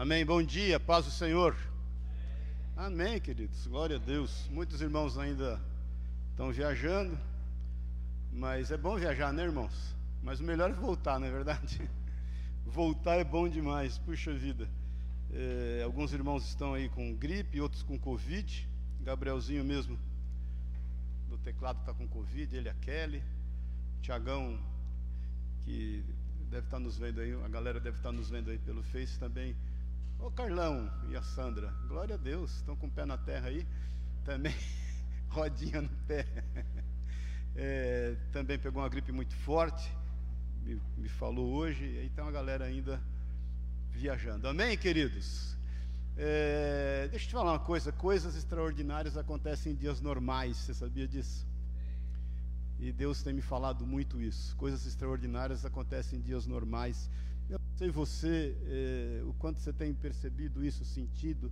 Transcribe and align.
Amém. 0.00 0.24
Bom 0.24 0.42
dia, 0.42 0.80
paz 0.80 1.04
do 1.04 1.10
Senhor. 1.10 1.54
Amém, 2.74 3.20
queridos. 3.20 3.66
Glória 3.66 3.96
a 3.96 3.98
Deus. 3.98 4.48
Muitos 4.48 4.80
irmãos 4.80 5.18
ainda 5.18 5.60
estão 6.30 6.50
viajando, 6.50 7.18
mas 8.32 8.70
é 8.70 8.78
bom 8.78 8.96
viajar, 8.96 9.30
né, 9.30 9.42
irmãos? 9.42 9.94
Mas 10.22 10.40
o 10.40 10.42
melhor 10.42 10.70
é 10.70 10.72
voltar, 10.72 11.20
não 11.20 11.26
é 11.26 11.30
verdade? 11.30 11.86
Voltar 12.64 13.16
é 13.16 13.24
bom 13.24 13.46
demais, 13.46 13.98
puxa 13.98 14.32
vida. 14.32 14.66
É, 15.34 15.82
alguns 15.84 16.14
irmãos 16.14 16.48
estão 16.48 16.72
aí 16.72 16.88
com 16.88 17.14
gripe, 17.14 17.60
outros 17.60 17.82
com 17.82 17.98
Covid. 17.98 18.66
Gabrielzinho 19.02 19.62
mesmo, 19.62 19.98
do 21.28 21.36
teclado, 21.36 21.78
está 21.80 21.92
com 21.92 22.08
Covid, 22.08 22.56
ele, 22.56 22.70
a 22.70 22.74
Kelly. 22.74 23.22
Tiagão, 24.00 24.58
que 25.62 26.02
deve 26.50 26.64
estar 26.64 26.78
nos 26.78 26.96
vendo 26.96 27.20
aí, 27.20 27.34
a 27.44 27.48
galera 27.48 27.78
deve 27.78 27.98
estar 27.98 28.12
nos 28.12 28.30
vendo 28.30 28.50
aí 28.50 28.56
pelo 28.56 28.82
Face 28.82 29.18
também 29.18 29.54
Ô 30.22 30.30
Carlão 30.30 30.92
e 31.08 31.16
a 31.16 31.22
Sandra, 31.22 31.72
glória 31.88 32.14
a 32.14 32.18
Deus, 32.18 32.56
estão 32.56 32.76
com 32.76 32.86
o 32.86 32.90
pé 32.90 33.06
na 33.06 33.16
terra 33.16 33.48
aí, 33.48 33.66
também, 34.22 34.54
rodinha 35.28 35.80
no 35.82 35.88
pé. 36.06 36.26
É, 37.56 38.14
também 38.30 38.56
pegou 38.56 38.80
uma 38.80 38.88
gripe 38.88 39.10
muito 39.10 39.34
forte, 39.34 39.90
me, 40.62 40.80
me 40.96 41.08
falou 41.08 41.52
hoje, 41.52 41.84
e 41.84 41.98
aí 41.98 42.08
tem 42.08 42.22
uma 42.22 42.30
galera 42.30 42.64
ainda 42.64 43.02
viajando. 43.90 44.46
Amém, 44.46 44.78
queridos? 44.78 45.56
É, 46.16 47.08
deixa 47.10 47.24
eu 47.24 47.28
te 47.28 47.32
falar 47.32 47.52
uma 47.52 47.58
coisa: 47.58 47.90
coisas 47.90 48.36
extraordinárias 48.36 49.16
acontecem 49.16 49.72
em 49.72 49.74
dias 49.74 50.00
normais, 50.00 50.58
você 50.58 50.72
sabia 50.72 51.08
disso? 51.08 51.44
E 52.78 52.92
Deus 52.92 53.20
tem 53.20 53.32
me 53.32 53.42
falado 53.42 53.84
muito 53.84 54.22
isso. 54.22 54.56
Coisas 54.56 54.86
extraordinárias 54.86 55.64
acontecem 55.64 56.20
em 56.20 56.22
dias 56.22 56.46
normais. 56.46 57.10
Eu 57.50 57.58
não 57.58 57.76
sei 57.76 57.90
você, 57.90 58.56
eh, 58.62 59.22
o 59.26 59.32
quanto 59.34 59.60
você 59.60 59.72
tem 59.72 59.92
percebido 59.92 60.64
isso, 60.64 60.84
sentido. 60.84 61.50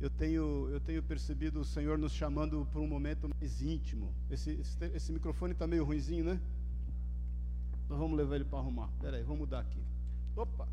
Eu 0.00 0.08
tenho, 0.08 0.68
eu 0.70 0.80
tenho 0.80 1.02
percebido 1.02 1.60
o 1.60 1.64
Senhor 1.64 1.98
nos 1.98 2.12
chamando 2.12 2.66
para 2.72 2.80
um 2.80 2.86
momento 2.86 3.28
mais 3.28 3.60
íntimo. 3.60 4.14
Esse, 4.30 4.52
esse, 4.52 4.84
esse 4.94 5.12
microfone 5.12 5.52
está 5.52 5.66
meio 5.66 5.84
ruizinho, 5.84 6.24
né? 6.24 6.40
Nós 7.88 7.98
vamos 7.98 8.16
levar 8.16 8.36
ele 8.36 8.44
para 8.44 8.58
arrumar. 8.58 8.88
Espera 8.94 9.18
aí, 9.18 9.22
vamos 9.22 9.40
mudar 9.40 9.60
aqui. 9.60 9.80
Opa! 10.34 10.66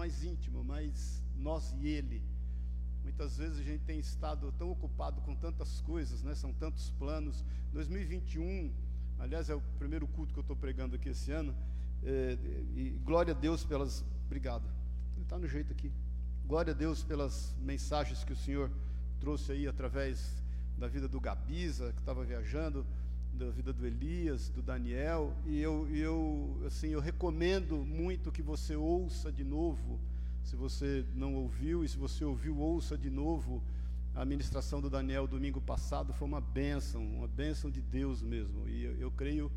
Mais 0.00 0.24
íntimo, 0.24 0.64
mais 0.64 1.22
nós 1.36 1.74
e 1.78 1.86
Ele. 1.86 2.22
Muitas 3.02 3.36
vezes 3.36 3.58
a 3.58 3.62
gente 3.62 3.84
tem 3.84 3.98
estado 3.98 4.50
tão 4.52 4.70
ocupado 4.70 5.20
com 5.20 5.34
tantas 5.36 5.82
coisas, 5.82 6.22
né? 6.22 6.34
são 6.34 6.54
tantos 6.54 6.88
planos. 6.92 7.44
2021, 7.74 8.72
aliás, 9.18 9.50
é 9.50 9.54
o 9.54 9.60
primeiro 9.78 10.06
culto 10.08 10.32
que 10.32 10.38
eu 10.38 10.40
estou 10.40 10.56
pregando 10.56 10.96
aqui 10.96 11.10
esse 11.10 11.30
ano, 11.30 11.54
é, 12.02 12.38
e 12.74 12.98
glória 13.04 13.34
a 13.34 13.36
Deus 13.36 13.62
pelas. 13.62 14.02
Obrigado, 14.24 14.64
está 15.20 15.38
no 15.38 15.46
jeito 15.46 15.70
aqui. 15.70 15.92
Glória 16.46 16.72
a 16.72 16.76
Deus 16.76 17.04
pelas 17.04 17.54
mensagens 17.60 18.24
que 18.24 18.32
o 18.32 18.36
Senhor 18.36 18.70
trouxe 19.20 19.52
aí 19.52 19.68
através 19.68 20.42
da 20.78 20.88
vida 20.88 21.08
do 21.08 21.20
Gabiza, 21.20 21.92
que 21.92 22.00
estava 22.00 22.24
viajando, 22.24 22.86
da 23.40 23.50
vida 23.50 23.72
do 23.72 23.86
Elias, 23.86 24.50
do 24.50 24.60
Daniel, 24.60 25.34
e 25.46 25.58
eu, 25.58 25.88
eu, 25.96 26.62
assim, 26.66 26.88
eu 26.88 27.00
recomendo 27.00 27.78
muito 27.78 28.30
que 28.30 28.42
você 28.42 28.76
ouça 28.76 29.32
de 29.32 29.42
novo, 29.42 29.98
se 30.44 30.54
você 30.54 31.06
não 31.14 31.34
ouviu, 31.34 31.82
e 31.82 31.88
se 31.88 31.96
você 31.96 32.22
ouviu, 32.22 32.58
ouça 32.58 32.98
de 32.98 33.08
novo 33.08 33.62
a 34.14 34.26
ministração 34.26 34.82
do 34.82 34.90
Daniel 34.90 35.26
domingo 35.26 35.58
passado, 35.58 36.12
foi 36.12 36.28
uma 36.28 36.40
bênção, 36.40 37.02
uma 37.02 37.26
bênção 37.26 37.70
de 37.70 37.80
Deus 37.80 38.20
mesmo, 38.20 38.68
e 38.68 38.84
eu, 38.84 38.96
eu 38.96 39.10
creio 39.10 39.50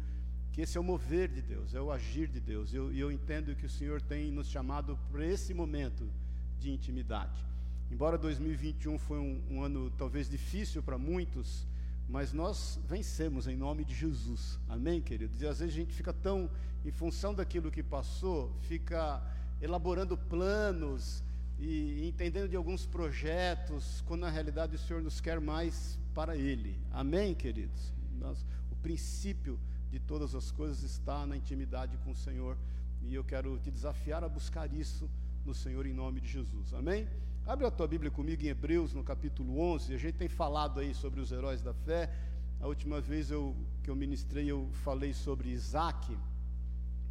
que 0.53 0.62
esse 0.62 0.78
é 0.78 0.79
o 0.79 0.84
mover 0.84 1.28
de 1.28 1.41
Deus, 1.41 1.75
é 1.75 1.81
o 1.81 1.91
agir 1.91 2.29
de 2.29 2.40
Deus, 2.40 2.72
e 2.72 2.78
eu, 2.78 2.90
eu 2.94 3.12
entendo 3.12 3.53
que 3.53 3.66
o 3.66 3.69
Senhor 3.69 4.02
tem 4.02 4.31
nos 4.31 4.47
chamado 4.47 4.97
para 5.12 5.25
esse 5.25 5.53
momento 5.53 6.09
de 6.58 6.72
intimidade. 6.72 7.44
Embora 7.91 8.18
2021 8.18 8.97
foi 8.97 9.19
um, 9.19 9.41
um 9.52 9.62
ano 9.62 9.91
talvez 9.97 10.29
difícil 10.29 10.81
para 10.81 10.97
muitos, 10.97 11.68
mas 12.13 12.31
nós 12.31 12.79
vencemos 12.88 13.47
em 13.47 13.57
nome 13.57 13.84
de 13.84 13.96
Jesus. 13.96 14.59
Amém, 14.69 15.01
queridos? 15.01 15.41
E 15.41 15.47
às 15.47 15.57
vezes 15.57 15.74
a 15.74 15.78
gente 15.79 15.91
fica 15.91 16.13
tão 16.13 16.47
em 16.85 16.91
função 16.91 17.34
daquilo 17.34 17.72
que 17.72 17.81
passou, 17.81 18.56
fica 18.68 19.19
elaborando 19.59 20.16
planos 20.16 21.23
e 21.57 22.07
entendendo 22.07 22.47
de 22.47 22.56
alguns 22.56 22.85
projetos, 22.85 24.03
quando 24.06 24.22
na 24.22 24.29
realidade 24.29 24.75
o 24.75 24.78
Senhor 24.78 25.02
nos 25.02 25.19
quer 25.19 25.41
mais 25.41 25.97
para 26.13 26.38
Ele. 26.38 26.79
Amém, 26.91 27.34
queridos? 27.34 27.91
Nós, 28.19 28.46
o 28.72 28.75
princípio 28.75 29.59
de 29.90 30.00
todas 30.00 30.35
as 30.35 30.52
coisas 30.52 30.84
está 30.84 31.25
na 31.25 31.35
intimidade 31.35 31.97
com 32.03 32.12
o 32.12 32.16
Senhor 32.16 32.56
e 33.02 33.16
eu 33.16 33.23
quero 33.23 33.57
te 33.57 33.72
desafiar 33.72 34.23
a 34.23 34.29
buscar 34.29 34.72
isso 34.72 35.09
no 35.44 35.56
Senhor 35.56 35.88
em 35.88 35.94
nome 35.94 36.22
de 36.22 36.28
Jesus. 36.28 36.75
Amém? 36.75 37.07
Abre 37.46 37.68
a 37.68 37.72
tua 37.72 37.86
Bíblia 37.86 38.09
comigo 38.09 38.42
em 38.42 38.48
Hebreus, 38.48 38.94
no 38.94 39.04
capítulo 39.04 39.59
11. 39.59 39.94
A 39.94 39.98
gente 39.98 40.16
tem 40.16 40.30
falado 40.30 40.80
aí 40.80 40.94
sobre 40.94 41.20
os 41.20 41.30
heróis 41.30 41.62
da 41.62 41.74
fé. 41.74 42.09
A 42.58 42.68
última 42.68 43.02
vez 43.02 43.30
eu, 43.30 43.54
que 43.84 43.90
eu 43.90 43.96
ministrei, 43.98 44.50
eu 44.50 44.70
falei 44.72 45.12
sobre 45.12 45.50
Isaac. 45.50 46.18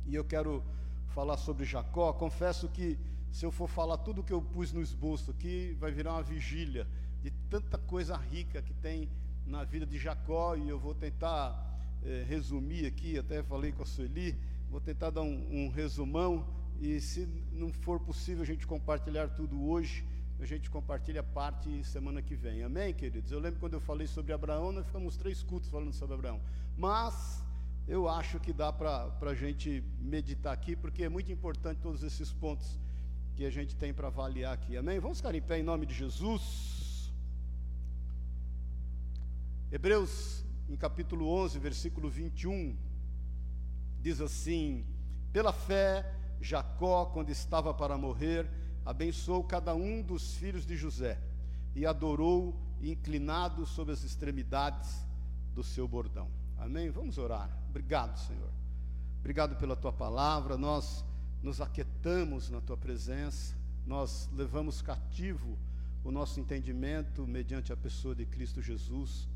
E 0.06 0.14
eu 0.14 0.24
quero 0.24 0.64
falar 1.08 1.36
sobre 1.36 1.66
Jacó. 1.66 2.14
Confesso 2.14 2.66
que 2.66 2.98
se 3.30 3.44
eu 3.44 3.52
for 3.52 3.68
falar 3.68 3.98
tudo 3.98 4.22
que 4.22 4.32
eu 4.32 4.40
pus 4.40 4.72
no 4.72 4.80
esboço 4.80 5.30
aqui, 5.30 5.76
vai 5.78 5.92
virar 5.92 6.14
uma 6.14 6.22
vigília 6.22 6.88
de 7.22 7.30
tanta 7.50 7.76
coisa 7.76 8.16
rica 8.16 8.62
que 8.62 8.72
tem 8.72 9.10
na 9.46 9.64
vida 9.64 9.84
de 9.84 9.98
Jacó. 9.98 10.56
E 10.56 10.66
eu 10.66 10.78
vou 10.78 10.94
tentar 10.94 11.78
eh, 12.02 12.24
resumir 12.26 12.86
aqui. 12.86 13.18
Até 13.18 13.42
falei 13.42 13.70
com 13.70 13.82
a 13.82 13.86
Sueli. 13.86 14.34
Vou 14.70 14.80
tentar 14.80 15.10
dar 15.10 15.20
um, 15.20 15.66
um 15.66 15.68
resumão. 15.68 16.48
E 16.80 16.98
se 17.02 17.28
não 17.52 17.70
for 17.70 18.00
possível 18.00 18.42
a 18.42 18.46
gente 18.46 18.66
compartilhar 18.66 19.28
tudo 19.28 19.62
hoje, 19.62 20.10
a 20.42 20.46
gente 20.46 20.68
compartilha 20.68 21.22
parte 21.22 21.84
semana 21.84 22.20
que 22.20 22.34
vem. 22.34 22.64
Amém, 22.64 22.92
queridos? 22.92 23.30
Eu 23.30 23.38
lembro 23.38 23.60
quando 23.60 23.74
eu 23.74 23.80
falei 23.80 24.08
sobre 24.08 24.32
Abraão, 24.32 24.72
nós 24.72 24.84
ficamos 24.84 25.16
três 25.16 25.40
cultos 25.40 25.70
falando 25.70 25.92
sobre 25.92 26.14
Abraão. 26.16 26.40
Mas 26.76 27.44
eu 27.86 28.08
acho 28.08 28.40
que 28.40 28.52
dá 28.52 28.72
para 28.72 29.12
a 29.20 29.34
gente 29.36 29.84
meditar 30.00 30.52
aqui, 30.52 30.74
porque 30.74 31.04
é 31.04 31.08
muito 31.08 31.30
importante 31.30 31.78
todos 31.80 32.02
esses 32.02 32.32
pontos 32.32 32.76
que 33.36 33.44
a 33.44 33.50
gente 33.50 33.76
tem 33.76 33.94
para 33.94 34.08
avaliar 34.08 34.52
aqui. 34.52 34.76
Amém? 34.76 34.98
Vamos 34.98 35.18
ficar 35.18 35.32
em 35.32 35.40
pé 35.40 35.60
em 35.60 35.62
nome 35.62 35.86
de 35.86 35.94
Jesus. 35.94 37.12
Hebreus, 39.70 40.44
em 40.68 40.76
capítulo 40.76 41.28
11, 41.28 41.56
versículo 41.60 42.10
21, 42.10 42.76
diz 44.00 44.20
assim: 44.20 44.84
Pela 45.32 45.52
fé, 45.52 46.04
Jacó, 46.40 47.06
quando 47.06 47.30
estava 47.30 47.72
para 47.72 47.96
morrer, 47.96 48.50
abençoou 48.84 49.44
cada 49.44 49.74
um 49.74 50.02
dos 50.02 50.34
filhos 50.34 50.66
de 50.66 50.76
José 50.76 51.18
e 51.74 51.86
adorou, 51.86 52.54
inclinado 52.80 53.64
sobre 53.64 53.92
as 53.92 54.02
extremidades 54.02 55.04
do 55.54 55.62
seu 55.62 55.86
bordão. 55.86 56.28
Amém? 56.58 56.90
Vamos 56.90 57.18
orar. 57.18 57.50
Obrigado, 57.68 58.18
Senhor. 58.18 58.50
Obrigado 59.20 59.56
pela 59.56 59.76
tua 59.76 59.92
palavra. 59.92 60.56
Nós 60.56 61.04
nos 61.42 61.60
aquietamos 61.60 62.50
na 62.50 62.60
tua 62.60 62.76
presença. 62.76 63.54
Nós 63.86 64.28
levamos 64.32 64.82
cativo 64.82 65.56
o 66.04 66.10
nosso 66.10 66.40
entendimento 66.40 67.26
mediante 67.26 67.72
a 67.72 67.76
pessoa 67.76 68.14
de 68.14 68.26
Cristo 68.26 68.60
Jesus. 68.60 69.28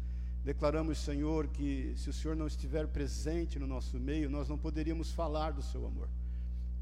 Declaramos, 0.44 0.98
Senhor, 0.98 1.48
que 1.48 1.94
se 1.96 2.10
o 2.10 2.12
Senhor 2.12 2.36
não 2.36 2.46
estiver 2.46 2.86
presente 2.86 3.58
no 3.58 3.66
nosso 3.66 3.98
meio, 3.98 4.30
nós 4.30 4.48
não 4.48 4.58
poderíamos 4.58 5.10
falar 5.12 5.52
do 5.52 5.62
seu 5.62 5.86
amor. 5.86 6.08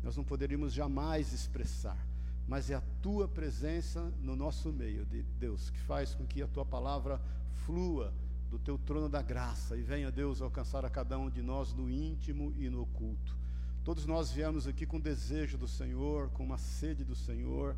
Nós 0.03 0.17
não 0.17 0.25
poderíamos 0.25 0.73
jamais 0.73 1.33
expressar 1.33 2.14
mas 2.47 2.71
é 2.71 2.75
a 2.75 2.83
tua 3.03 3.27
presença 3.27 4.13
no 4.21 4.37
nosso 4.37 4.73
meio, 4.73 5.07
Deus, 5.39 5.71
que 5.71 5.81
faz 5.81 6.15
com 6.15 6.27
que 6.27 6.43
a 6.43 6.47
tua 6.47 6.65
palavra 6.65 7.21
flua 7.65 8.13
do 8.51 8.59
teu 8.59 8.79
trono 8.79 9.09
da 9.09 9.23
graça 9.23 9.77
e 9.77 9.83
venha, 9.83 10.13
Deus, 10.13 10.43
alcançar 10.43 10.85
a 10.85 10.91
cada 10.91 11.19
um 11.19 11.31
de 11.31 11.43
nós 11.43 11.73
no 11.73 11.91
íntimo 11.91 12.53
e 12.57 12.69
no 12.69 12.83
oculto. 12.83 13.37
Todos 13.83 14.07
nós 14.07 14.31
viemos 14.31 14.67
aqui 14.67 14.87
com 14.87 15.01
desejo 15.01 15.59
do 15.59 15.69
Senhor, 15.69 16.31
com 16.31 16.45
uma 16.45 16.57
sede 16.57 17.05
do 17.05 17.15
Senhor. 17.15 17.77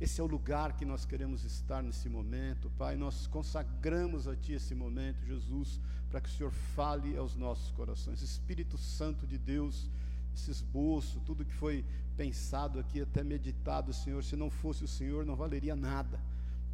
Esse 0.00 0.20
é 0.20 0.24
o 0.24 0.26
lugar 0.26 0.76
que 0.76 0.84
nós 0.84 1.04
queremos 1.04 1.44
estar 1.44 1.82
nesse 1.82 2.08
momento, 2.08 2.70
Pai. 2.78 2.96
Nós 2.96 3.26
consagramos 3.26 4.28
a 4.28 4.36
Ti 4.36 4.54
esse 4.54 4.74
momento, 4.74 5.24
Jesus, 5.24 5.80
para 6.10 6.20
que 6.20 6.28
o 6.28 6.32
Senhor 6.32 6.52
fale 6.52 7.16
aos 7.16 7.34
nossos 7.34 7.70
corações. 7.72 8.22
Espírito 8.22 8.78
Santo 8.78 9.26
de 9.26 9.38
Deus, 9.38 9.90
esse 10.34 10.50
esboço, 10.50 11.20
tudo 11.20 11.44
que 11.44 11.54
foi 11.54 11.84
pensado 12.16 12.78
aqui, 12.78 13.00
até 13.00 13.22
meditado, 13.22 13.92
Senhor, 13.92 14.22
se 14.22 14.36
não 14.36 14.50
fosse 14.50 14.84
o 14.84 14.88
Senhor, 14.88 15.24
não 15.24 15.36
valeria 15.36 15.74
nada. 15.74 16.20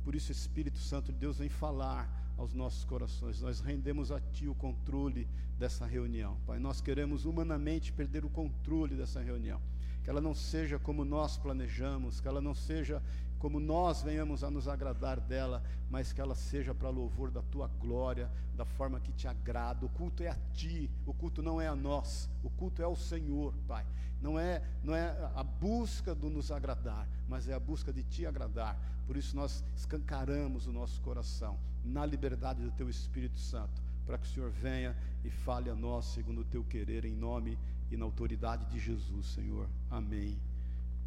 por 0.04 0.14
isso, 0.14 0.30
Espírito 0.30 0.78
Santo 0.78 1.12
de 1.12 1.18
Deus 1.18 1.38
vem 1.38 1.48
falar 1.48 2.08
aos 2.36 2.52
nossos 2.52 2.84
corações. 2.84 3.40
Nós 3.40 3.60
rendemos 3.60 4.12
a 4.12 4.20
Ti 4.20 4.46
o 4.46 4.54
controle 4.54 5.26
dessa 5.58 5.86
reunião. 5.86 6.36
Pai, 6.46 6.58
nós 6.58 6.80
queremos 6.80 7.24
humanamente 7.24 7.92
perder 7.92 8.24
o 8.24 8.30
controle 8.30 8.94
dessa 8.94 9.20
reunião. 9.20 9.60
Que 10.04 10.10
ela 10.10 10.20
não 10.20 10.34
seja 10.34 10.78
como 10.78 11.04
nós 11.04 11.36
planejamos, 11.36 12.20
que 12.20 12.28
ela 12.28 12.40
não 12.40 12.54
seja 12.54 13.02
como 13.38 13.60
nós 13.60 14.02
venhamos 14.02 14.42
a 14.42 14.50
nos 14.50 14.66
agradar 14.66 15.20
dela, 15.20 15.62
mas 15.90 16.12
que 16.12 16.20
ela 16.20 16.34
seja 16.34 16.74
para 16.74 16.88
louvor 16.88 17.30
da 17.30 17.42
tua 17.42 17.68
glória, 17.68 18.30
da 18.54 18.64
forma 18.64 19.00
que 19.00 19.12
te 19.12 19.28
agrada. 19.28 19.84
O 19.84 19.88
culto 19.88 20.22
é 20.22 20.28
a 20.28 20.36
ti, 20.52 20.90
o 21.04 21.12
culto 21.12 21.42
não 21.42 21.60
é 21.60 21.68
a 21.68 21.76
nós, 21.76 22.28
o 22.42 22.50
culto 22.50 22.82
é 22.82 22.84
ao 22.84 22.96
Senhor, 22.96 23.54
Pai. 23.68 23.86
Não 24.20 24.38
é, 24.38 24.62
não 24.82 24.94
é 24.94 25.30
a 25.34 25.44
busca 25.44 26.14
do 26.14 26.30
nos 26.30 26.50
agradar, 26.50 27.06
mas 27.28 27.48
é 27.48 27.54
a 27.54 27.60
busca 27.60 27.92
de 27.92 28.02
te 28.02 28.26
agradar. 28.26 28.78
Por 29.06 29.16
isso 29.16 29.36
nós 29.36 29.62
escancaramos 29.76 30.66
o 30.66 30.72
nosso 30.72 31.00
coração 31.02 31.58
na 31.84 32.04
liberdade 32.04 32.62
do 32.62 32.70
teu 32.72 32.88
Espírito 32.88 33.38
Santo, 33.38 33.82
para 34.04 34.18
que 34.18 34.26
o 34.26 34.30
Senhor 34.30 34.50
venha 34.50 34.96
e 35.24 35.30
fale 35.30 35.70
a 35.70 35.74
nós 35.74 36.06
segundo 36.06 36.40
o 36.40 36.44
teu 36.44 36.64
querer, 36.64 37.04
em 37.04 37.14
nome 37.14 37.58
e 37.90 37.96
na 37.96 38.04
autoridade 38.04 38.64
de 38.66 38.78
Jesus, 38.80 39.26
Senhor. 39.26 39.68
Amém 39.90 40.36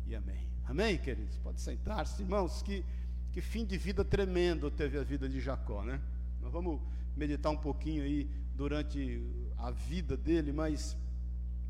e 0.08 0.16
amém. 0.16 0.59
Amém, 0.70 1.00
queridos? 1.00 1.36
Pode 1.40 1.60
sentar-se, 1.60 2.22
irmãos. 2.22 2.62
Que, 2.62 2.86
que 3.32 3.42
fim 3.42 3.66
de 3.66 3.76
vida 3.76 4.06
tremendo 4.06 4.70
teve 4.70 5.00
a 5.00 5.04
vida 5.04 5.28
de 5.28 5.40
Jacó, 5.40 5.84
né? 5.84 6.00
Nós 6.44 6.54
vamos 6.54 6.80
meditar 7.18 7.52
um 7.52 7.58
pouquinho 7.58 8.04
aí 8.04 8.30
durante 8.56 9.20
a 9.58 9.72
vida 9.72 10.16
dele, 10.16 10.54
mas 10.54 10.96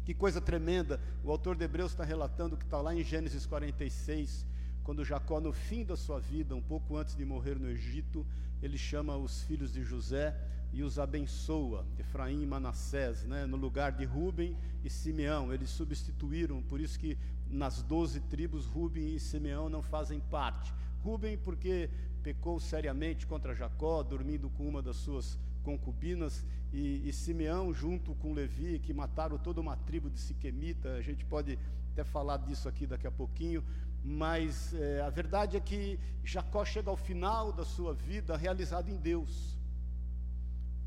que 0.03 0.13
coisa 0.13 0.41
tremenda. 0.41 0.99
O 1.23 1.31
autor 1.31 1.55
de 1.55 1.63
Hebreus 1.63 1.91
está 1.91 2.03
relatando 2.03 2.57
que 2.57 2.65
está 2.65 2.81
lá 2.81 2.93
em 2.93 3.01
Gênesis 3.01 3.45
46, 3.45 4.45
quando 4.83 5.05
Jacó, 5.05 5.39
no 5.39 5.53
fim 5.53 5.85
da 5.85 5.95
sua 5.95 6.19
vida, 6.19 6.53
um 6.53 6.61
pouco 6.61 6.97
antes 6.97 7.15
de 7.15 7.23
morrer 7.23 7.57
no 7.57 7.69
Egito, 7.69 8.27
ele 8.61 8.77
chama 8.77 9.15
os 9.15 9.43
filhos 9.43 9.71
de 9.71 9.81
José 9.81 10.35
e 10.73 10.83
os 10.83 10.99
abençoa, 10.99 11.85
Efraim 11.97 12.43
e 12.43 12.45
Manassés, 12.45 13.23
né, 13.23 13.45
no 13.45 13.55
lugar 13.55 13.93
de 13.93 14.03
Ruben 14.03 14.57
e 14.83 14.89
Simeão. 14.89 15.53
Eles 15.53 15.69
substituíram, 15.69 16.61
por 16.63 16.81
isso 16.81 16.99
que 16.99 17.17
nas 17.49 17.81
doze 17.81 18.19
tribos, 18.19 18.65
Ruben 18.65 19.15
e 19.15 19.19
Simeão 19.19 19.69
não 19.69 19.81
fazem 19.81 20.19
parte. 20.19 20.73
Ruben, 21.03 21.37
porque 21.37 21.89
pecou 22.21 22.59
seriamente 22.59 23.25
contra 23.25 23.55
Jacó, 23.55 24.03
dormindo 24.03 24.49
com 24.51 24.67
uma 24.67 24.81
das 24.81 24.97
suas 24.97 25.37
concubinas, 25.63 26.45
e, 26.71 27.07
e 27.07 27.13
Simeão, 27.13 27.73
junto 27.73 28.13
com 28.15 28.33
Levi, 28.33 28.79
que 28.79 28.93
mataram 28.93 29.37
toda 29.37 29.59
uma 29.59 29.75
tribo 29.75 30.09
de 30.09 30.19
Siquemita. 30.19 30.93
A 30.93 31.01
gente 31.01 31.25
pode 31.25 31.57
até 31.91 32.03
falar 32.03 32.37
disso 32.37 32.69
aqui 32.69 32.85
daqui 32.85 33.07
a 33.07 33.11
pouquinho, 33.11 33.63
mas 34.03 34.73
é, 34.73 35.01
a 35.01 35.09
verdade 35.09 35.57
é 35.57 35.59
que 35.59 35.99
Jacó 36.23 36.63
chega 36.63 36.89
ao 36.89 36.97
final 36.97 37.51
da 37.51 37.65
sua 37.65 37.93
vida 37.93 38.37
realizado 38.37 38.89
em 38.89 38.97
Deus 38.97 39.59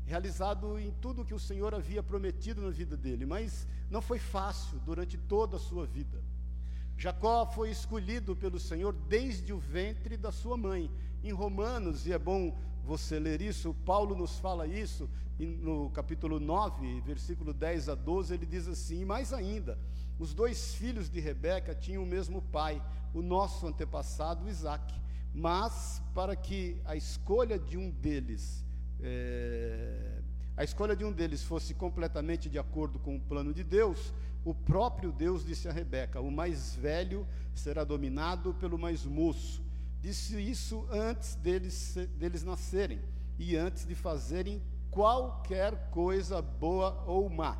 realizado 0.05 0.77
em 0.77 0.91
tudo 1.01 1.25
que 1.25 1.33
o 1.33 1.39
Senhor 1.39 1.73
havia 1.73 2.03
prometido 2.03 2.61
na 2.61 2.69
vida 2.69 2.97
dele, 2.97 3.25
mas 3.25 3.67
não 3.89 4.01
foi 4.01 4.19
fácil 4.19 4.79
durante 4.79 5.17
toda 5.17 5.57
a 5.57 5.59
sua 5.59 5.85
vida. 5.85 6.21
Jacó 6.97 7.45
foi 7.45 7.71
escolhido 7.71 8.35
pelo 8.35 8.59
Senhor 8.59 8.93
desde 8.93 9.51
o 9.51 9.57
ventre 9.57 10.15
da 10.17 10.31
sua 10.31 10.55
mãe. 10.55 10.89
Em 11.23 11.31
Romanos, 11.31 12.05
e 12.05 12.13
é 12.13 12.19
bom 12.19 12.57
você 12.83 13.19
ler 13.19 13.41
isso, 13.41 13.73
Paulo 13.85 14.15
nos 14.15 14.37
fala 14.39 14.67
isso, 14.67 15.09
no 15.39 15.89
capítulo 15.89 16.39
9, 16.39 17.01
versículo 17.01 17.53
10 17.53 17.89
a 17.89 17.95
12, 17.95 18.33
ele 18.33 18.45
diz 18.45 18.67
assim: 18.67 19.01
e 19.01 19.05
mais 19.05 19.31
ainda, 19.31 19.79
os 20.19 20.33
dois 20.33 20.75
filhos 20.75 21.09
de 21.09 21.19
Rebeca 21.19 21.73
tinham 21.73 22.03
o 22.03 22.07
mesmo 22.07 22.41
pai, 22.41 22.83
o 23.13 23.21
nosso 23.21 23.65
antepassado 23.65 24.49
Isaque, 24.49 24.99
mas 25.33 26.01
para 26.13 26.35
que 26.35 26.81
a 26.85 26.95
escolha 26.95 27.57
de 27.57 27.77
um 27.77 27.89
deles 27.89 28.63
é, 29.01 30.21
a 30.55 30.63
escolha 30.63 30.95
de 30.95 31.03
um 31.03 31.11
deles 31.11 31.43
fosse 31.43 31.73
completamente 31.73 32.47
de 32.47 32.59
acordo 32.59 32.99
com 32.99 33.15
o 33.15 33.19
plano 33.19 33.53
de 33.53 33.63
Deus, 33.63 34.13
o 34.45 34.53
próprio 34.53 35.11
Deus 35.11 35.45
disse 35.45 35.67
a 35.67 35.71
Rebeca: 35.71 36.19
O 36.19 36.31
mais 36.31 36.75
velho 36.75 37.27
será 37.53 37.83
dominado 37.83 38.53
pelo 38.55 38.77
mais 38.77 39.05
moço. 39.05 39.63
Disse 40.01 40.37
isso 40.39 40.85
antes 40.91 41.35
deles, 41.35 41.95
deles 42.17 42.43
nascerem 42.43 42.99
e 43.39 43.55
antes 43.55 43.85
de 43.85 43.95
fazerem 43.95 44.61
qualquer 44.91 45.89
coisa 45.89 46.41
boa 46.41 47.03
ou 47.07 47.29
má. 47.29 47.57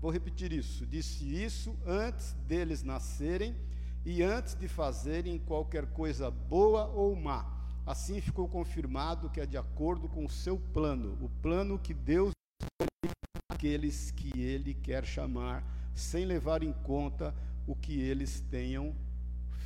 Vou 0.00 0.10
repetir 0.10 0.52
isso. 0.52 0.84
Disse 0.86 1.24
isso 1.24 1.74
antes 1.86 2.34
deles 2.46 2.82
nascerem 2.82 3.56
e 4.04 4.22
antes 4.22 4.54
de 4.54 4.68
fazerem 4.68 5.38
qualquer 5.38 5.86
coisa 5.86 6.30
boa 6.30 6.86
ou 6.86 7.16
má. 7.16 7.52
Assim 7.86 8.20
ficou 8.20 8.46
confirmado 8.46 9.30
que 9.30 9.40
é 9.40 9.46
de 9.46 9.56
acordo 9.56 10.08
com 10.08 10.24
o 10.24 10.30
seu 10.30 10.58
plano, 10.58 11.16
o 11.22 11.28
plano 11.40 11.78
que 11.78 11.94
Deus 11.94 12.32
aqueles 13.48 14.10
que 14.10 14.38
ele 14.38 14.74
quer 14.74 15.06
chamar, 15.06 15.64
sem 15.96 16.24
levar 16.24 16.62
em 16.62 16.72
conta 16.72 17.34
o 17.66 17.74
que 17.74 18.00
eles 18.00 18.40
tenham 18.40 18.94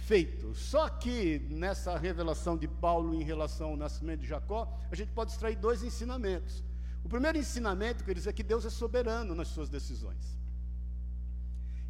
feito. 0.07 0.55
Só 0.55 0.89
que 0.89 1.39
nessa 1.51 1.97
revelação 1.97 2.57
de 2.57 2.67
Paulo 2.67 3.15
em 3.15 3.23
relação 3.23 3.71
ao 3.71 3.77
nascimento 3.77 4.21
de 4.21 4.27
Jacó, 4.27 4.73
a 4.91 4.95
gente 4.95 5.13
pode 5.13 5.33
extrair 5.33 5.57
dois 5.57 5.83
ensinamentos. 5.83 6.65
O 7.05 7.09
primeiro 7.09 7.39
ensinamento, 7.39 8.05
quer 8.05 8.15
dizer, 8.15 8.31
é 8.31 8.33
que 8.33 8.43
Deus 8.43 8.65
é 8.65 8.71
soberano 8.71 9.35
nas 9.35 9.49
suas 9.49 9.69
decisões. 9.69 10.39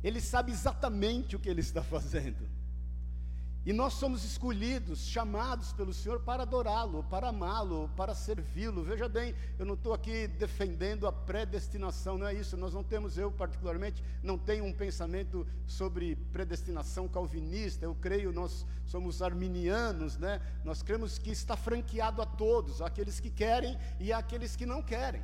Ele 0.03 0.21
sabe 0.21 0.53
exatamente 0.53 1.37
o 1.37 1.39
que 1.39 1.49
ele 1.49 1.61
está 1.61 1.83
fazendo. 1.85 2.49
E 3.67 3.75
nós 3.75 3.93
somos 3.93 4.25
escolhidos, 4.25 5.01
chamados 5.07 5.71
pelo 5.75 5.93
Senhor 5.93 6.21
para 6.21 6.45
adorá-lo, 6.45 7.05
para 7.05 7.29
amá-lo, 7.29 7.91
para 7.95 8.15
servi-lo. 8.15 8.83
Veja 8.83 9.07
bem, 9.07 9.35
eu 9.59 9.67
não 9.67 9.75
estou 9.75 9.93
aqui 9.93 10.27
defendendo 10.27 11.07
a 11.07 11.13
predestinação, 11.13 12.17
não 12.17 12.27
é 12.27 12.33
isso. 12.33 12.57
Nós 12.57 12.73
não 12.73 12.83
temos, 12.83 13.19
eu 13.19 13.31
particularmente, 13.31 14.03
não 14.23 14.39
tenho 14.39 14.65
um 14.65 14.73
pensamento 14.73 15.47
sobre 15.67 16.17
predestinação 16.33 17.07
calvinista. 17.07 17.85
Eu 17.85 17.95
creio, 17.95 18.33
nós 18.33 18.67
somos 18.87 19.21
arminianos, 19.21 20.17
né? 20.17 20.41
Nós 20.65 20.83
cremos 20.83 21.19
que 21.19 21.31
está 21.31 21.55
franqueado 21.55 22.23
a 22.23 22.27
todos, 22.27 22.81
aqueles 22.81 23.21
que 23.21 23.29
querem 23.29 23.77
e 23.99 24.11
aqueles 24.11 24.57
que 24.57 24.65
não 24.65 24.83
querem. 24.83 25.23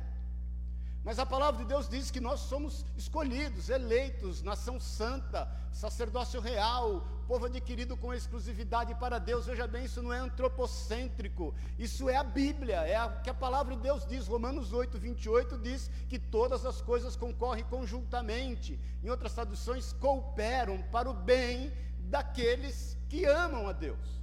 Mas 1.03 1.19
a 1.19 1.25
palavra 1.25 1.63
de 1.63 1.69
Deus 1.69 1.87
diz 1.87 2.11
que 2.11 2.19
nós 2.19 2.41
somos 2.41 2.85
escolhidos, 2.97 3.69
eleitos, 3.69 4.41
nação 4.41 4.79
santa, 4.79 5.49
sacerdócio 5.71 6.41
real, 6.41 7.07
povo 7.27 7.45
adquirido 7.45 7.95
com 7.95 8.13
exclusividade 8.13 8.93
para 8.95 9.19
Deus. 9.19 9.45
Veja 9.45 9.67
bem, 9.67 9.85
isso 9.85 10.01
não 10.01 10.11
é 10.11 10.19
antropocêntrico, 10.19 11.53
isso 11.77 12.09
é 12.09 12.15
a 12.15 12.23
Bíblia, 12.23 12.77
é 12.87 13.01
o 13.05 13.21
que 13.21 13.29
a 13.29 13.33
palavra 13.33 13.75
de 13.75 13.81
Deus 13.81 14.05
diz. 14.05 14.27
Romanos 14.27 14.73
8, 14.73 14.97
28 14.97 15.57
diz 15.59 15.89
que 16.09 16.19
todas 16.19 16.65
as 16.65 16.81
coisas 16.81 17.15
concorrem 17.15 17.63
conjuntamente. 17.65 18.79
Em 19.03 19.09
outras 19.09 19.33
traduções, 19.33 19.93
cooperam 19.93 20.81
para 20.91 21.09
o 21.09 21.13
bem 21.13 21.71
daqueles 21.99 22.97
que 23.09 23.25
amam 23.25 23.67
a 23.67 23.71
Deus. 23.71 24.17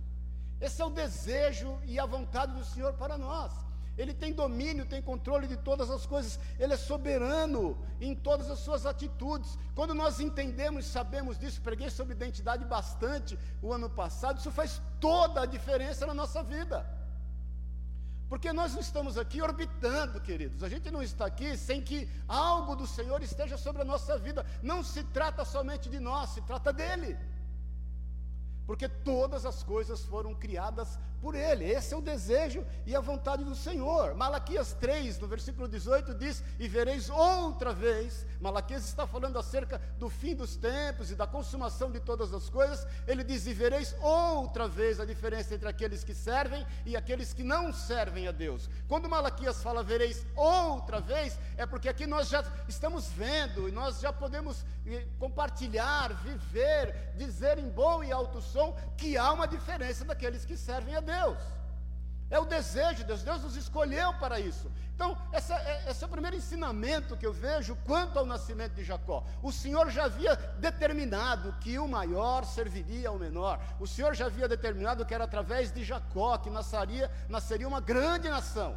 Esse 0.61 0.81
é 0.81 0.85
o 0.85 0.91
desejo 0.91 1.79
e 1.85 1.99
a 1.99 2.07
vontade 2.07 2.53
do 2.53 2.65
Senhor 2.65 2.95
para 2.95 3.19
nós. 3.19 3.53
Ele 3.97 4.13
tem 4.13 4.33
domínio, 4.33 4.85
tem 4.87 5.01
controle 5.01 5.47
de 5.47 5.57
todas 5.57 5.89
as 5.91 6.05
coisas, 6.05 6.39
ele 6.59 6.73
é 6.73 6.77
soberano 6.77 7.79
em 8.01 8.15
todas 8.15 8.51
as 8.51 8.59
suas 8.59 8.87
atitudes. 8.87 9.57
Quando 9.75 9.95
nós 9.95 10.19
entendemos 10.19 10.87
e 10.87 10.89
sabemos 10.89 11.39
disso, 11.39 11.63
preguei 11.63 11.89
sobre 11.91 12.15
identidade 12.15 12.65
bastante 12.65 13.39
o 13.63 13.73
ano 13.73 13.89
passado, 13.89 14.39
isso 14.39 14.51
faz 14.51 14.83
toda 15.01 15.43
a 15.43 15.47
diferença 15.47 16.07
na 16.07 16.15
nossa 16.15 16.43
vida. 16.43 16.85
Porque 18.29 18.53
nós 18.53 18.73
não 18.73 18.81
estamos 18.81 19.17
aqui 19.17 19.41
orbitando, 19.41 20.21
queridos. 20.21 20.65
A 20.65 20.69
gente 20.69 20.91
não 20.91 21.03
está 21.03 21.27
aqui 21.27 21.57
sem 21.57 21.81
que 21.81 22.09
algo 22.27 22.75
do 22.75 22.87
Senhor 22.87 23.23
esteja 23.23 23.57
sobre 23.57 23.83
a 23.83 23.85
nossa 23.85 24.19
vida. 24.19 24.45
Não 24.61 24.83
se 24.83 25.05
trata 25.05 25.45
somente 25.45 25.89
de 25.89 26.01
nós, 26.01 26.31
se 26.31 26.41
trata 26.43 26.73
dele 26.73 27.17
porque 28.67 28.89
todas 28.89 29.45
as 29.45 29.63
coisas 29.63 30.05
foram 30.05 30.35
criadas 30.35 30.99
por 31.25 31.35
Ele. 31.35 31.65
Esse 31.65 31.95
é 31.95 31.97
o 31.97 32.03
desejo 32.03 32.67
e 32.85 32.95
a 32.95 33.01
vontade 33.01 33.43
do 33.45 33.55
Senhor. 33.55 34.15
Malaquias 34.15 34.75
3, 34.75 35.19
no 35.19 35.27
versículo 35.27 35.67
18, 35.67 36.13
diz: 36.13 36.45
E 36.61 36.69
vereis 36.69 37.09
outra 37.09 37.73
vez. 37.73 38.27
Malaquias 38.39 38.85
está 38.85 39.07
falando 39.07 39.39
acerca 39.39 39.81
do 39.99 40.11
fim 40.11 40.35
dos 40.35 40.55
tempos 40.55 41.11
e 41.11 41.15
da 41.15 41.27
consumação 41.27 41.91
de 41.91 41.99
todas 41.99 42.35
as 42.35 42.51
coisas. 42.51 42.87
Ele 43.07 43.25
diz: 43.25 43.47
E 43.47 43.55
vereis 43.55 43.97
outra 44.03 44.69
vez 44.69 45.01
a 45.01 45.07
diferença 45.07 45.55
entre 45.55 45.67
aqueles 45.67 46.05
que 46.05 46.15
servem 46.15 46.67
e 46.85 46.95
aqueles 46.95 47.33
que 47.33 47.43
não 47.43 47.73
servem 47.73 48.29
a 48.29 48.33
Deus. 48.33 48.69
Quando 48.87 49.09
Malaquias 49.09 49.63
fala 49.63 49.83
vereis 49.83 50.27
outra 50.37 51.01
vez, 51.01 51.39
é 51.57 51.65
porque 51.65 51.89
aqui 51.89 52.07
nós 52.07 52.29
já 52.29 52.45
estamos 52.69 53.09
vendo 53.09 53.67
e 53.67 53.73
nós 53.73 53.99
já 53.99 54.13
podemos 54.13 54.63
eh, 54.87 55.07
compartilhar, 55.19 56.13
viver, 56.23 57.15
dizer 57.17 57.59
em 57.59 57.71
bom 57.71 58.05
e 58.05 58.13
alto 58.13 58.43
som 58.43 58.77
que 58.99 59.17
há 59.17 59.33
uma 59.33 59.49
diferença 59.49 60.05
daqueles 60.05 60.45
que 60.45 60.55
servem 60.55 60.95
a 60.95 61.01
Deus. 61.01 61.14
É 62.31 62.39
o 62.39 62.45
desejo 62.45 62.97
de 62.97 63.05
Deus. 63.05 63.23
Deus 63.23 63.43
nos 63.43 63.57
escolheu 63.57 64.13
para 64.15 64.41
isso. 64.41 64.71
Então, 64.95 65.17
essa, 65.33 65.55
é, 65.57 65.91
esse 65.91 66.03
é 66.03 66.07
o 66.07 66.11
primeiro 66.11 66.37
ensinamento 66.37 67.17
que 67.17 67.27
eu 67.27 67.33
vejo 67.33 67.77
quanto 67.85 68.19
ao 68.19 68.25
nascimento 68.25 68.75
de 68.75 68.85
Jacó. 68.85 69.25
O 69.43 69.53
Senhor 69.53 69.91
já 69.91 70.05
havia 70.05 70.37
determinado 70.59 71.53
que 71.61 71.79
o 71.79 71.89
maior 71.89 72.45
serviria 72.45 73.09
ao 73.09 73.19
menor. 73.19 73.61
O 73.81 73.87
Senhor 73.87 74.15
já 74.15 74.27
havia 74.27 74.49
determinado 74.49 75.05
que 75.05 75.15
era 75.15 75.25
através 75.25 75.73
de 75.73 75.85
Jacó 75.85 76.39
que 76.39 76.49
nasceria, 76.49 77.11
nasceria 77.29 77.69
uma 77.69 77.81
grande 77.81 78.29
nação. 78.29 78.77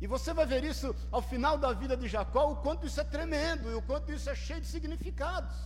E 0.00 0.06
você 0.06 0.34
vai 0.34 0.46
ver 0.46 0.64
isso 0.64 0.94
ao 1.10 1.22
final 1.22 1.56
da 1.56 1.72
vida 1.72 1.96
de 1.96 2.08
Jacó, 2.08 2.50
o 2.50 2.56
quanto 2.56 2.86
isso 2.86 3.00
é 3.00 3.04
tremendo 3.04 3.70
e 3.70 3.74
o 3.74 3.82
quanto 3.82 4.12
isso 4.12 4.28
é 4.28 4.34
cheio 4.34 4.60
de 4.60 4.66
significados. 4.66 5.56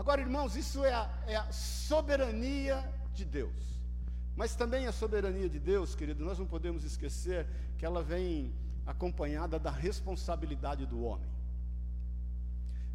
Agora, 0.00 0.22
irmãos, 0.22 0.56
isso 0.56 0.82
é 0.82 0.94
a, 0.94 1.10
é 1.26 1.36
a 1.36 1.52
soberania 1.52 2.82
de 3.12 3.22
Deus. 3.22 3.52
Mas 4.34 4.54
também 4.54 4.86
a 4.86 4.92
soberania 4.92 5.46
de 5.46 5.58
Deus, 5.58 5.94
querido, 5.94 6.24
nós 6.24 6.38
não 6.38 6.46
podemos 6.46 6.84
esquecer 6.84 7.46
que 7.76 7.84
ela 7.84 8.02
vem 8.02 8.50
acompanhada 8.86 9.58
da 9.58 9.70
responsabilidade 9.70 10.86
do 10.86 11.02
homem. 11.02 11.28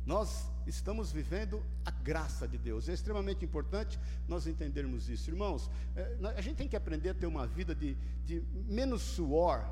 Nós 0.04 0.50
estamos 0.66 1.12
vivendo 1.12 1.62
a 1.86 1.92
graça 1.92 2.48
de 2.48 2.58
Deus. 2.58 2.90
É 2.90 2.94
extremamente 2.94 3.46
importante 3.46 4.00
nós 4.28 4.48
entendermos 4.48 5.08
isso. 5.08 5.30
Irmãos, 5.30 5.70
é, 5.96 6.18
a 6.36 6.42
gente 6.42 6.58
tem 6.58 6.68
que 6.68 6.76
aprender 6.76 7.10
a 7.10 7.14
ter 7.14 7.28
uma 7.28 7.46
vida 7.46 7.76
de, 7.76 7.96
de 8.26 8.42
menos 8.68 9.04
suor, 9.04 9.64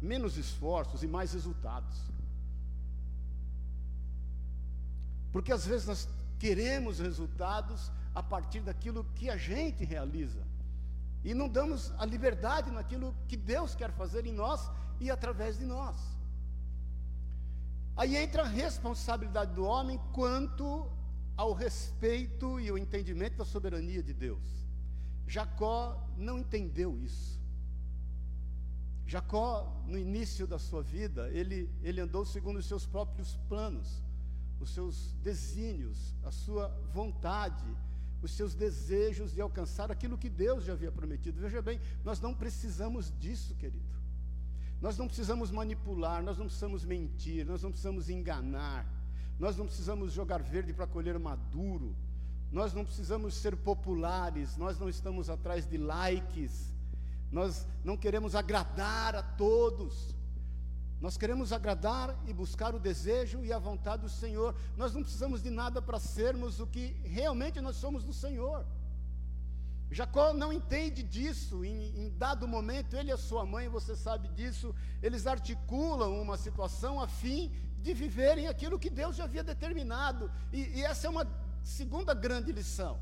menos 0.00 0.38
esforços 0.38 1.02
e 1.02 1.06
mais 1.06 1.34
resultados. 1.34 1.98
Porque 5.30 5.52
às 5.52 5.66
vezes 5.66 5.86
nós 5.86 6.08
queremos 6.38 6.98
resultados 6.98 7.90
a 8.14 8.22
partir 8.22 8.60
daquilo 8.60 9.04
que 9.14 9.28
a 9.28 9.36
gente 9.36 9.84
realiza. 9.84 10.46
E 11.24 11.34
não 11.34 11.48
damos 11.48 11.92
a 11.98 12.04
liberdade 12.04 12.70
naquilo 12.70 13.14
que 13.26 13.36
Deus 13.36 13.74
quer 13.74 13.90
fazer 13.92 14.26
em 14.26 14.32
nós 14.32 14.70
e 15.00 15.10
através 15.10 15.58
de 15.58 15.64
nós. 15.64 15.96
Aí 17.96 18.16
entra 18.16 18.42
a 18.42 18.46
responsabilidade 18.46 19.52
do 19.54 19.64
homem 19.64 20.00
quanto 20.12 20.90
ao 21.36 21.52
respeito 21.52 22.60
e 22.60 22.70
o 22.70 22.78
entendimento 22.78 23.36
da 23.36 23.44
soberania 23.44 24.02
de 24.02 24.14
Deus. 24.14 24.42
Jacó 25.26 26.08
não 26.16 26.38
entendeu 26.38 26.96
isso. 26.98 27.38
Jacó, 29.06 29.82
no 29.86 29.98
início 29.98 30.46
da 30.46 30.58
sua 30.58 30.82
vida, 30.82 31.30
ele, 31.30 31.70
ele 31.82 32.00
andou 32.00 32.24
segundo 32.24 32.58
os 32.58 32.66
seus 32.66 32.84
próprios 32.84 33.36
planos, 33.48 34.02
os 34.60 34.70
seus 34.70 35.12
desígnios, 35.22 36.14
a 36.24 36.30
sua 36.30 36.68
vontade, 36.92 37.64
os 38.20 38.32
seus 38.32 38.54
desejos 38.54 39.32
de 39.32 39.40
alcançar 39.40 39.90
aquilo 39.90 40.18
que 40.18 40.28
Deus 40.28 40.64
já 40.64 40.72
havia 40.72 40.90
prometido. 40.90 41.40
Veja 41.40 41.62
bem, 41.62 41.80
nós 42.04 42.20
não 42.20 42.34
precisamos 42.34 43.12
disso, 43.18 43.54
querido. 43.54 43.98
Nós 44.80 44.96
não 44.96 45.06
precisamos 45.06 45.50
manipular, 45.50 46.22
nós 46.22 46.38
não 46.38 46.46
precisamos 46.46 46.84
mentir, 46.84 47.44
nós 47.44 47.62
não 47.62 47.70
precisamos 47.70 48.08
enganar, 48.08 48.86
nós 49.38 49.56
não 49.56 49.66
precisamos 49.66 50.12
jogar 50.12 50.42
verde 50.42 50.72
para 50.72 50.86
colher 50.86 51.18
maduro, 51.18 51.96
nós 52.50 52.72
não 52.72 52.84
precisamos 52.84 53.34
ser 53.34 53.56
populares, 53.56 54.56
nós 54.56 54.78
não 54.78 54.88
estamos 54.88 55.28
atrás 55.28 55.66
de 55.66 55.76
likes, 55.76 56.72
nós 57.30 57.66
não 57.84 57.96
queremos 57.96 58.34
agradar 58.34 59.14
a 59.14 59.22
todos. 59.22 60.14
Nós 61.00 61.16
queremos 61.16 61.52
agradar 61.52 62.16
e 62.26 62.32
buscar 62.32 62.74
o 62.74 62.80
desejo 62.80 63.44
e 63.44 63.52
a 63.52 63.58
vontade 63.58 64.02
do 64.02 64.08
Senhor. 64.08 64.54
Nós 64.76 64.92
não 64.92 65.02
precisamos 65.02 65.42
de 65.42 65.50
nada 65.50 65.80
para 65.80 66.00
sermos 66.00 66.58
o 66.58 66.66
que 66.66 66.96
realmente 67.04 67.60
nós 67.60 67.76
somos 67.76 68.02
do 68.04 68.12
Senhor. 68.12 68.66
Jacó 69.90 70.34
não 70.34 70.52
entende 70.52 71.02
disso. 71.02 71.64
Em, 71.64 72.06
em, 72.06 72.10
dado 72.10 72.48
momento, 72.48 72.96
ele 72.96 73.10
e 73.10 73.12
a 73.12 73.16
sua 73.16 73.46
mãe, 73.46 73.68
você 73.68 73.94
sabe 73.94 74.28
disso, 74.28 74.74
eles 75.00 75.26
articulam 75.26 76.20
uma 76.20 76.36
situação 76.36 77.00
a 77.00 77.06
fim 77.06 77.52
de 77.80 77.94
viverem 77.94 78.48
aquilo 78.48 78.78
que 78.78 78.90
Deus 78.90 79.14
já 79.16 79.24
havia 79.24 79.44
determinado. 79.44 80.30
E, 80.52 80.78
e 80.78 80.84
essa 80.84 81.06
é 81.06 81.10
uma 81.10 81.26
segunda 81.62 82.12
grande 82.12 82.50
lição. 82.50 82.98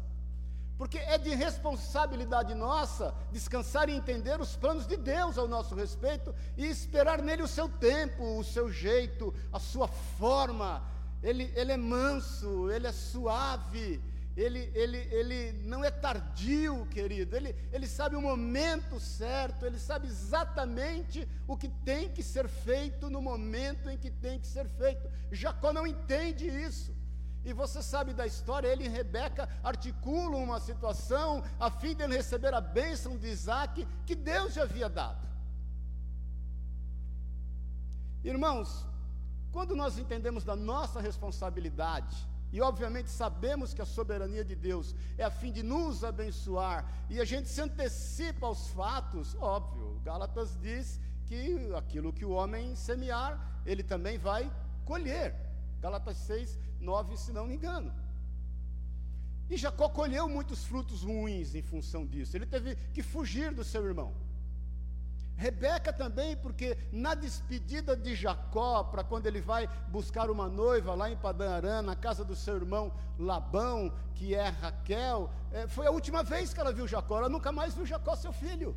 Porque 0.79 0.99
é 0.99 1.17
de 1.17 1.35
responsabilidade 1.35 2.55
nossa 2.55 3.15
descansar 3.33 3.89
e 3.89 3.95
entender 3.95 4.41
os 4.41 4.57
planos 4.57 4.87
de 4.87 4.97
Deus 4.97 5.39
ao 5.39 5.49
nosso 5.49 5.75
respeito 5.75 6.35
e 6.57 6.67
esperar 6.67 7.23
nele 7.23 7.43
o 7.43 7.49
seu 7.49 7.69
tempo, 7.69 8.39
o 8.39 8.45
seu 8.45 8.71
jeito, 8.71 9.35
a 9.53 9.59
sua 9.59 9.89
forma. 9.89 10.83
Ele, 11.23 11.51
ele 11.57 11.73
é 11.73 11.77
manso, 11.79 12.71
ele 12.71 12.87
é 12.87 12.93
suave, 12.93 14.03
ele, 14.37 14.71
ele, 14.75 14.99
ele 15.11 15.53
não 15.65 15.83
é 15.83 15.91
tardio, 15.91 16.87
querido, 16.91 17.35
ele, 17.35 17.57
ele 17.73 17.87
sabe 17.87 18.17
o 18.17 18.21
momento 18.21 19.01
certo, 19.01 19.65
ele 19.65 19.79
sabe 19.79 20.09
exatamente 20.09 21.27
o 21.49 21.57
que 21.57 21.69
tem 21.69 22.11
que 22.11 22.23
ser 22.23 22.47
feito 22.47 23.09
no 23.09 23.23
momento 23.23 23.89
em 23.89 23.97
que 23.97 24.11
tem 24.11 24.39
que 24.39 24.47
ser 24.47 24.69
feito. 24.69 25.09
Jacó 25.33 25.73
não 25.73 25.87
entende 25.87 26.47
isso. 26.47 26.95
E 27.49 27.53
você 27.53 27.81
sabe 27.81 28.13
da 28.13 28.27
história, 28.27 28.67
ele 28.67 28.87
e 28.87 28.89
Rebeca 28.89 29.49
articulam 29.63 30.43
uma 30.43 30.59
situação 30.59 31.45
a 31.61 31.71
fim 31.71 31.95
de 31.95 32.03
ele 32.03 32.17
receber 32.17 32.53
a 32.53 32.61
bênção 32.61 33.17
de 33.17 33.29
Isaac 33.29 33.87
que 34.05 34.17
Deus 34.17 34.53
já 34.55 34.65
havia 34.65 34.89
dado. 34.89 35.25
Irmãos, 38.25 38.85
quando 39.53 39.77
nós 39.77 39.97
entendemos 39.97 40.43
da 40.43 40.57
nossa 40.57 41.01
responsabilidade, 41.01 42.17
e 42.53 42.61
obviamente 42.61 43.11
sabemos 43.11 43.73
que 43.73 43.81
a 43.81 43.87
soberania 43.87 44.45
de 44.45 44.57
Deus 44.57 44.93
é 45.17 45.23
a 45.23 45.31
fim 45.31 45.53
de 45.53 45.63
nos 45.63 46.03
abençoar, 46.03 46.85
e 47.09 47.21
a 47.21 47.25
gente 47.25 47.49
se 47.49 47.61
antecipa 47.61 48.45
aos 48.49 48.67
fatos, 48.71 49.37
óbvio, 49.37 50.01
Gálatas 50.03 50.59
diz 50.61 51.01
que 51.27 51.73
aquilo 51.77 52.13
que 52.13 52.25
o 52.25 52.33
homem 52.33 52.75
semear, 52.75 53.63
ele 53.65 53.85
também 53.85 54.19
vai 54.19 54.51
colher. 54.85 55.47
Gálatas 55.81 56.17
6, 56.17 56.59
9, 56.81 57.17
se 57.17 57.33
não 57.33 57.47
me 57.47 57.55
engano. 57.55 57.93
E 59.49 59.57
Jacó 59.57 59.89
colheu 59.89 60.29
muitos 60.29 60.65
frutos 60.65 61.03
ruins 61.03 61.55
em 61.55 61.63
função 61.63 62.05
disso. 62.07 62.37
Ele 62.37 62.47
teve 62.47 62.75
que 62.93 63.03
fugir 63.03 63.53
do 63.55 63.63
seu 63.63 63.85
irmão. 63.87 64.13
Rebeca 65.37 65.93
também, 65.93 66.35
porque 66.35 66.79
na 66.91 67.15
despedida 67.15 67.95
de 67.95 68.15
Jacó, 68.15 68.85
para 68.85 69.05
quando 69.05 69.27
ele 69.27 69.41
vai 69.41 69.69
buscar 69.89 70.31
uma 70.31 70.49
noiva 70.49 70.95
lá 70.95 71.11
em 71.11 71.17
Padan 71.17 71.83
na 71.83 71.95
casa 71.95 72.25
do 72.25 72.35
seu 72.35 72.57
irmão 72.57 72.91
Labão, 73.19 73.93
que 74.15 74.35
é 74.35 74.49
Raquel, 74.49 75.31
é, 75.53 75.69
foi 75.69 75.87
a 75.87 75.91
última 75.91 76.23
vez 76.23 76.55
que 76.55 76.61
ela 76.61 76.73
viu 76.73 76.89
Jacó, 76.89 77.19
ela 77.19 77.29
nunca 77.29 77.53
mais 77.53 77.75
viu 77.75 77.85
Jacó, 77.85 78.17
seu 78.17 78.33
filho. 78.33 78.75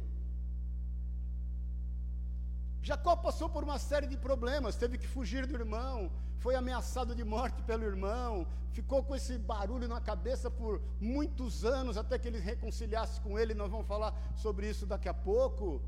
Jacó 2.81 3.15
passou 3.15 3.49
por 3.49 3.63
uma 3.63 3.77
série 3.77 4.07
de 4.07 4.17
problemas, 4.17 4.75
teve 4.75 4.97
que 4.97 5.07
fugir 5.07 5.45
do 5.45 5.55
irmão, 5.55 6.11
foi 6.37 6.55
ameaçado 6.55 7.13
de 7.13 7.23
morte 7.23 7.61
pelo 7.63 7.83
irmão, 7.83 8.47
ficou 8.71 9.03
com 9.03 9.15
esse 9.15 9.37
barulho 9.37 9.87
na 9.87 9.99
cabeça 9.99 10.49
por 10.49 10.81
muitos 10.99 11.65
anos 11.65 11.97
até 11.97 12.17
que 12.17 12.27
ele 12.27 12.39
reconciliasse 12.39 13.19
com 13.21 13.37
ele. 13.37 13.53
Nós 13.53 13.69
vamos 13.69 13.87
falar 13.87 14.13
sobre 14.35 14.69
isso 14.69 14.85
daqui 14.85 15.09
a 15.09 15.13
pouco. 15.13 15.81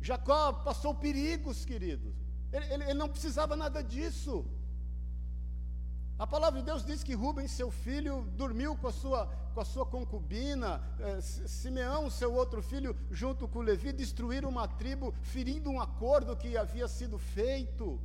Jacó 0.00 0.52
passou 0.52 0.94
perigos, 0.94 1.64
queridos. 1.64 2.14
Ele, 2.52 2.66
ele, 2.74 2.84
ele 2.84 2.94
não 2.94 3.08
precisava 3.08 3.56
nada 3.56 3.82
disso. 3.82 4.44
A 6.20 6.26
palavra 6.26 6.60
de 6.60 6.66
Deus 6.66 6.84
diz 6.84 7.02
que 7.02 7.14
Rubens, 7.14 7.50
seu 7.50 7.70
filho, 7.70 8.28
dormiu 8.36 8.76
com 8.76 8.88
a 8.88 8.92
sua, 8.92 9.26
com 9.54 9.60
a 9.62 9.64
sua 9.64 9.86
concubina, 9.86 10.78
eh, 10.98 11.18
Simeão, 11.22 12.10
seu 12.10 12.34
outro 12.34 12.60
filho, 12.62 12.94
junto 13.10 13.48
com 13.48 13.60
Levi, 13.60 13.90
destruíram 13.90 14.50
uma 14.50 14.68
tribo, 14.68 15.14
ferindo 15.22 15.70
um 15.70 15.80
acordo 15.80 16.36
que 16.36 16.58
havia 16.58 16.86
sido 16.88 17.18
feito. 17.18 17.98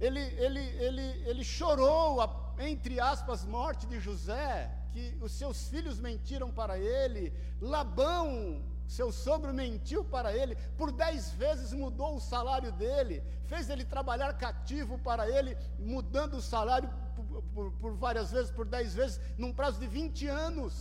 Ele, 0.00 0.18
ele, 0.18 0.58
ele, 0.84 1.02
ele 1.28 1.44
chorou, 1.44 2.20
a, 2.20 2.54
entre 2.58 2.98
aspas, 2.98 3.44
morte 3.44 3.86
de 3.86 4.00
José, 4.00 4.68
que 4.90 5.16
os 5.20 5.30
seus 5.30 5.68
filhos 5.68 6.00
mentiram 6.00 6.50
para 6.50 6.76
ele, 6.76 7.32
Labão, 7.60 8.64
seu 8.96 9.08
sogro 9.24 9.52
mentiu 9.62 10.02
para 10.14 10.30
ele, 10.40 10.54
por 10.78 10.90
dez 11.02 11.30
vezes 11.42 11.72
mudou 11.82 12.10
o 12.16 12.24
salário 12.32 12.72
dele, 12.82 13.16
fez 13.50 13.70
ele 13.70 13.84
trabalhar 13.94 14.32
cativo 14.44 14.98
para 15.08 15.24
ele, 15.36 15.56
mudando 15.78 16.34
o 16.38 16.42
salário 16.54 16.88
por, 17.16 17.42
por, 17.54 17.66
por 17.82 17.92
várias 18.04 18.30
vezes, 18.36 18.50
por 18.50 18.66
dez 18.76 18.94
vezes, 19.00 19.20
num 19.38 19.52
prazo 19.52 19.78
de 19.78 19.86
20 19.86 20.26
anos. 20.48 20.74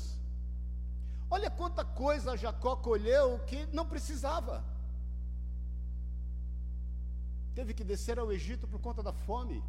Olha 1.30 1.50
quanta 1.62 1.86
coisa 1.86 2.38
Jacó 2.44 2.75
colheu 2.75 3.39
que 3.50 3.60
não 3.68 3.86
precisava 3.94 4.56
teve 7.60 7.74
que 7.74 7.84
descer 7.84 8.18
ao 8.18 8.32
Egito 8.32 8.66
por 8.72 8.80
conta 8.80 9.01
da 9.04 9.12
fome. 9.12 9.62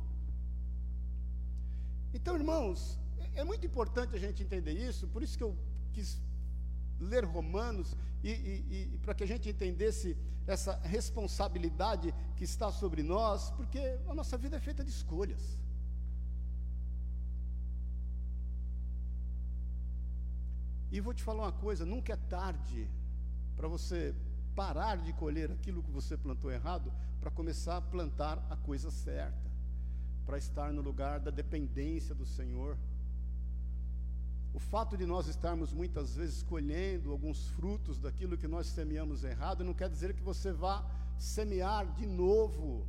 Então, 2.16 2.36
irmãos, 2.40 2.98
é, 3.18 3.40
é 3.40 3.44
muito 3.50 3.66
importante 3.66 4.14
a 4.14 4.20
gente 4.24 4.44
entender 4.44 4.74
isso, 4.88 5.08
por 5.08 5.22
isso 5.24 5.36
que 5.36 5.42
eu 5.42 5.52
quis 5.94 6.10
ler 7.00 7.24
Romanos 7.24 7.96
e, 8.22 8.30
e, 8.30 8.92
e 8.94 8.98
para 8.98 9.14
que 9.14 9.24
a 9.24 9.26
gente 9.26 9.48
entendesse 9.48 10.16
essa 10.46 10.78
responsabilidade 10.82 12.14
que 12.36 12.44
está 12.44 12.70
sobre 12.70 13.02
nós, 13.02 13.50
porque 13.52 13.98
a 14.08 14.14
nossa 14.14 14.36
vida 14.36 14.56
é 14.56 14.60
feita 14.60 14.84
de 14.84 14.90
escolhas. 14.90 15.58
E 20.90 21.00
vou 21.00 21.14
te 21.14 21.22
falar 21.22 21.44
uma 21.44 21.52
coisa: 21.52 21.86
nunca 21.86 22.12
é 22.12 22.16
tarde 22.16 22.88
para 23.56 23.68
você 23.68 24.14
parar 24.54 24.96
de 24.96 25.12
colher 25.12 25.50
aquilo 25.52 25.82
que 25.82 25.90
você 25.90 26.16
plantou 26.16 26.50
errado 26.50 26.92
para 27.20 27.30
começar 27.30 27.76
a 27.76 27.80
plantar 27.80 28.44
a 28.50 28.56
coisa 28.56 28.90
certa, 28.90 29.50
para 30.26 30.38
estar 30.38 30.72
no 30.72 30.82
lugar 30.82 31.20
da 31.20 31.30
dependência 31.30 32.14
do 32.14 32.26
Senhor. 32.26 32.76
O 34.52 34.58
fato 34.58 34.96
de 34.96 35.06
nós 35.06 35.28
estarmos 35.28 35.72
muitas 35.72 36.16
vezes 36.16 36.42
colhendo 36.42 37.12
alguns 37.12 37.46
frutos 37.50 37.98
daquilo 37.98 38.36
que 38.36 38.48
nós 38.48 38.66
semeamos 38.66 39.22
errado 39.22 39.62
não 39.62 39.74
quer 39.74 39.88
dizer 39.88 40.14
que 40.14 40.22
você 40.22 40.52
vá 40.52 40.84
semear 41.18 41.92
de 41.92 42.06
novo 42.06 42.86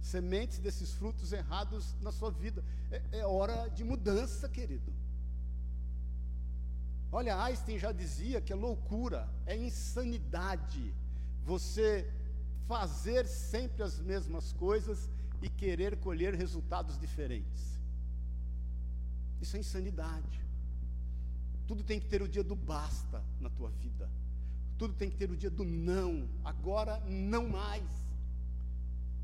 sementes 0.00 0.58
desses 0.58 0.92
frutos 0.94 1.32
errados 1.32 1.94
na 2.00 2.12
sua 2.12 2.30
vida. 2.30 2.64
É, 2.90 3.18
é 3.20 3.26
hora 3.26 3.68
de 3.68 3.84
mudança, 3.84 4.48
querido. 4.48 4.92
Olha, 7.10 7.40
Einstein 7.44 7.78
já 7.78 7.92
dizia 7.92 8.40
que 8.40 8.52
é 8.52 8.56
loucura, 8.56 9.28
é 9.46 9.56
insanidade 9.56 10.94
você 11.44 12.10
fazer 12.66 13.26
sempre 13.26 13.82
as 13.82 14.00
mesmas 14.00 14.52
coisas 14.52 15.08
e 15.40 15.48
querer 15.48 15.96
colher 15.98 16.34
resultados 16.34 16.98
diferentes. 16.98 17.80
Isso 19.40 19.56
é 19.56 19.60
insanidade. 19.60 20.45
Tudo 21.66 21.82
tem 21.82 21.98
que 21.98 22.06
ter 22.06 22.22
o 22.22 22.28
dia 22.28 22.44
do 22.44 22.54
basta 22.54 23.22
na 23.40 23.50
tua 23.50 23.70
vida. 23.70 24.08
Tudo 24.78 24.94
tem 24.94 25.10
que 25.10 25.16
ter 25.16 25.30
o 25.30 25.36
dia 25.36 25.50
do 25.50 25.64
não. 25.64 26.28
Agora 26.44 27.00
não 27.00 27.48
mais. 27.48 27.84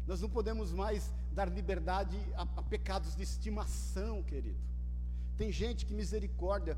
Nós 0.06 0.20
não 0.20 0.28
podemos 0.28 0.72
mais 0.72 1.12
dar 1.32 1.48
liberdade 1.48 2.18
a, 2.34 2.42
a 2.42 2.62
pecados 2.62 3.14
de 3.14 3.22
estimação, 3.22 4.22
querido. 4.22 4.58
Tem 5.36 5.50
gente 5.50 5.86
que 5.86 5.94
misericórdia, 5.94 6.76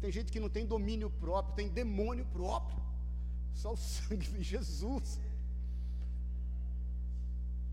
tem 0.00 0.10
gente 0.10 0.32
que 0.32 0.40
não 0.40 0.48
tem 0.48 0.66
domínio 0.66 1.10
próprio, 1.10 1.54
tem 1.54 1.68
demônio 1.68 2.26
próprio. 2.26 2.82
Só 3.52 3.72
o 3.72 3.76
sangue 3.76 4.26
de 4.26 4.42
Jesus. 4.42 5.20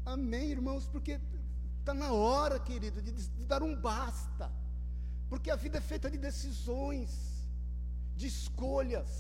Amém, 0.06 0.52
irmãos, 0.52 0.88
porque 0.88 1.20
está 1.80 1.94
na 1.94 2.12
hora, 2.12 2.60
querido, 2.60 3.02
de, 3.02 3.12
de 3.12 3.46
dar 3.46 3.64
um 3.64 3.76
basta. 3.76 4.52
Porque 5.32 5.50
a 5.54 5.60
vida 5.64 5.78
é 5.80 5.90
feita 5.92 6.08
de 6.14 6.18
decisões, 6.30 7.12
de 8.20 8.28
escolhas. 8.34 9.12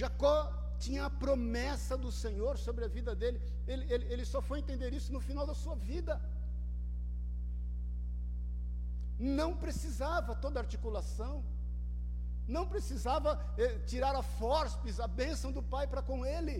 Jacó 0.00 0.36
tinha 0.84 1.02
a 1.06 1.14
promessa 1.24 1.96
do 2.04 2.12
Senhor 2.20 2.54
sobre 2.66 2.84
a 2.84 2.92
vida 2.98 3.12
dele, 3.20 3.40
ele, 3.66 3.84
ele, 3.92 4.04
ele 4.12 4.24
só 4.32 4.40
foi 4.48 4.58
entender 4.60 4.90
isso 4.98 5.10
no 5.16 5.22
final 5.28 5.44
da 5.50 5.56
sua 5.62 5.74
vida. 5.74 6.14
Não 9.38 9.50
precisava 9.64 10.36
toda 10.44 10.64
articulação, 10.66 11.34
não 12.56 12.64
precisava 12.74 13.30
eh, 13.58 13.74
tirar 13.90 14.14
a 14.14 14.22
forceps, 14.22 15.00
a 15.00 15.08
bênção 15.22 15.50
do 15.58 15.64
Pai 15.74 15.86
para 15.88 16.02
com 16.10 16.24
ele. 16.36 16.56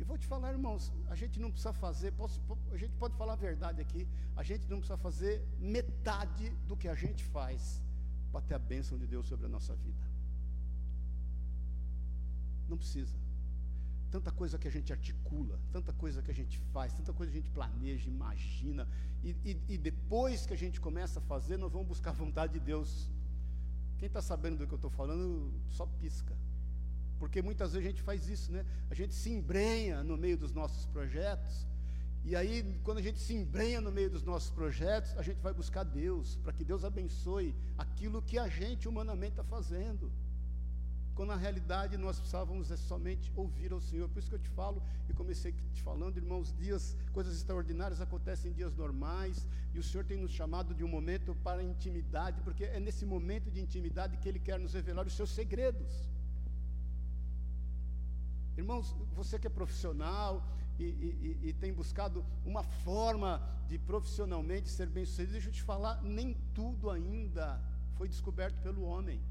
E 0.00 0.04
vou 0.04 0.16
te 0.16 0.26
falar, 0.26 0.52
irmãos, 0.52 0.92
a 1.08 1.14
gente 1.14 1.40
não 1.40 1.50
precisa 1.50 1.72
fazer, 1.72 2.12
posso, 2.12 2.40
a 2.70 2.76
gente 2.76 2.94
pode 2.94 3.16
falar 3.16 3.32
a 3.32 3.36
verdade 3.36 3.80
aqui, 3.80 4.06
a 4.36 4.42
gente 4.42 4.68
não 4.68 4.78
precisa 4.78 4.96
fazer 4.96 5.44
metade 5.58 6.50
do 6.68 6.76
que 6.76 6.86
a 6.86 6.94
gente 6.94 7.24
faz 7.24 7.82
para 8.30 8.40
ter 8.42 8.54
a 8.54 8.58
bênção 8.58 8.96
de 8.96 9.06
Deus 9.06 9.26
sobre 9.26 9.46
a 9.46 9.48
nossa 9.48 9.74
vida. 9.74 10.06
Não 12.68 12.76
precisa. 12.76 13.16
Tanta 14.10 14.30
coisa 14.30 14.56
que 14.56 14.68
a 14.68 14.70
gente 14.70 14.92
articula, 14.92 15.60
tanta 15.72 15.92
coisa 15.92 16.22
que 16.22 16.30
a 16.30 16.34
gente 16.34 16.58
faz, 16.72 16.92
tanta 16.92 17.12
coisa 17.12 17.32
que 17.32 17.38
a 17.38 17.40
gente 17.40 17.50
planeja, 17.50 18.08
imagina, 18.08 18.88
e, 19.24 19.30
e, 19.44 19.74
e 19.74 19.78
depois 19.78 20.46
que 20.46 20.54
a 20.54 20.56
gente 20.56 20.80
começa 20.80 21.18
a 21.18 21.22
fazer, 21.22 21.56
nós 21.56 21.72
vamos 21.72 21.88
buscar 21.88 22.10
a 22.10 22.14
vontade 22.14 22.52
de 22.52 22.60
Deus. 22.60 23.10
Quem 23.98 24.06
está 24.06 24.22
sabendo 24.22 24.58
do 24.58 24.66
que 24.66 24.72
eu 24.72 24.76
estou 24.76 24.90
falando, 24.90 25.52
só 25.68 25.84
pisca. 25.84 26.36
Porque 27.18 27.42
muitas 27.42 27.72
vezes 27.72 27.86
a 27.86 27.90
gente 27.90 28.02
faz 28.02 28.28
isso, 28.28 28.52
né? 28.52 28.64
A 28.90 28.94
gente 28.94 29.14
se 29.14 29.30
embrenha 29.30 30.02
no 30.02 30.16
meio 30.16 30.36
dos 30.36 30.52
nossos 30.52 30.86
projetos, 30.86 31.66
e 32.24 32.36
aí, 32.36 32.78
quando 32.82 32.98
a 32.98 33.02
gente 33.02 33.18
se 33.20 33.32
embrenha 33.32 33.80
no 33.80 33.90
meio 33.90 34.10
dos 34.10 34.22
nossos 34.22 34.50
projetos, 34.50 35.16
a 35.16 35.22
gente 35.22 35.40
vai 35.40 35.52
buscar 35.54 35.84
Deus, 35.84 36.36
para 36.42 36.52
que 36.52 36.64
Deus 36.64 36.84
abençoe 36.84 37.54
aquilo 37.78 38.20
que 38.20 38.38
a 38.38 38.48
gente 38.48 38.88
humanamente 38.88 39.32
está 39.32 39.44
fazendo 39.44 40.12
quando 41.18 41.30
na 41.30 41.36
realidade 41.36 41.96
nós 41.96 42.16
precisávamos 42.16 42.70
é 42.70 42.76
somente 42.76 43.32
ouvir 43.34 43.72
ao 43.72 43.80
Senhor. 43.80 44.08
Por 44.08 44.20
isso 44.20 44.28
que 44.28 44.36
eu 44.36 44.38
te 44.38 44.50
falo, 44.50 44.80
e 45.08 45.12
comecei 45.12 45.52
te 45.74 45.82
falando, 45.82 46.16
irmãos, 46.16 46.54
dias, 46.56 46.96
coisas 47.12 47.34
extraordinárias 47.34 48.00
acontecem 48.00 48.52
em 48.52 48.54
dias 48.54 48.76
normais, 48.76 49.44
e 49.74 49.80
o 49.80 49.82
Senhor 49.82 50.04
tem 50.04 50.16
nos 50.16 50.30
chamado 50.30 50.72
de 50.72 50.84
um 50.84 50.86
momento 50.86 51.34
para 51.42 51.60
intimidade, 51.60 52.40
porque 52.42 52.66
é 52.66 52.78
nesse 52.78 53.04
momento 53.04 53.50
de 53.50 53.60
intimidade 53.60 54.16
que 54.18 54.28
Ele 54.28 54.38
quer 54.38 54.60
nos 54.60 54.74
revelar 54.74 55.08
os 55.08 55.12
seus 55.12 55.30
segredos. 55.30 56.08
Irmãos, 58.58 58.92
você 59.14 59.38
que 59.38 59.46
é 59.46 59.50
profissional 59.50 60.44
e, 60.80 60.82
e, 60.82 61.38
e, 61.48 61.52
tem 61.52 61.72
buscado 61.72 62.26
uma 62.44 62.64
forma 62.64 63.40
de 63.68 63.78
profissionalmente 63.78 64.68
ser 64.68 64.88
bem 64.88 65.04
sucedido, 65.04 65.34
deixa 65.34 65.48
eu 65.48 65.52
te 65.52 65.62
falar, 65.62 66.02
nem 66.02 66.34
tudo 66.54 66.90
ainda 66.90 67.62
foi 67.96 68.08
descoberto 68.08 68.60
pelo 68.60 68.82
homem. 68.82 69.22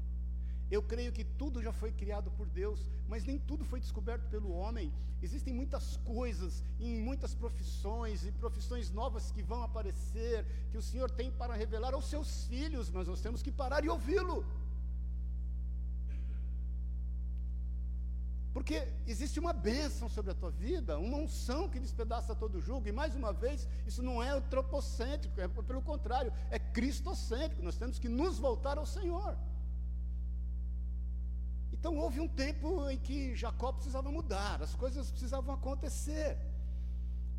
Eu 0.70 0.82
creio 0.82 1.12
que 1.12 1.24
tudo 1.24 1.62
já 1.62 1.72
foi 1.72 1.92
criado 1.92 2.30
por 2.30 2.46
Deus, 2.46 2.90
mas 3.06 3.22
nem 3.26 3.38
tudo 3.38 3.66
foi 3.66 3.80
descoberto 3.80 4.26
pelo 4.30 4.50
homem. 4.50 4.90
Existem 5.20 5.52
muitas 5.52 5.98
coisas 5.98 6.64
em 6.80 6.98
muitas 6.98 7.34
profissões 7.34 8.24
e 8.24 8.32
profissões 8.32 8.90
novas 8.90 9.30
que 9.30 9.42
vão 9.42 9.62
aparecer, 9.62 10.46
que 10.70 10.78
o 10.78 10.82
Senhor 10.82 11.10
tem 11.10 11.30
para 11.30 11.54
revelar 11.54 11.92
aos 11.92 12.08
seus 12.08 12.46
filhos, 12.46 12.90
mas 12.90 13.06
nós 13.06 13.20
temos 13.20 13.42
que 13.42 13.52
parar 13.52 13.84
e 13.84 13.90
ouvi-lo. 13.90 14.42
Porque 18.58 18.88
existe 19.06 19.38
uma 19.38 19.52
bênção 19.52 20.08
sobre 20.08 20.32
a 20.32 20.34
tua 20.34 20.50
vida, 20.50 20.98
uma 20.98 21.16
unção 21.16 21.68
que 21.68 21.78
despedaça 21.78 22.34
todo 22.34 22.56
o 22.58 22.60
jugo, 22.60 22.88
e 22.88 22.90
mais 22.90 23.14
uma 23.14 23.32
vez, 23.32 23.68
isso 23.86 24.02
não 24.02 24.20
é 24.20 24.30
antropocêntrico, 24.30 25.40
é 25.40 25.46
pelo 25.46 25.80
contrário, 25.80 26.32
é 26.50 26.58
cristocêntrico, 26.58 27.62
nós 27.62 27.76
temos 27.76 28.00
que 28.00 28.08
nos 28.08 28.36
voltar 28.36 28.76
ao 28.76 28.84
Senhor. 28.84 29.38
Então 31.72 31.96
houve 31.98 32.18
um 32.18 32.26
tempo 32.26 32.90
em 32.90 32.98
que 32.98 33.36
Jacó 33.36 33.70
precisava 33.70 34.10
mudar, 34.10 34.60
as 34.60 34.74
coisas 34.74 35.08
precisavam 35.08 35.54
acontecer. 35.54 36.36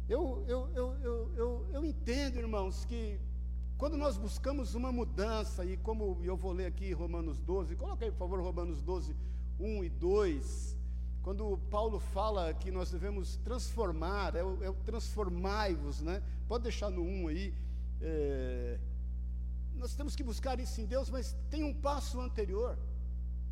Eu, 0.08 0.46
eu, 0.48 0.70
eu, 0.74 0.96
eu, 1.02 1.34
eu, 1.36 1.70
eu 1.74 1.86
entendo, 1.86 2.40
irmãos, 2.40 2.86
que 2.86 3.20
quando 3.78 3.98
nós 3.98 4.16
buscamos 4.16 4.74
uma 4.74 4.90
mudança, 4.90 5.66
e 5.66 5.76
como 5.76 6.18
eu 6.24 6.38
vou 6.38 6.54
ler 6.54 6.68
aqui 6.68 6.94
Romanos 6.94 7.42
12, 7.42 7.76
coloca 7.76 8.06
aí 8.06 8.12
por 8.12 8.20
favor 8.20 8.40
Romanos 8.40 8.82
12, 8.82 9.14
1 9.60 9.84
e 9.84 9.90
2, 9.90 10.79
quando 11.22 11.58
Paulo 11.70 12.00
fala 12.00 12.54
que 12.54 12.72
nós 12.72 12.92
devemos 12.92 13.38
transformar, 13.38 14.36
é 14.36 14.44
o, 14.44 14.64
é 14.64 14.70
o 14.70 14.74
transformai-vos, 14.74 16.02
né? 16.02 16.22
Pode 16.48 16.64
deixar 16.64 16.90
no 16.90 17.04
1 17.04 17.28
aí. 17.28 17.54
É, 18.02 18.80
nós 19.76 19.96
temos 19.96 20.16
que 20.16 20.24
buscar 20.24 20.60
isso 20.60 20.80
em 20.82 20.86
Deus, 20.86 21.10
mas 21.10 21.36
tem 21.50 21.64
um 21.64 21.74
passo 21.74 22.20
anterior 22.20 22.78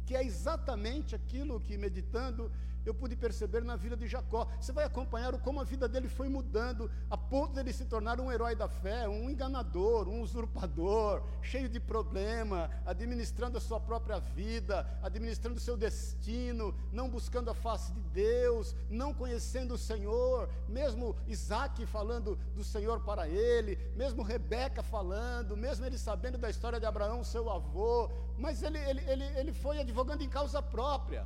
que 0.05 0.15
é 0.15 0.23
exatamente 0.23 1.13
aquilo 1.13 1.59
que, 1.59 1.77
meditando, 1.77 2.49
eu 2.85 2.93
pude 2.93 3.15
perceber 3.15 3.63
na 3.63 3.75
vida 3.75 3.97
de 3.97 4.07
Jacó. 4.07 4.47
Você 4.59 4.71
vai 4.71 4.85
acompanhar 4.85 5.37
como 5.39 5.59
a 5.59 5.63
vida 5.63 5.87
dele 5.87 6.07
foi 6.07 6.29
mudando, 6.29 6.89
a 7.09 7.17
ponto 7.17 7.53
dele 7.53 7.73
se 7.73 7.85
tornar 7.85 8.19
um 8.19 8.31
herói 8.31 8.55
da 8.55 8.67
fé, 8.67 9.07
um 9.07 9.29
enganador, 9.29 10.07
um 10.07 10.21
usurpador, 10.21 11.23
cheio 11.41 11.67
de 11.67 11.79
problema, 11.79 12.69
administrando 12.85 13.57
a 13.57 13.61
sua 13.61 13.79
própria 13.79 14.19
vida, 14.19 14.87
administrando 15.01 15.57
o 15.57 15.61
seu 15.61 15.75
destino, 15.75 16.73
não 16.91 17.09
buscando 17.09 17.49
a 17.49 17.53
face 17.53 17.91
de 17.93 18.01
Deus, 18.01 18.75
não 18.89 19.13
conhecendo 19.13 19.73
o 19.73 19.77
Senhor, 19.77 20.49
mesmo 20.67 21.15
Isaac 21.27 21.85
falando 21.85 22.37
do 22.55 22.63
Senhor 22.63 23.01
para 23.01 23.27
ele, 23.27 23.77
mesmo 23.95 24.23
Rebeca 24.23 24.81
falando, 24.81 25.57
mesmo 25.57 25.85
ele 25.85 25.97
sabendo 25.97 26.37
da 26.37 26.49
história 26.49 26.79
de 26.79 26.85
Abraão, 26.85 27.23
seu 27.23 27.49
avô, 27.49 28.09
mas 28.37 28.63
ele, 28.63 28.77
ele, 28.77 29.01
ele, 29.09 29.23
ele 29.39 29.53
foi 29.53 29.79
advogando 29.79 30.23
em 30.23 30.29
causa 30.29 30.61
própria. 30.61 31.25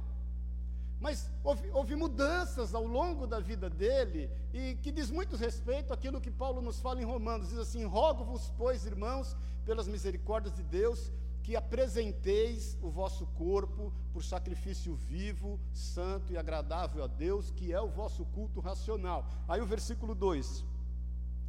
Mas 1.02 1.32
houve, 1.44 1.68
houve, 1.72 1.96
mudanças 1.96 2.76
ao 2.76 2.86
longo 2.86 3.26
da 3.26 3.40
vida 3.40 3.68
dele, 3.68 4.30
e 4.54 4.76
que 4.76 4.92
diz 4.92 5.10
muito 5.10 5.36
respeito 5.36 5.92
àquilo 5.92 6.22
que 6.22 6.30
Paulo 6.30 6.62
nos 6.62 6.80
fala 6.80 7.02
em 7.02 7.06
Romanos: 7.06 7.50
diz 7.50 7.58
assim: 7.58 7.84
Rogo-vos, 7.86 8.54
pois, 8.56 8.86
irmãos, 8.86 9.36
pelas 9.66 9.88
misericórdias 9.88 10.54
de 10.54 10.62
Deus, 10.62 11.12
que 11.42 11.56
apresenteis 11.56 12.78
o 12.84 12.92
vosso 12.92 13.26
corpo 13.26 13.92
por 14.14 14.24
sacrifício 14.24 14.94
vivo, 14.94 15.60
santo 15.74 16.34
e 16.34 16.38
agradável 16.38 17.04
a 17.04 17.08
Deus, 17.08 17.50
que 17.50 17.74
é 17.74 17.82
o 17.82 17.90
vosso 17.90 18.24
culto 18.26 18.60
racional. 18.60 19.28
Aí 19.48 19.60
o 19.60 19.66
versículo 19.66 20.14
2: 20.14 20.64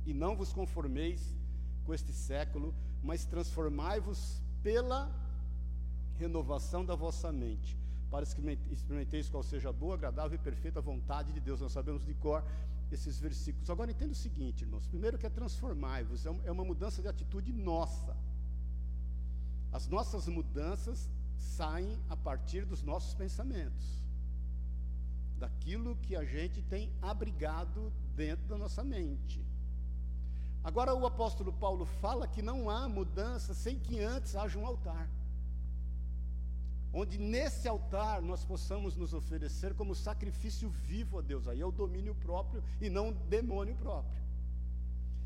E 0.06 0.14
não 0.14 0.34
vos 0.34 0.50
conformeis 0.50 1.36
com 1.84 1.92
este 1.92 2.10
século, 2.10 2.74
mas 3.02 3.26
transformai-vos 3.26 4.40
pela 4.62 5.12
renovação 6.18 6.86
da 6.86 6.94
vossa 6.94 7.30
mente 7.30 7.81
para 8.12 8.26
experimenteis 8.70 9.30
qual 9.30 9.42
seja 9.42 9.70
a 9.70 9.72
boa, 9.72 9.94
agradável 9.94 10.34
e 10.34 10.38
perfeita 10.38 10.82
vontade 10.82 11.32
de 11.32 11.40
Deus. 11.40 11.62
Nós 11.62 11.72
sabemos 11.72 12.04
de 12.04 12.12
cor 12.12 12.44
esses 12.90 13.18
versículos. 13.18 13.70
Agora 13.70 13.90
entenda 13.90 14.12
o 14.12 14.14
seguinte, 14.14 14.64
irmãos. 14.64 14.86
Primeiro 14.86 15.16
que 15.16 15.24
é 15.24 15.30
transformar-vos, 15.30 16.26
é, 16.26 16.30
é 16.44 16.52
uma 16.52 16.62
mudança 16.62 17.00
de 17.00 17.08
atitude 17.08 17.54
nossa. 17.54 18.14
As 19.72 19.88
nossas 19.88 20.28
mudanças 20.28 21.08
saem 21.38 21.98
a 22.10 22.14
partir 22.14 22.66
dos 22.66 22.82
nossos 22.82 23.14
pensamentos, 23.14 24.04
daquilo 25.38 25.96
que 25.96 26.14
a 26.14 26.22
gente 26.22 26.60
tem 26.60 26.92
abrigado 27.00 27.90
dentro 28.14 28.46
da 28.46 28.58
nossa 28.58 28.84
mente. 28.84 29.42
Agora 30.62 30.94
o 30.94 31.06
apóstolo 31.06 31.50
Paulo 31.50 31.86
fala 31.86 32.28
que 32.28 32.42
não 32.42 32.68
há 32.68 32.86
mudança 32.90 33.54
sem 33.54 33.78
que 33.78 33.98
antes 34.00 34.36
haja 34.36 34.58
um 34.58 34.66
altar. 34.66 35.08
Onde 36.94 37.16
nesse 37.16 37.66
altar 37.66 38.20
nós 38.20 38.44
possamos 38.44 38.96
nos 38.96 39.14
oferecer 39.14 39.74
como 39.74 39.94
sacrifício 39.94 40.68
vivo 40.68 41.18
a 41.18 41.22
Deus. 41.22 41.48
Aí 41.48 41.60
é 41.60 41.66
o 41.66 41.72
domínio 41.72 42.14
próprio 42.14 42.62
e 42.80 42.90
não 42.90 43.08
o 43.08 43.14
demônio 43.14 43.74
próprio. 43.76 44.22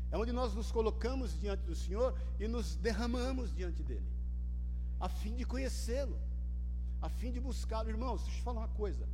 É 0.09 0.17
onde 0.17 0.31
nós 0.31 0.53
nos 0.53 0.71
colocamos 0.71 1.37
diante 1.37 1.63
do 1.63 1.75
Senhor 1.75 2.17
e 2.39 2.47
nos 2.47 2.77
derramamos 2.77 3.53
diante 3.53 3.83
dele, 3.83 4.07
a 4.99 5.09
fim 5.09 5.35
de 5.35 5.43
conhecê-lo, 5.43 6.17
a 7.01 7.09
fim 7.09 7.31
de 7.31 7.41
buscá-lo. 7.41 7.89
Irmãos, 7.89 8.21
deixa 8.21 8.37
eu 8.37 8.39
te 8.39 8.43
falar 8.43 8.61
uma 8.61 8.69
coisa. 8.69 9.05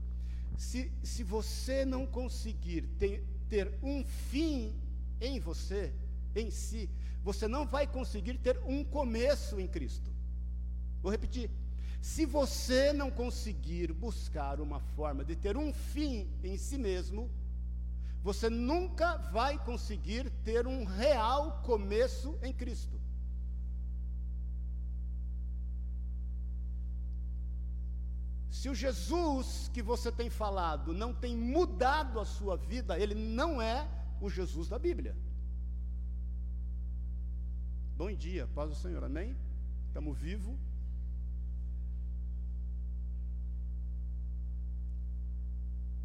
Se, 0.56 0.92
se 1.02 1.24
você 1.24 1.84
não 1.84 2.06
conseguir 2.06 2.84
ter, 3.00 3.26
ter 3.50 3.74
um 3.82 4.06
fim 4.06 4.76
em 5.20 5.40
você, 5.40 5.92
em 6.36 6.52
si, 6.52 6.88
você 7.24 7.48
não 7.48 7.66
vai 7.66 7.88
conseguir 7.88 8.38
ter 8.38 8.60
um 8.64 8.84
começo 8.84 9.60
em 9.60 9.68
Cristo. 9.68 10.12
Vou 11.02 11.12
repetir. 11.12 11.50
Se 12.04 12.26
você 12.26 12.92
não 12.92 13.10
conseguir 13.10 13.94
buscar 13.94 14.60
uma 14.60 14.82
forma 14.82 15.24
de 15.24 15.38
ter 15.38 15.56
um 15.56 15.72
fim 15.72 16.30
em 16.44 16.58
si 16.58 16.78
mesmo, 16.78 17.32
você 18.22 18.50
nunca 18.50 19.16
vai 19.32 19.58
conseguir 19.64 20.30
ter 20.44 20.68
um 20.68 20.84
real 20.84 21.62
começo 21.62 22.38
em 22.44 22.52
Cristo. 22.52 23.00
Se 28.52 28.68
o 28.68 28.76
Jesus 28.76 29.72
que 29.74 29.82
você 29.82 30.12
tem 30.12 30.30
falado 30.30 30.94
não 30.94 31.14
tem 31.14 31.38
mudado 31.38 32.20
a 32.20 32.26
sua 32.26 32.58
vida, 32.58 33.00
ele 33.00 33.16
não 33.16 33.62
é 33.62 33.88
o 34.20 34.30
Jesus 34.30 34.68
da 34.68 34.78
Bíblia. 34.78 35.16
Bom 37.96 38.12
dia, 38.12 38.46
paz 38.54 38.70
do 38.70 38.76
Senhor, 38.76 39.06
amém? 39.06 39.38
Estamos 39.88 40.18
vivos. 40.18 40.73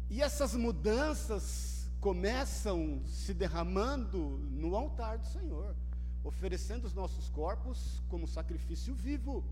E 0.09 0.21
essas 0.21 0.55
mudanças 0.55 1.87
começam 1.99 3.01
se 3.05 3.33
derramando 3.33 4.39
no 4.51 4.75
altar 4.75 5.17
do 5.19 5.25
Senhor, 5.27 5.75
oferecendo 6.23 6.85
os 6.85 6.93
nossos 6.93 7.29
corpos 7.29 8.01
como 8.09 8.27
sacrifício 8.27 8.95
vivo. 8.95 9.43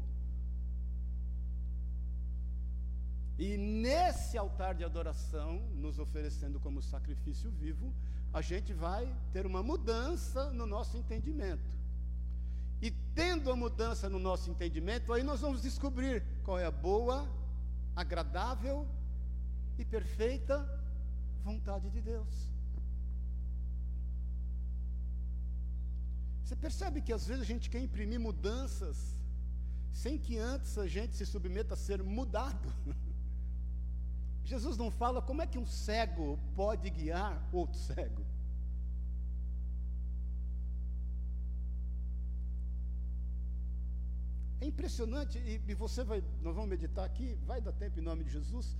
E 3.37 3.55
nesse 3.55 4.35
altar 4.35 4.73
de 4.73 4.83
adoração, 4.83 5.59
nos 5.75 5.99
oferecendo 5.99 6.59
como 6.59 6.81
sacrifício 6.81 7.51
vivo, 7.51 7.93
a 8.33 8.41
gente 8.41 8.73
vai 8.73 9.15
ter 9.31 9.45
uma 9.45 9.61
mudança 9.61 10.51
no 10.51 10.65
nosso 10.65 10.97
entendimento. 10.97 11.77
E 12.81 12.89
tendo 13.13 13.51
a 13.51 13.55
mudança 13.55 14.09
no 14.09 14.17
nosso 14.17 14.49
entendimento, 14.49 15.13
aí 15.13 15.21
nós 15.21 15.41
vamos 15.41 15.61
descobrir 15.61 16.23
qual 16.43 16.57
é 16.57 16.65
a 16.65 16.71
boa, 16.71 17.27
agradável 17.95 18.87
e 19.77 19.85
perfeita 19.85 20.57
vontade 21.43 21.89
de 21.89 22.01
Deus. 22.01 22.35
Você 26.43 26.55
percebe 26.55 27.01
que 27.01 27.11
às 27.11 27.27
vezes 27.27 27.43
a 27.43 27.45
gente 27.45 27.69
quer 27.69 27.81
imprimir 27.81 28.19
mudanças 28.19 28.97
sem 29.91 30.17
que 30.17 30.37
antes 30.37 30.77
a 30.77 30.87
gente 30.87 31.15
se 31.15 31.25
submeta 31.25 31.73
a 31.73 31.77
ser 31.77 32.01
mudado. 32.03 32.69
Jesus 34.45 34.77
não 34.77 34.89
fala 34.89 35.21
como 35.21 35.41
é 35.41 35.47
que 35.47 35.57
um 35.57 35.65
cego 35.65 36.39
pode 36.55 36.89
guiar 36.89 37.33
outro 37.51 37.77
cego. 37.77 38.25
É 44.61 44.65
impressionante, 44.65 45.37
e, 45.37 45.61
e, 45.67 45.73
você 45.73 46.03
vai, 46.03 46.23
nós 46.41 46.55
vamos 46.55 46.69
meditar 46.69 47.05
aqui, 47.05 47.37
vai 47.45 47.59
dar 47.61 47.73
tempo 47.73 47.99
em 47.99 48.01
nome 48.01 48.23
de 48.23 48.31
Jesus, 48.31 48.75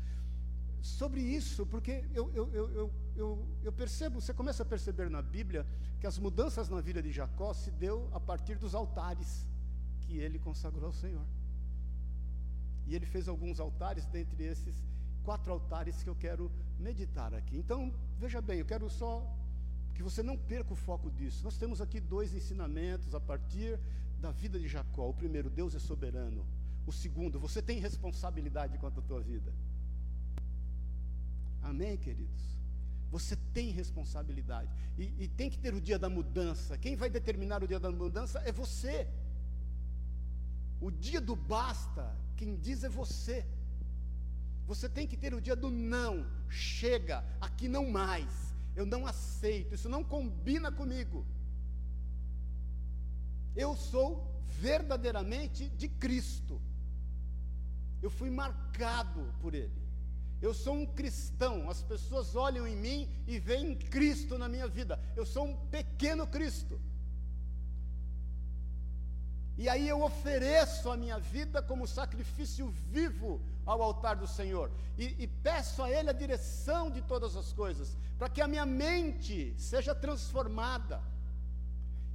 sobre 0.88 1.21
isso, 1.21 1.65
porque 1.65 2.06
eu, 2.13 2.32
eu, 2.34 2.54
eu, 2.54 2.91
eu, 3.15 3.47
eu 3.63 3.71
percebo, 3.71 4.21
você 4.21 4.34
começa 4.34 4.63
a 4.63 4.65
perceber 4.65 5.10
na 5.10 5.21
Bíblia 5.21 5.65
que 6.00 6.08
as 6.08 6.17
mudanças 6.17 6.69
na 6.69 6.80
vida 6.82 7.02
de 7.02 7.12
Jacó 7.12 7.54
se 7.54 7.71
deu 7.71 8.10
a 8.13 8.19
partir 8.19 8.56
dos 8.56 8.73
altares 8.73 9.45
que 10.02 10.17
ele 10.17 10.39
consagrou 10.39 10.86
ao 10.86 10.93
Senhor. 10.93 11.26
E 12.86 12.95
ele 12.95 13.06
fez 13.06 13.28
alguns 13.28 13.60
altares, 13.60 14.06
dentre 14.06 14.43
esses 14.43 14.76
quatro 15.23 15.52
altares 15.52 16.02
que 16.02 16.10
eu 16.10 16.15
quero 16.15 16.50
meditar 16.80 17.34
aqui. 17.34 17.58
Então, 17.58 17.93
veja 18.17 18.41
bem, 18.41 18.60
eu 18.60 18.65
quero 18.65 18.89
só 18.89 19.21
que 19.93 20.02
você 20.02 20.23
não 20.23 20.38
perca 20.38 20.71
o 20.71 20.76
foco 20.76 21.12
disso. 21.12 21.43
Nós 21.43 21.58
temos 21.58 21.82
aqui 21.82 22.00
dois 22.00 22.34
ensinamentos 22.34 23.13
a 23.13 23.19
partir 23.19 23.78
da 24.21 24.32
vida 24.32 24.58
de 24.58 24.67
Jacó. 24.67 25.10
O 25.10 25.13
primeiro, 25.13 25.50
Deus 25.50 25.76
é 25.76 25.80
soberano. 25.80 26.45
O 26.86 26.93
segundo, 26.93 27.39
você 27.39 27.62
tem 27.62 27.80
responsabilidade 27.80 28.78
quanto 28.78 29.02
à 29.02 29.04
tua 29.04 29.19
vida. 29.19 29.52
Amém, 31.67 31.97
queridos? 31.97 32.43
Você 33.12 33.36
tem 33.53 33.71
responsabilidade. 33.71 34.71
E, 34.97 35.13
e, 35.23 35.27
tem 35.27 35.49
que 35.49 35.60
ter 35.60 35.73
o 35.73 35.82
dia 35.82 35.99
da 35.99 36.10
mudança. 36.10 36.77
Quem 36.77 36.95
vai 36.95 37.10
determinar 37.10 37.62
o 37.62 37.67
dia 37.67 37.80
da 37.80 37.91
mudança 37.91 38.39
é 38.45 38.51
você. 38.51 39.08
O 40.80 40.89
dia 40.89 41.19
do 41.19 41.36
basta, 41.36 42.15
quem 42.38 42.56
diz 42.56 42.84
é 42.86 42.89
você. 42.89 43.45
Você 44.65 44.88
tem 44.88 45.06
que 45.08 45.17
ter 45.17 45.34
o 45.34 45.41
dia 45.41 45.56
do 45.56 45.69
não. 45.69 46.25
Chega, 46.49 47.23
aqui 47.41 47.67
não 47.67 47.89
mais. 47.89 48.56
Eu 48.73 48.86
não 48.86 49.06
aceito, 49.06 49.75
isso 49.75 49.89
não 49.89 50.03
combina 50.03 50.71
comigo. 50.71 51.25
Eu 53.56 53.75
sou 53.75 54.08
verdadeiramente 54.47 55.67
de 55.69 55.89
Cristo. 55.89 56.62
Eu 58.01 58.10
fui 58.10 58.30
marcado 58.30 59.34
por 59.41 59.53
Ele. 59.53 59.87
Eu 60.41 60.54
sou 60.54 60.73
um 60.73 60.86
cristão. 60.86 61.69
As 61.69 61.82
pessoas 61.82 62.36
olham 62.36 62.67
em 62.67 62.76
mim 62.76 63.10
e 63.28 63.39
veem 63.39 63.76
Cristo 63.76 64.38
na 64.38 64.47
minha 64.47 64.67
vida. 64.67 65.00
Eu 65.15 65.26
sou 65.26 65.45
um 65.45 65.56
pequeno 65.67 66.28
Cristo. 66.28 66.80
E 69.58 69.67
aí 69.67 69.89
eu 69.89 70.04
ofereço 70.04 70.91
a 70.91 70.97
minha 70.97 71.17
vida 71.17 71.62
como 71.63 71.88
sacrifício 71.88 72.69
vivo 72.69 73.41
ao 73.65 73.82
altar 73.82 74.15
do 74.15 74.28
Senhor. 74.28 74.71
E, 74.97 75.23
e 75.23 75.28
peço 75.28 75.82
a 75.82 75.89
Ele 75.89 76.12
a 76.12 76.13
direção 76.13 76.91
de 76.91 77.02
todas 77.02 77.36
as 77.36 77.52
coisas, 77.54 77.97
para 78.19 78.30
que 78.30 78.39
a 78.39 78.47
minha 78.47 78.67
mente 78.67 79.56
seja 79.58 79.95
transformada 79.95 81.02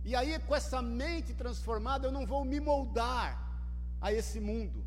e 0.05 0.17
aí, 0.17 0.39
com 0.41 0.55
essa 0.55 0.83
mente 0.83 1.33
transformada, 1.33 2.07
eu 2.07 2.13
não 2.13 2.27
vou 2.27 2.45
me 2.45 2.59
moldar 2.59 3.41
a 4.01 4.13
esse 4.13 4.41
mundo. 4.41 4.85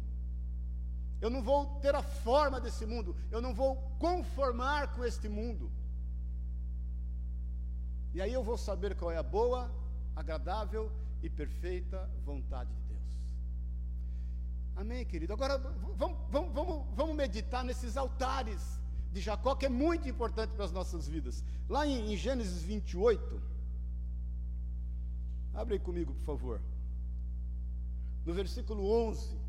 Eu 1.22 1.30
não 1.30 1.42
vou 1.42 1.80
ter 1.80 1.96
a 1.96 2.02
forma 2.02 2.60
desse 2.60 2.86
mundo. 2.86 3.16
Eu 3.32 3.42
não 3.42 3.54
vou 3.54 3.76
conformar 4.00 4.94
com 4.94 5.04
este 5.04 5.28
mundo. 5.30 5.72
E 8.14 8.22
aí 8.22 8.32
eu 8.32 8.44
vou 8.44 8.58
saber 8.58 8.96
qual 8.96 9.12
é 9.12 9.18
a 9.18 9.24
boa, 9.24 9.70
agradável 10.16 10.92
e 11.22 11.30
perfeita 11.30 12.10
vontade 12.24 12.74
de 12.74 12.82
Deus. 12.84 13.02
Amém, 14.76 15.06
querido? 15.06 15.34
Agora 15.34 15.58
vamos, 15.58 16.18
vamos, 16.30 16.54
vamos, 16.54 16.86
vamos 16.96 17.16
meditar 17.16 17.64
nesses 17.64 17.98
altares 17.98 18.80
de 19.12 19.22
Jacó, 19.22 19.56
que 19.56 19.66
é 19.66 19.70
muito 19.70 20.08
importante 20.10 20.52
para 20.52 20.66
as 20.66 20.72
nossas 20.72 21.08
vidas. 21.08 21.44
Lá 21.70 21.88
em, 21.88 22.14
em 22.14 22.18
Gênesis 22.18 22.62
28. 22.64 23.42
Abre 25.54 25.76
aí 25.76 25.80
comigo, 25.80 26.14
por 26.14 26.24
favor. 26.24 26.62
No 28.26 28.34
versículo 28.34 28.90
11. 29.08 29.45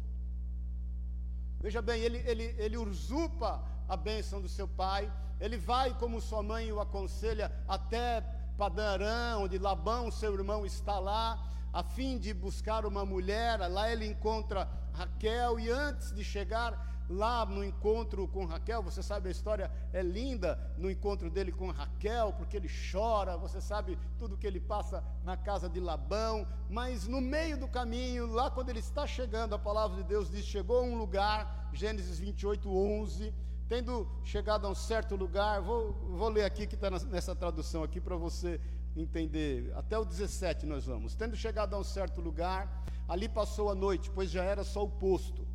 Veja 1.66 1.83
bem, 1.83 2.00
ele, 2.00 2.18
ele, 2.24 2.55
ele 2.59 2.76
usurpa 2.76 3.61
a 3.88 3.96
bênção 3.96 4.40
do 4.40 4.48
seu 4.48 4.68
pai, 4.68 5.12
ele 5.40 5.57
vai, 5.57 5.92
como 5.98 6.20
sua 6.20 6.40
mãe 6.40 6.70
o 6.70 6.79
aconselha, 6.79 7.50
até 7.66 8.20
Padarã, 8.57 9.38
onde 9.38 9.59
Labão, 9.59 10.09
seu 10.09 10.33
irmão, 10.33 10.64
está 10.64 11.00
lá, 11.00 11.44
a 11.72 11.83
fim 11.83 12.18
de 12.18 12.33
buscar 12.33 12.87
uma 12.87 13.05
mulher. 13.05 13.59
Lá 13.68 13.90
ele 13.90 14.07
encontra 14.07 14.70
Raquel, 14.92 15.59
e 15.59 15.68
antes 15.68 16.14
de 16.14 16.22
chegar 16.22 16.96
lá 17.09 17.45
no 17.47 17.64
encontro 17.64 18.27
com 18.29 18.45
Raquel, 18.45 18.83
você 18.83 19.03
sabe 19.03 19.29
a 19.29 19.31
história 19.31 19.71
é 19.92 20.03
linda 20.03 20.59
no 20.77 20.90
encontro 20.90 21.31
dele 21.31 21.53
com 21.53 21.71
Raquel, 21.71 22.33
porque 22.33 22.57
ele 22.57 22.69
chora, 22.90 23.37
você 23.37 23.61
sabe 23.61 23.99
tudo 24.19 24.37
que 24.37 24.47
ele 24.47 24.61
passa 24.61 25.05
na 25.25 25.37
casa 25.37 25.69
de 25.69 25.81
Labão, 25.81 26.47
mas 26.69 27.07
no 27.07 27.21
meio 27.21 27.57
do 27.57 27.69
caminho, 27.69 28.27
lá 28.27 28.51
quando 28.51 28.71
ele 28.71 28.81
está 28.81 29.07
chegando, 29.07 29.55
a 29.55 29.59
palavra 29.59 29.97
de 29.97 30.05
Deus 30.05 30.31
diz: 30.31 30.45
chegou 30.45 30.81
a 30.81 30.83
um 30.83 30.97
lugar, 30.97 31.71
Gênesis 31.73 32.19
28, 32.19 32.69
11, 32.69 33.35
Tendo 33.69 34.09
chegado 34.23 34.64
a 34.64 34.71
um 34.71 34.75
certo 34.77 35.16
lugar, 35.16 35.61
vou, 35.61 35.92
vou 35.92 36.29
ler 36.29 36.45
aqui 36.45 36.69
que 36.69 36.77
está 36.77 36.88
nessa 36.88 37.35
tradução 37.35 37.83
aqui 37.83 38.01
para 38.01 38.16
você 38.16 38.61
entender. 38.97 39.73
Até 39.75 39.99
o 39.99 40.05
17 40.05 40.66
nós 40.66 40.87
vamos. 40.87 41.16
Tendo 41.16 41.35
chegado 41.35 41.75
a 41.75 41.79
um 41.79 41.83
certo 41.83 42.21
lugar, 42.21 42.85
ali 43.09 43.29
passou 43.29 43.69
a 43.69 43.75
noite, 43.75 44.09
pois 44.11 44.31
já 44.31 44.45
era 44.45 44.62
só 44.62 44.85
o 44.85 44.88
posto. 44.88 45.46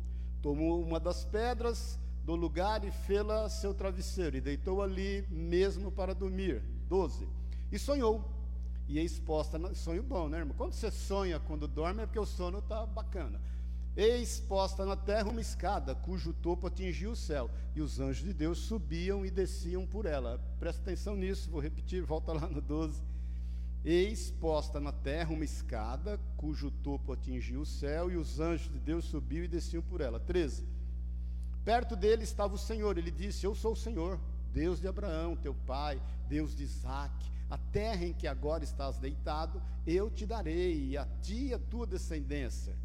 Tomou 0.42 0.82
uma 0.82 0.98
das 0.98 1.24
pedras 1.24 1.98
do 2.24 2.34
lugar 2.34 2.84
e 2.84 2.90
fê-la 2.90 3.48
seu 3.48 3.72
travesseiro, 3.72 4.36
e 4.36 4.40
deitou 4.40 4.82
ali 4.82 5.26
mesmo 5.30 5.90
para 5.90 6.14
dormir. 6.14 6.62
12. 6.88 7.26
E 7.70 7.78
sonhou. 7.78 8.22
E 8.88 8.98
é 8.98 9.02
exposta, 9.02 9.58
sonho 9.74 10.02
bom, 10.02 10.28
né, 10.28 10.38
irmão? 10.38 10.54
Quando 10.56 10.72
você 10.72 10.90
sonha 10.90 11.40
quando 11.40 11.66
dorme 11.66 12.02
é 12.02 12.06
porque 12.06 12.18
o 12.18 12.26
sono 12.26 12.58
está 12.58 12.84
bacana. 12.84 13.40
Eis 13.96 14.40
posta 14.40 14.84
na 14.84 14.96
terra 14.96 15.30
uma 15.30 15.40
escada, 15.40 15.94
cujo 15.94 16.32
topo 16.32 16.66
atingia 16.66 17.10
o 17.10 17.16
céu, 17.16 17.50
e 17.74 17.80
os 17.80 18.00
anjos 18.00 18.24
de 18.24 18.32
Deus 18.32 18.58
subiam 18.58 19.24
e 19.24 19.30
desciam 19.30 19.86
por 19.86 20.06
ela. 20.06 20.40
Presta 20.58 20.82
atenção 20.82 21.14
nisso, 21.14 21.50
vou 21.50 21.60
repetir, 21.60 22.02
volta 22.02 22.32
lá 22.32 22.46
no 22.46 22.60
12. 22.60 23.02
Eis 23.84 24.30
posta 24.30 24.78
na 24.78 24.92
terra 24.92 25.32
uma 25.32 25.44
escada, 25.44 26.20
cujo 26.36 26.70
topo 26.70 27.12
atingia 27.12 27.58
o 27.58 27.66
céu, 27.66 28.10
e 28.10 28.16
os 28.16 28.38
anjos 28.38 28.72
de 28.72 28.78
Deus 28.78 29.04
subiam 29.06 29.44
e 29.44 29.48
desciam 29.48 29.82
por 29.82 30.00
ela. 30.00 30.20
13. 30.20 30.64
Perto 31.64 31.96
dele 31.96 32.22
estava 32.22 32.54
o 32.54 32.58
Senhor, 32.58 32.96
ele 32.96 33.10
disse: 33.10 33.44
Eu 33.44 33.54
sou 33.54 33.72
o 33.72 33.76
Senhor, 33.76 34.20
Deus 34.52 34.80
de 34.80 34.86
Abraão, 34.86 35.34
teu 35.34 35.54
pai, 35.54 36.00
Deus 36.28 36.54
de 36.54 36.62
Isaac. 36.62 37.30
A 37.50 37.58
terra 37.58 38.06
em 38.06 38.12
que 38.12 38.26
agora 38.26 38.64
estás 38.64 38.98
deitado, 38.98 39.62
eu 39.86 40.10
te 40.10 40.24
darei, 40.26 40.90
e 40.90 40.96
a 40.96 41.04
ti 41.20 41.48
e 41.48 41.54
a 41.54 41.58
tua 41.58 41.86
descendência. 41.86 42.76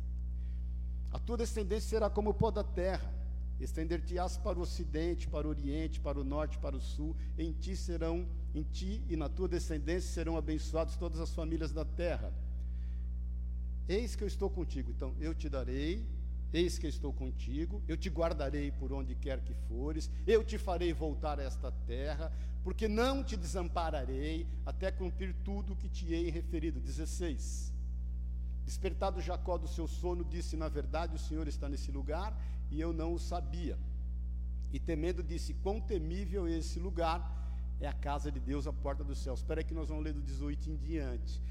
A 1.12 1.20
tua 1.20 1.38
descendência 1.38 1.90
será 1.90 2.10
como 2.10 2.32
o 2.32 2.34
pó 2.34 2.52
da 2.52 2.64
terra. 2.64 3.14
Estender-te-ás 3.60 4.38
para 4.38 4.60
o 4.60 4.62
ocidente, 4.62 5.28
para 5.28 5.48
o 5.48 5.50
oriente, 5.50 6.00
para 6.00 6.20
o 6.20 6.24
norte, 6.24 6.60
para 6.60 6.76
o 6.76 6.82
sul. 6.82 7.16
Em 7.38 7.52
ti 7.54 7.76
serão, 7.76 8.28
em 8.58 8.64
ti 8.64 9.02
e 9.08 9.16
na 9.16 9.30
tua 9.30 9.48
descendência 9.48 10.12
serão 10.12 10.36
abençoadas 10.36 10.96
todas 10.96 11.20
as 11.20 11.32
famílias 11.32 11.72
da 11.72 11.86
terra. 11.86 12.34
Eis 13.88 14.16
que 14.16 14.24
eu 14.24 14.28
estou 14.28 14.50
contigo. 14.50 14.92
Então, 14.92 15.14
eu 15.20 15.34
te 15.34 15.48
darei, 15.48 16.06
eis 16.52 16.78
que 16.78 16.86
eu 16.86 16.90
estou 16.90 17.14
contigo, 17.14 17.82
eu 17.88 17.96
te 17.96 18.10
guardarei 18.10 18.72
por 18.72 18.92
onde 18.92 19.16
quer 19.16 19.40
que 19.42 19.54
fores, 19.68 20.10
eu 20.26 20.44
te 20.44 20.58
farei 20.58 20.92
voltar 20.92 21.40
a 21.40 21.44
esta 21.44 21.72
terra, 21.86 22.32
porque 22.64 22.88
não 22.88 23.24
te 23.24 23.38
desampararei 23.38 24.46
até 24.66 24.92
cumprir 24.92 25.34
tudo 25.46 25.74
o 25.74 25.76
que 25.76 25.88
te 25.88 26.14
hei 26.14 26.30
referido. 26.30 26.80
16. 26.80 27.74
Despertado 28.66 29.22
Jacó 29.22 29.58
do 29.58 29.68
seu 29.68 29.88
sono, 29.88 30.26
disse: 30.26 30.58
Na 30.58 30.68
verdade, 30.68 31.16
o 31.16 31.20
Senhor 31.20 31.48
está 31.48 31.70
nesse 31.70 31.92
lugar 31.92 32.38
e 32.70 32.82
eu 32.82 32.92
não 32.92 33.14
o 33.14 33.20
sabia. 33.20 33.78
E 34.74 34.80
temendo, 34.80 35.24
disse: 35.24 35.54
Quão 35.54 35.80
temível 35.80 36.46
é 36.46 36.58
esse 36.58 36.78
lugar! 36.78 37.38
É 37.80 37.88
a 37.88 37.94
casa 37.94 38.32
de 38.32 38.40
Deus, 38.40 38.66
a 38.68 38.74
porta 38.74 39.04
dos 39.04 39.20
céus. 39.20 39.40
Espera 39.40 39.64
que 39.64 39.74
nós 39.74 39.90
vamos 39.90 40.04
ler 40.04 40.14
do 40.14 40.22
18 40.22 40.70
em 40.70 40.76
diante. 40.78 41.42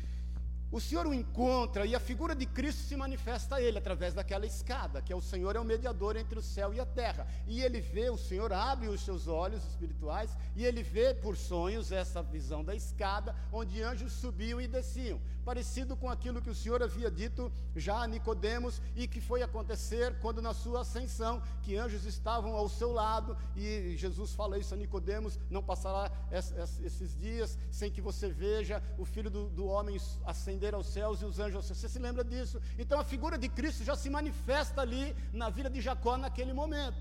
O 0.71 0.81
Senhor 0.81 1.07
o 1.07 1.15
encontra 1.15 1.87
e 1.87 1.95
a 1.95 2.01
figura 2.01 2.35
de 2.35 2.45
Cristo 2.45 2.83
se 2.83 2.97
manifesta 2.97 3.57
a 3.57 3.63
ele 3.63 3.79
através 3.79 4.15
daquela 4.15 4.45
escada, 4.45 5.01
que 5.01 5.13
é 5.13 5.17
o 5.17 5.21
Senhor 5.21 5.55
é 5.55 5.61
o 5.61 5.65
mediador 5.65 6.17
entre 6.17 6.39
o 6.39 6.43
céu 6.43 6.75
e 6.75 6.81
a 6.81 6.85
terra. 6.85 7.27
E 7.47 7.63
ele 7.63 7.81
vê, 7.81 8.11
o 8.11 8.19
Senhor 8.19 8.53
abre 8.53 8.89
os 8.89 9.01
seus 9.01 9.29
olhos 9.29 9.65
espirituais 9.65 10.37
e 10.57 10.65
ele 10.65 10.83
vê 10.83 11.15
por 11.15 11.37
sonhos 11.37 11.93
essa 11.93 12.21
visão 12.21 12.65
da 12.65 12.75
escada, 12.75 13.35
onde 13.53 13.81
anjos 13.81 14.13
subiam 14.13 14.61
e 14.61 14.67
desciam, 14.67 15.21
parecido 15.45 15.97
com 15.97 16.11
aquilo 16.11 16.43
que 16.43 16.51
o 16.51 16.55
Senhor 16.55 16.83
havia 16.83 17.11
dito 17.13 17.53
já 17.77 18.03
a 18.03 18.07
Nicodemos 18.09 18.83
e 18.97 19.07
que 19.07 19.21
foi 19.21 19.43
acontecer 19.43 20.19
quando 20.21 20.43
na 20.43 20.53
sua 20.53 20.81
ascensão, 20.81 21.41
que 21.63 21.77
anjos 21.77 22.05
estavam 22.05 22.57
ao 22.57 22.69
seu 22.69 22.91
lado 22.91 23.37
e 23.55 23.97
Jesus 23.97 24.33
fala 24.33 24.59
isso 24.59 24.75
a 24.75 24.77
Nicodemos, 24.77 25.39
não 25.49 25.63
passará 25.63 26.11
esses 26.33 27.17
dias 27.17 27.57
sem 27.71 27.89
que 27.89 28.01
você 28.01 28.29
veja 28.29 28.83
o 28.99 29.05
filho 29.05 29.31
do, 29.31 29.49
do 29.49 29.67
homem 29.67 29.97
ascender 30.25 30.56
ascender 30.57 30.75
aos 30.75 30.87
céus 30.87 31.21
e 31.21 31.25
os 31.25 31.39
anjos. 31.39 31.69
Você 31.69 31.89
se 31.89 31.99
lembra 31.99 32.25
disso? 32.25 32.61
Então 32.79 32.99
a 32.99 33.05
figura 33.05 33.37
de 33.37 33.49
Cristo 33.49 33.85
já 33.85 33.95
se 33.95 34.09
manifesta 34.09 34.81
ali 34.81 35.15
na 35.33 35.51
vida 35.51 35.69
de 35.69 35.81
Jacó 35.81 36.17
naquele 36.17 36.53
momento. 36.53 36.97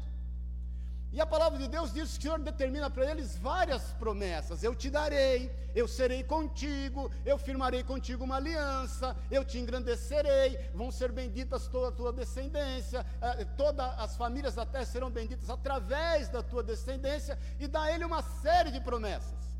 E 1.13 1.21
a 1.21 1.25
palavra 1.25 1.57
de 1.57 1.69
Deus 1.69 1.93
diz 1.93 2.11
que 2.11 2.17
o 2.17 2.21
Senhor 2.23 2.39
determina 2.39 2.89
para 2.89 3.09
eles 3.09 3.37
várias 3.37 3.93
promessas: 3.93 4.63
eu 4.63 4.75
te 4.75 4.89
darei, 4.89 5.49
eu 5.73 5.87
serei 5.87 6.23
contigo, 6.23 7.09
eu 7.25 7.37
firmarei 7.37 7.83
contigo 7.83 8.25
uma 8.25 8.35
aliança, 8.35 9.15
eu 9.31 9.45
te 9.45 9.57
engrandecerei, 9.57 10.57
vão 10.73 10.91
ser 10.91 11.13
benditas 11.13 11.67
toda 11.69 11.87
a 11.87 11.91
tua 11.91 12.11
descendência, 12.11 13.05
eh, 13.21 13.45
todas 13.55 13.87
as 13.97 14.17
famílias 14.17 14.55
da 14.55 14.65
terra 14.65 14.85
serão 14.85 15.09
benditas 15.09 15.49
através 15.49 16.27
da 16.27 16.43
tua 16.43 16.61
descendência, 16.61 17.39
e 17.61 17.65
dá 17.65 17.83
a 17.83 17.91
ele 17.93 18.03
uma 18.03 18.21
série 18.21 18.71
de 18.71 18.81
promessas. 18.81 19.54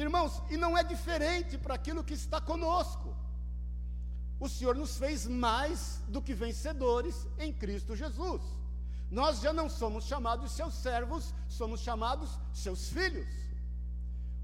Irmãos, 0.00 0.42
e 0.48 0.56
não 0.56 0.76
é 0.76 0.82
diferente 0.82 1.58
para 1.58 1.74
aquilo 1.74 2.02
que 2.02 2.14
está 2.14 2.40
conosco. 2.40 3.14
O 4.38 4.48
Senhor 4.48 4.74
nos 4.74 4.96
fez 4.96 5.26
mais 5.26 6.00
do 6.08 6.22
que 6.22 6.32
vencedores 6.32 7.26
em 7.38 7.52
Cristo 7.52 7.94
Jesus. 7.94 8.40
Nós 9.10 9.40
já 9.40 9.52
não 9.52 9.68
somos 9.68 10.04
chamados 10.04 10.52
seus 10.52 10.74
servos, 10.74 11.34
somos 11.48 11.80
chamados 11.80 12.30
seus 12.54 12.88
filhos. 12.88 13.26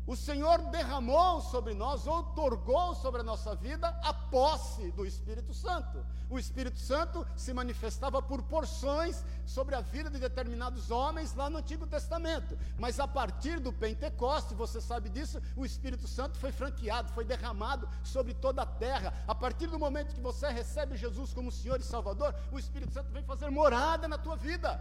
O 0.07 0.15
Senhor 0.15 0.63
derramou 0.71 1.41
sobre 1.41 1.75
nós, 1.75 2.07
outorgou 2.07 2.95
sobre 2.95 3.23
a 3.23 3.25
nossa 3.25 3.57
vida 3.57 3.89
a 4.05 4.15
posse 4.15 4.93
do 4.93 5.05
Espírito 5.05 5.53
Santo. 5.53 6.07
O 6.31 6.39
Espírito 6.39 6.79
Santo 6.79 7.27
se 7.35 7.53
manifestava 7.53 8.23
por 8.23 8.41
porções 8.45 9.25
sobre 9.45 9.75
a 9.75 9.81
vida 9.81 10.09
de 10.09 10.21
determinados 10.21 10.93
homens 10.93 11.35
lá 11.35 11.51
no 11.51 11.59
Antigo 11.59 11.89
Testamento. 11.89 12.57
Mas 12.79 13.01
a 13.01 13.09
partir 13.09 13.59
do 13.59 13.73
Pentecoste, 13.73 14.55
você 14.55 14.81
sabe 14.81 15.09
disso, 15.09 15.43
o 15.57 15.67
Espírito 15.67 16.07
Santo 16.07 16.39
foi 16.39 16.53
franqueado, 16.53 17.13
foi 17.13 17.25
derramado 17.25 17.89
sobre 18.05 18.33
toda 18.33 18.63
a 18.63 18.67
terra. 18.67 19.13
A 19.27 19.35
partir 19.35 19.67
do 19.67 19.79
momento 19.79 20.15
que 20.15 20.21
você 20.21 20.49
recebe 20.51 20.97
Jesus 20.97 21.33
como 21.33 21.51
Senhor 21.51 21.81
e 21.81 21.85
Salvador, 21.85 22.33
o 22.53 22.61
Espírito 22.61 22.93
Santo 22.93 23.11
vem 23.11 23.25
fazer 23.25 23.51
morada 23.51 24.07
na 24.07 24.17
tua 24.19 24.37
vida. 24.37 24.81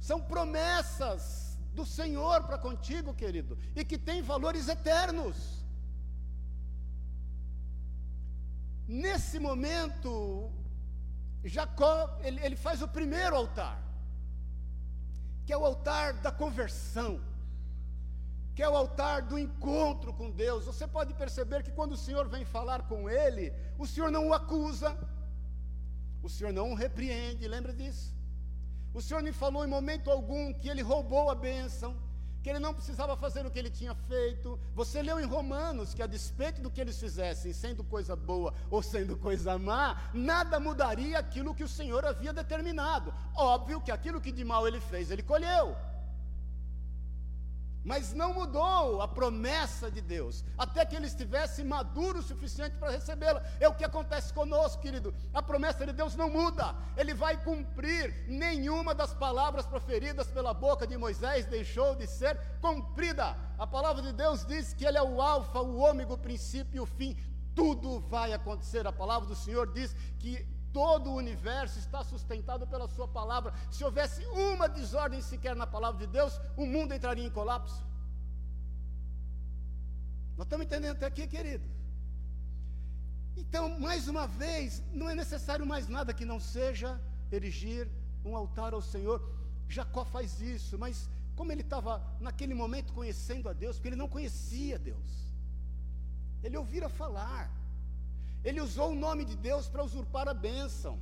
São 0.00 0.22
promessas 0.22 1.45
do 1.78 1.84
Senhor 1.98 2.38
para 2.44 2.58
contigo, 2.66 3.18
querido, 3.22 3.58
e 3.78 3.84
que 3.84 3.98
tem 4.08 4.22
valores 4.32 4.66
eternos. 4.76 5.36
Nesse 8.88 9.38
momento, 9.38 10.50
Jacó, 11.44 11.94
ele, 12.26 12.40
ele 12.46 12.56
faz 12.56 12.80
o 12.80 12.88
primeiro 12.88 13.36
altar, 13.36 13.76
que 15.44 15.52
é 15.52 15.58
o 15.58 15.66
altar 15.70 16.14
da 16.14 16.32
conversão, 16.32 17.20
que 18.54 18.62
é 18.62 18.68
o 18.68 18.76
altar 18.82 19.22
do 19.30 19.38
encontro 19.38 20.14
com 20.14 20.30
Deus. 20.30 20.64
Você 20.64 20.86
pode 20.86 21.12
perceber 21.14 21.62
que 21.62 21.76
quando 21.78 21.92
o 21.92 22.02
Senhor 22.06 22.26
vem 22.28 22.44
falar 22.44 22.82
com 22.90 23.10
ele, 23.10 23.52
o 23.78 23.86
Senhor 23.86 24.10
não 24.10 24.28
o 24.28 24.34
acusa, 24.34 24.96
o 26.22 26.28
Senhor 26.28 26.52
não 26.52 26.72
o 26.72 26.74
repreende, 26.74 27.46
lembra 27.46 27.72
disso? 27.72 28.15
O 28.96 29.02
Senhor 29.02 29.22
me 29.22 29.30
falou 29.30 29.62
em 29.62 29.68
momento 29.68 30.10
algum 30.10 30.54
que 30.54 30.70
ele 30.70 30.80
roubou 30.80 31.28
a 31.28 31.34
bênção, 31.34 31.94
que 32.42 32.48
ele 32.48 32.58
não 32.58 32.72
precisava 32.72 33.14
fazer 33.14 33.44
o 33.44 33.50
que 33.50 33.58
ele 33.58 33.68
tinha 33.68 33.94
feito. 33.94 34.58
Você 34.74 35.02
leu 35.02 35.20
em 35.20 35.26
Romanos 35.26 35.92
que, 35.92 36.02
a 36.02 36.06
despeito 36.06 36.62
do 36.62 36.70
que 36.70 36.80
eles 36.80 36.98
fizessem, 36.98 37.52
sendo 37.52 37.84
coisa 37.84 38.16
boa 38.16 38.54
ou 38.70 38.82
sendo 38.82 39.14
coisa 39.14 39.58
má, 39.58 40.00
nada 40.14 40.58
mudaria 40.58 41.18
aquilo 41.18 41.54
que 41.54 41.62
o 41.62 41.68
Senhor 41.68 42.06
havia 42.06 42.32
determinado. 42.32 43.12
Óbvio 43.34 43.82
que 43.82 43.92
aquilo 43.92 44.18
que 44.18 44.32
de 44.32 44.44
mal 44.46 44.66
ele 44.66 44.80
fez, 44.80 45.10
ele 45.10 45.22
colheu 45.22 45.76
mas 47.86 48.12
não 48.12 48.34
mudou 48.34 49.00
a 49.00 49.06
promessa 49.06 49.88
de 49.88 50.00
Deus, 50.00 50.44
até 50.58 50.84
que 50.84 50.96
ele 50.96 51.06
estivesse 51.06 51.62
maduro 51.62 52.18
o 52.18 52.22
suficiente 52.22 52.76
para 52.76 52.90
recebê-la. 52.90 53.40
É 53.60 53.68
o 53.68 53.74
que 53.76 53.84
acontece 53.84 54.34
conosco, 54.34 54.82
querido. 54.82 55.14
A 55.32 55.40
promessa 55.40 55.86
de 55.86 55.92
Deus 55.92 56.16
não 56.16 56.28
muda, 56.28 56.74
ele 56.96 57.14
vai 57.14 57.40
cumprir. 57.44 58.26
Nenhuma 58.26 58.92
das 58.92 59.14
palavras 59.14 59.66
proferidas 59.66 60.26
pela 60.26 60.52
boca 60.52 60.84
de 60.84 60.98
Moisés 60.98 61.46
deixou 61.46 61.94
de 61.94 62.08
ser 62.08 62.36
cumprida. 62.60 63.36
A 63.56 63.66
palavra 63.68 64.02
de 64.02 64.12
Deus 64.12 64.44
diz 64.44 64.74
que 64.74 64.84
ele 64.84 64.98
é 64.98 65.02
o 65.02 65.22
Alfa, 65.22 65.60
o 65.60 65.78
Ômega, 65.78 66.12
o 66.12 66.18
princípio 66.18 66.78
e 66.78 66.80
o 66.80 66.86
fim. 66.86 67.16
Tudo 67.54 68.00
vai 68.00 68.32
acontecer. 68.32 68.84
A 68.84 68.92
palavra 68.92 69.28
do 69.28 69.36
Senhor 69.36 69.72
diz 69.72 69.94
que 70.18 70.44
todo 70.76 71.10
o 71.10 71.18
universo 71.24 71.78
está 71.78 72.00
sustentado 72.04 72.64
pela 72.72 72.86
Sua 72.86 73.08
palavra. 73.08 73.50
Se 73.74 73.82
houvesse 73.82 74.20
uma 74.26 74.66
desordem 74.68 75.22
sequer 75.22 75.54
na 75.56 75.66
palavra 75.66 75.98
de 76.04 76.08
Deus, 76.18 76.32
o 76.54 76.66
mundo 76.66 76.92
entraria 76.96 77.26
em 77.28 77.30
colapso. 77.38 77.80
Nós 80.36 80.44
estamos 80.46 80.66
entendendo 80.66 80.96
até 80.96 81.06
aqui, 81.06 81.26
querido. 81.26 81.66
Então, 83.42 83.64
mais 83.86 84.06
uma 84.06 84.26
vez, 84.26 84.82
não 84.92 85.08
é 85.08 85.14
necessário 85.14 85.64
mais 85.72 85.88
nada 85.88 86.12
que 86.18 86.26
não 86.32 86.38
seja 86.38 86.90
erigir 87.32 87.88
um 88.22 88.36
altar 88.36 88.74
ao 88.74 88.82
Senhor. 88.82 89.18
Jacó 89.76 90.04
faz 90.04 90.42
isso, 90.42 90.78
mas 90.78 91.08
como 91.38 91.52
ele 91.52 91.62
estava 91.62 91.92
naquele 92.20 92.54
momento 92.62 92.92
conhecendo 92.92 93.48
a 93.48 93.54
Deus, 93.54 93.76
porque 93.76 93.88
ele 93.88 94.04
não 94.04 94.10
conhecia 94.16 94.78
Deus, 94.78 95.10
ele 96.44 96.58
ouvira 96.58 96.90
falar, 97.00 97.50
ele 98.48 98.60
usou 98.60 98.92
o 98.92 99.00
nome 99.06 99.24
de 99.24 99.36
Deus 99.48 99.68
para 99.68 99.82
usurpar 99.82 100.28
a 100.28 100.34
bênção. 100.48 101.00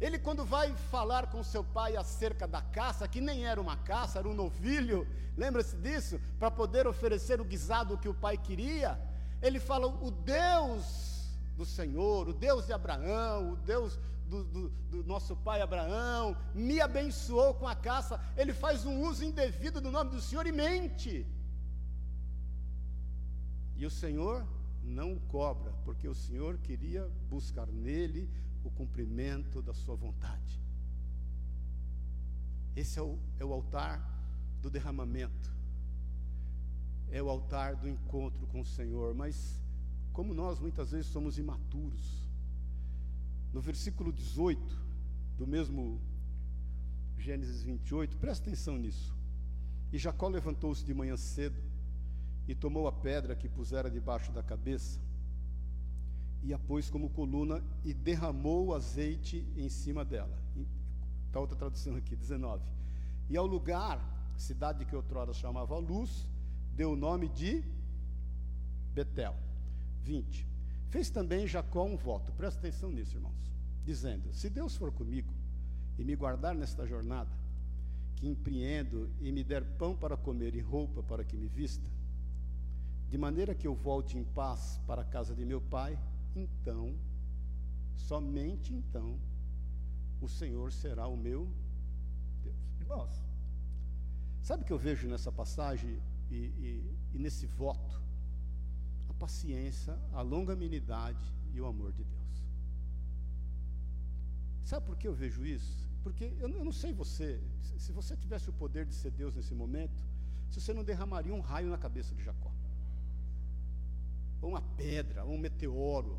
Ele, 0.00 0.18
quando 0.18 0.44
vai 0.44 0.74
falar 0.94 1.28
com 1.28 1.42
seu 1.42 1.62
pai 1.62 1.96
acerca 1.96 2.48
da 2.48 2.60
caça, 2.60 3.06
que 3.06 3.20
nem 3.20 3.46
era 3.46 3.60
uma 3.60 3.76
caça, 3.76 4.18
era 4.18 4.28
um 4.28 4.34
novilho, 4.34 5.06
lembra-se 5.36 5.76
disso? 5.76 6.20
Para 6.40 6.50
poder 6.50 6.84
oferecer 6.84 7.40
o 7.40 7.44
guisado 7.44 7.96
que 7.96 8.08
o 8.08 8.18
pai 8.24 8.36
queria, 8.36 9.00
ele 9.40 9.60
fala: 9.60 9.86
O 9.86 10.10
Deus 10.10 10.84
do 11.56 11.64
Senhor, 11.64 12.28
o 12.28 12.34
Deus 12.34 12.66
de 12.66 12.72
Abraão, 12.72 13.52
o 13.52 13.56
Deus 13.58 13.96
do, 14.26 14.42
do, 14.42 14.68
do, 14.90 15.04
nosso 15.04 15.36
pai 15.36 15.60
Abraão, 15.62 16.36
me 16.52 16.80
abençoou 16.80 17.54
com 17.54 17.68
a 17.68 17.76
caça. 17.76 18.20
Ele 18.36 18.52
faz 18.52 18.84
um 18.84 19.00
uso 19.02 19.24
indevido 19.24 19.80
do 19.80 19.92
nome 19.92 20.10
do 20.10 20.20
Senhor 20.20 20.44
e 20.44 20.50
mente. 20.50 21.24
E 23.76 23.86
o 23.86 23.90
Senhor 23.90 24.44
não 24.86 25.14
o 25.14 25.20
cobra, 25.20 25.72
porque 25.84 26.08
o 26.08 26.14
Senhor 26.14 26.56
queria 26.58 27.06
buscar 27.28 27.66
nele 27.66 28.30
o 28.64 28.70
cumprimento 28.70 29.60
da 29.60 29.74
sua 29.74 29.96
vontade. 29.96 30.60
Esse 32.74 32.98
é 32.98 33.02
o, 33.02 33.18
é 33.38 33.44
o 33.44 33.52
altar 33.52 34.00
do 34.62 34.70
derramamento, 34.70 35.54
é 37.10 37.22
o 37.22 37.28
altar 37.28 37.76
do 37.76 37.88
encontro 37.88 38.46
com 38.46 38.60
o 38.60 38.64
Senhor, 38.64 39.14
mas 39.14 39.60
como 40.12 40.32
nós 40.32 40.58
muitas 40.58 40.90
vezes 40.92 41.06
somos 41.06 41.38
imaturos, 41.38 42.26
no 43.52 43.60
versículo 43.60 44.12
18 44.12 44.84
do 45.36 45.46
mesmo 45.46 46.00
Gênesis 47.18 47.62
28, 47.62 48.16
presta 48.18 48.48
atenção 48.48 48.76
nisso. 48.78 49.16
E 49.92 49.98
Jacó 49.98 50.28
levantou-se 50.28 50.84
de 50.84 50.92
manhã 50.92 51.16
cedo 51.16 51.65
e 52.46 52.54
tomou 52.54 52.86
a 52.86 52.92
pedra 52.92 53.34
que 53.34 53.48
pusera 53.48 53.90
debaixo 53.90 54.32
da 54.32 54.42
cabeça 54.42 55.00
e 56.42 56.54
a 56.54 56.58
pôs 56.58 56.88
como 56.88 57.10
coluna 57.10 57.62
e 57.84 57.92
derramou 57.92 58.66
o 58.66 58.74
azeite 58.74 59.44
em 59.56 59.68
cima 59.68 60.04
dela. 60.04 60.38
Está 61.26 61.40
outra 61.40 61.56
tradução 61.56 61.96
aqui, 61.96 62.14
19. 62.14 62.62
E 63.28 63.36
ao 63.36 63.46
lugar, 63.46 64.00
cidade 64.36 64.84
que 64.84 64.94
outrora 64.94 65.32
chamava 65.32 65.76
Luz, 65.78 66.28
deu 66.72 66.92
o 66.92 66.96
nome 66.96 67.28
de 67.28 67.64
Betel. 68.94 69.34
20. 70.04 70.46
Fez 70.88 71.10
também 71.10 71.48
Jacó 71.48 71.84
um 71.84 71.96
voto, 71.96 72.30
presta 72.32 72.60
atenção 72.60 72.92
nisso, 72.92 73.16
irmãos, 73.16 73.52
dizendo: 73.84 74.32
Se 74.32 74.48
Deus 74.48 74.76
for 74.76 74.92
comigo 74.92 75.32
e 75.98 76.04
me 76.04 76.14
guardar 76.14 76.54
nesta 76.54 76.86
jornada, 76.86 77.30
que 78.14 78.28
empreendo 78.28 79.10
e 79.20 79.32
me 79.32 79.42
der 79.42 79.64
pão 79.76 79.96
para 79.96 80.16
comer 80.16 80.54
e 80.54 80.60
roupa 80.60 81.02
para 81.02 81.24
que 81.24 81.36
me 81.36 81.48
vista, 81.48 81.84
de 83.08 83.16
maneira 83.16 83.54
que 83.54 83.66
eu 83.66 83.74
volte 83.74 84.18
em 84.18 84.24
paz 84.24 84.80
para 84.86 85.02
a 85.02 85.04
casa 85.04 85.34
de 85.34 85.44
meu 85.44 85.60
pai, 85.60 85.98
então, 86.34 86.94
somente 87.94 88.74
então, 88.74 89.18
o 90.20 90.28
Senhor 90.28 90.72
será 90.72 91.06
o 91.06 91.16
meu 91.16 91.48
Deus. 92.42 92.56
Irmãos, 92.80 93.22
sabe 94.42 94.62
o 94.62 94.66
que 94.66 94.72
eu 94.72 94.78
vejo 94.78 95.08
nessa 95.08 95.30
passagem 95.30 96.02
e, 96.30 96.34
e, 96.34 96.96
e 97.14 97.18
nesse 97.18 97.46
voto? 97.46 98.02
A 99.08 99.14
paciência, 99.14 99.96
a 100.12 100.20
longanimidade 100.20 101.32
e 101.54 101.60
o 101.60 101.66
amor 101.66 101.92
de 101.92 102.02
Deus. 102.02 102.44
Sabe 104.64 104.84
por 104.84 104.96
que 104.96 105.06
eu 105.06 105.14
vejo 105.14 105.46
isso? 105.46 105.88
Porque 106.02 106.24
eu, 106.40 106.48
eu 106.48 106.64
não 106.64 106.72
sei 106.72 106.92
você, 106.92 107.40
se 107.78 107.92
você 107.92 108.16
tivesse 108.16 108.50
o 108.50 108.52
poder 108.52 108.84
de 108.84 108.94
ser 108.94 109.12
Deus 109.12 109.32
nesse 109.32 109.54
momento, 109.54 110.04
se 110.50 110.60
você 110.60 110.74
não 110.74 110.82
derramaria 110.82 111.32
um 111.32 111.40
raio 111.40 111.70
na 111.70 111.78
cabeça 111.78 112.14
de 112.14 112.22
Jacó 112.22 112.55
ou 114.46 114.52
uma 114.52 114.62
pedra, 114.76 115.24
ou 115.24 115.34
um 115.34 115.38
meteoro. 115.38 116.16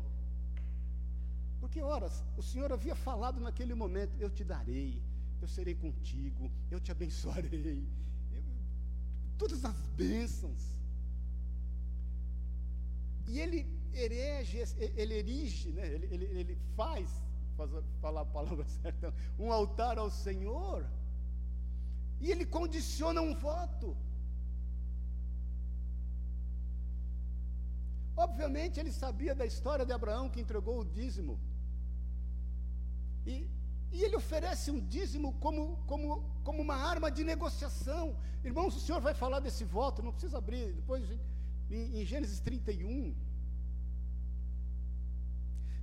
Porque, 1.60 1.80
ora, 1.80 2.08
o 2.36 2.42
Senhor 2.42 2.70
havia 2.72 2.94
falado 2.94 3.40
naquele 3.40 3.74
momento: 3.74 4.12
Eu 4.20 4.30
te 4.30 4.44
darei, 4.44 5.02
eu 5.40 5.48
serei 5.48 5.74
contigo, 5.74 6.50
eu 6.70 6.78
te 6.78 6.92
abençoarei. 6.92 7.88
Eu, 8.30 8.42
todas 9.38 9.64
as 9.64 9.80
bênçãos. 10.02 10.62
E 13.26 13.40
ele 13.40 13.66
erege, 13.94 14.62
ele 14.96 15.14
erige, 15.14 15.72
né? 15.72 15.86
ele, 15.94 16.06
ele, 16.14 16.24
ele 16.40 16.58
faz, 16.76 17.10
faz 17.56 17.70
falar 18.00 18.22
a 18.22 18.26
palavra 18.26 18.64
certa, 18.82 19.14
um 19.38 19.50
altar 19.50 19.98
ao 19.98 20.10
Senhor. 20.10 20.86
E 22.20 22.30
ele 22.30 22.44
condiciona 22.44 23.20
um 23.22 23.34
voto. 23.34 23.96
Obviamente 28.24 28.80
ele 28.80 28.92
sabia 29.02 29.34
da 29.40 29.46
história 29.52 29.84
de 29.86 29.92
Abraão 29.92 30.28
que 30.28 30.40
entregou 30.44 30.76
o 30.80 30.84
dízimo. 30.84 31.38
E, 33.24 33.48
e 33.92 34.02
ele 34.04 34.16
oferece 34.16 34.72
um 34.72 34.80
dízimo 34.94 35.28
como, 35.44 35.76
como, 35.90 36.06
como 36.42 36.60
uma 36.66 36.74
arma 36.92 37.10
de 37.16 37.22
negociação. 37.22 38.04
Irmãos, 38.42 38.74
o 38.74 38.80
Senhor 38.80 39.00
vai 39.00 39.14
falar 39.14 39.38
desse 39.38 39.64
voto, 39.64 40.02
não 40.02 40.10
precisa 40.16 40.38
abrir, 40.38 40.72
depois 40.72 41.04
em, 41.70 42.00
em 42.00 42.04
Gênesis 42.04 42.40
31. 42.40 43.14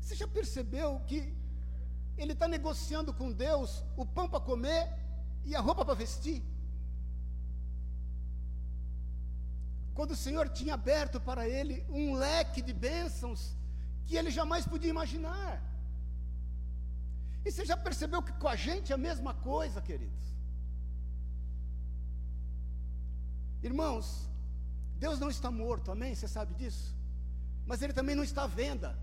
Você 0.01 0.15
já 0.15 0.27
percebeu 0.27 0.89
que 1.07 1.33
ele 2.17 2.33
está 2.33 2.47
negociando 2.49 3.13
com 3.13 3.31
Deus 3.31 3.83
o 3.95 4.05
pão 4.05 4.27
para 4.27 4.41
comer 4.41 4.83
e 5.45 5.55
a 5.55 5.61
roupa 5.61 5.85
para 5.85 5.93
vestir? 5.93 6.43
Quando 9.95 10.11
o 10.11 10.21
Senhor 10.23 10.49
tinha 10.49 10.73
aberto 10.73 11.19
para 11.21 11.47
ele 11.47 11.75
um 11.89 12.15
leque 12.15 12.61
de 12.61 12.73
bênçãos 12.73 13.55
que 14.05 14.17
ele 14.17 14.29
jamais 14.29 14.67
podia 14.67 14.89
imaginar. 14.89 15.63
E 17.45 17.51
você 17.51 17.63
já 17.65 17.77
percebeu 17.77 18.21
que 18.21 18.33
com 18.33 18.49
a 18.49 18.57
gente 18.57 18.91
é 18.91 18.95
a 18.95 18.97
mesma 18.97 19.33
coisa, 19.33 19.81
queridos? 19.81 20.25
Irmãos, 23.63 24.29
Deus 24.97 25.17
não 25.17 25.29
está 25.29 25.49
morto, 25.49 25.91
amém? 25.91 26.13
Você 26.13 26.27
sabe 26.27 26.53
disso? 26.55 26.93
Mas 27.65 27.81
Ele 27.81 27.93
também 27.93 28.15
não 28.15 28.23
está 28.23 28.43
à 28.43 28.47
venda. 28.47 28.99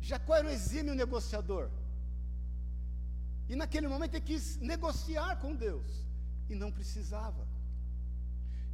Jacó 0.00 0.34
era 0.36 0.48
um 0.48 0.50
exímio 0.50 0.94
negociador. 0.94 1.68
E 3.50 3.54
naquele 3.54 3.86
momento 3.86 4.14
ele 4.14 4.24
quis 4.24 4.56
negociar 4.56 5.36
com 5.36 5.54
Deus 5.54 6.05
e 6.48 6.54
não 6.54 6.70
precisava. 6.70 7.46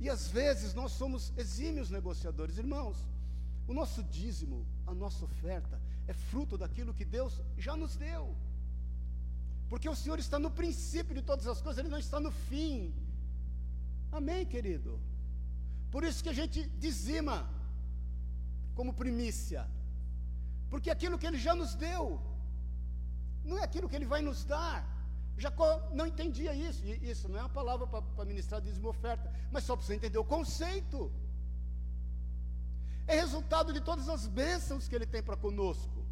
E 0.01 0.11
às 0.11 0.29
vezes 0.29 0.75
nós 0.75 0.93
somos 0.93 1.33
exímios 1.37 1.91
negociadores, 1.91 2.59
irmãos. 2.59 2.97
O 3.69 3.73
nosso 3.73 4.03
dízimo, 4.03 4.67
a 4.87 4.95
nossa 4.95 5.25
oferta, 5.25 5.81
é 6.07 6.13
fruto 6.13 6.59
daquilo 6.59 6.93
que 6.93 7.05
Deus 7.05 7.41
já 7.57 7.77
nos 7.77 7.97
deu. 7.97 8.37
Porque 9.69 9.89
o 9.89 9.95
Senhor 9.95 10.19
está 10.19 10.39
no 10.39 10.51
princípio 10.51 11.15
de 11.15 11.23
todas 11.23 11.47
as 11.47 11.63
coisas, 11.63 11.79
Ele 11.79 11.89
não 11.89 11.99
está 11.99 12.19
no 12.21 12.31
fim. 12.31 12.93
Amém, 14.11 14.45
querido? 14.45 15.01
Por 15.91 16.05
isso 16.05 16.23
que 16.23 16.29
a 16.29 16.39
gente 16.41 16.67
dizima 16.79 17.49
como 18.75 18.93
primícia. 18.93 19.69
Porque 20.69 20.91
aquilo 20.91 21.19
que 21.19 21.27
Ele 21.27 21.39
já 21.39 21.55
nos 21.55 21.75
deu, 21.75 22.21
não 23.45 23.59
é 23.59 23.65
aquilo 23.65 23.89
que 23.89 23.97
Ele 23.97 24.05
vai 24.05 24.21
nos 24.21 24.45
dar. 24.45 24.85
Jacó 25.37 25.91
não 25.93 26.07
entendia 26.07 26.55
isso, 26.55 26.85
e 26.85 27.11
isso 27.11 27.29
não 27.29 27.39
é 27.39 27.43
uma 27.43 27.49
palavra 27.49 27.87
para 27.87 28.25
ministrar 28.25 28.61
dízimo 28.61 28.89
oferta, 28.89 29.33
mas 29.51 29.65
só 29.65 29.75
para 29.75 29.85
você 29.85 29.95
entender 29.95 30.19
o 30.19 30.25
conceito. 30.25 31.11
É 33.07 33.15
resultado 33.15 33.73
de 33.73 33.81
todas 33.81 34.09
as 34.09 34.27
bênçãos 34.27 34.87
que 34.87 34.95
ele 34.95 35.07
tem 35.07 35.23
para 35.23 35.37
conosco. 35.37 36.03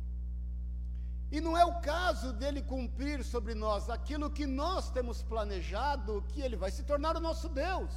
E 1.31 1.41
não 1.41 1.57
é 1.57 1.65
o 1.65 1.81
caso 1.81 2.33
dele 2.33 2.61
cumprir 2.61 3.23
sobre 3.23 3.55
nós 3.55 3.89
aquilo 3.89 4.31
que 4.31 4.47
nós 4.47 4.91
temos 4.91 5.23
planejado, 5.23 6.25
que 6.29 6.41
ele 6.41 6.57
vai 6.57 6.73
se 6.73 6.83
tornar 6.83 7.17
o 7.17 7.21
nosso 7.21 7.49
Deus. 7.49 7.93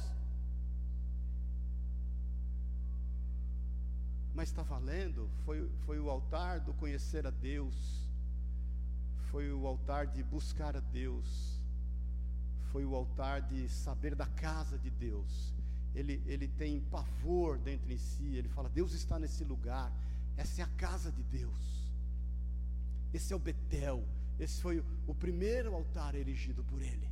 Mas 4.32 4.48
está 4.48 4.62
valendo, 4.62 5.28
foi, 5.44 5.68
foi 5.84 5.98
o 5.98 6.10
altar 6.10 6.60
do 6.60 6.72
conhecer 6.74 7.26
a 7.26 7.30
Deus 7.30 8.03
foi 9.34 9.52
o 9.52 9.66
altar 9.66 10.06
de 10.06 10.22
buscar 10.22 10.76
a 10.76 10.80
Deus, 10.80 11.60
foi 12.70 12.84
o 12.84 12.94
altar 12.94 13.42
de 13.42 13.68
saber 13.68 14.14
da 14.14 14.26
casa 14.26 14.78
de 14.78 14.90
Deus. 14.90 15.52
Ele, 15.92 16.22
ele 16.24 16.46
tem 16.46 16.80
pavor 16.82 17.58
dentro 17.58 17.92
em 17.92 17.98
si, 17.98 18.36
ele 18.36 18.48
fala: 18.48 18.68
Deus 18.68 18.92
está 18.92 19.18
nesse 19.18 19.42
lugar, 19.42 19.92
essa 20.36 20.60
é 20.60 20.64
a 20.64 20.68
casa 20.68 21.10
de 21.10 21.24
Deus, 21.24 21.90
esse 23.12 23.32
é 23.32 23.36
o 23.36 23.40
Betel, 23.40 24.04
esse 24.38 24.62
foi 24.62 24.84
o 25.04 25.14
primeiro 25.16 25.74
altar 25.74 26.14
erigido 26.14 26.62
por 26.62 26.80
ele. 26.80 27.08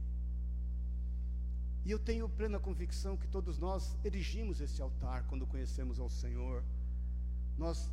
E 1.84 1.90
eu 1.90 1.98
tenho 1.98 2.28
plena 2.28 2.60
convicção 2.60 3.16
que 3.16 3.26
todos 3.26 3.58
nós 3.58 3.98
erigimos 4.04 4.60
esse 4.60 4.80
altar 4.80 5.24
quando 5.24 5.44
conhecemos 5.44 5.98
ao 5.98 6.08
Senhor. 6.08 6.62
Nós 7.58 7.90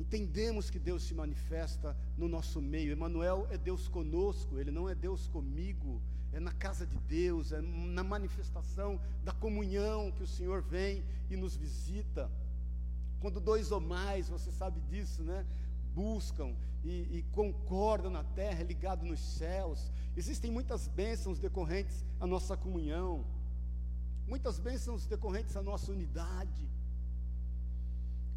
Entendemos 0.00 0.70
que 0.70 0.78
Deus 0.78 1.02
se 1.02 1.12
manifesta 1.12 1.94
no 2.16 2.26
nosso 2.26 2.62
meio. 2.62 2.90
Emanuel 2.90 3.46
é 3.50 3.58
Deus 3.58 3.86
conosco, 3.86 4.58
ele 4.58 4.70
não 4.70 4.88
é 4.88 4.94
Deus 4.94 5.28
comigo. 5.28 6.00
É 6.32 6.40
na 6.40 6.52
casa 6.52 6.86
de 6.86 6.96
Deus, 7.00 7.52
é 7.52 7.60
na 7.60 8.02
manifestação 8.02 8.98
da 9.22 9.32
comunhão 9.32 10.10
que 10.10 10.22
o 10.22 10.26
Senhor 10.26 10.62
vem 10.62 11.04
e 11.28 11.36
nos 11.36 11.54
visita. 11.54 12.30
Quando 13.20 13.40
dois 13.40 13.70
ou 13.70 13.80
mais, 13.80 14.30
você 14.30 14.50
sabe 14.50 14.80
disso, 14.80 15.22
né? 15.22 15.44
Buscam 15.94 16.56
e, 16.82 17.18
e 17.18 17.24
concordam 17.32 18.10
na 18.10 18.24
terra, 18.24 18.62
ligado 18.62 19.04
nos 19.04 19.20
céus. 19.20 19.92
Existem 20.16 20.50
muitas 20.50 20.88
bênçãos 20.88 21.38
decorrentes 21.38 22.02
à 22.18 22.26
nossa 22.26 22.56
comunhão, 22.56 23.26
muitas 24.26 24.58
bênçãos 24.58 25.04
decorrentes 25.04 25.54
à 25.58 25.62
nossa 25.62 25.92
unidade. 25.92 26.70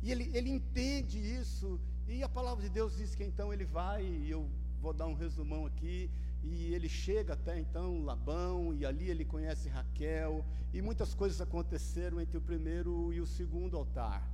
E 0.03 0.11
ele, 0.11 0.29
ele 0.33 0.49
entende 0.49 1.17
isso, 1.17 1.79
e 2.09 2.21
a 2.21 2.27
palavra 2.27 2.61
de 2.61 2.69
Deus 2.69 2.97
diz 2.97 3.15
que 3.15 3.23
então 3.23 3.53
ele 3.53 3.63
vai, 3.63 4.03
e 4.03 4.29
eu 4.29 4.49
vou 4.81 4.91
dar 4.91 5.07
um 5.07 5.13
resumão 5.13 5.65
aqui, 5.65 6.11
e 6.43 6.73
ele 6.73 6.89
chega 6.89 7.35
até 7.35 7.57
então 7.57 8.03
Labão, 8.03 8.73
e 8.73 8.85
ali 8.85 9.09
ele 9.09 9.23
conhece 9.23 9.69
Raquel, 9.69 10.43
e 10.73 10.81
muitas 10.81 11.13
coisas 11.13 11.39
aconteceram 11.39 12.19
entre 12.19 12.37
o 12.37 12.41
primeiro 12.41 13.13
e 13.13 13.21
o 13.21 13.25
segundo 13.25 13.77
altar. 13.77 14.29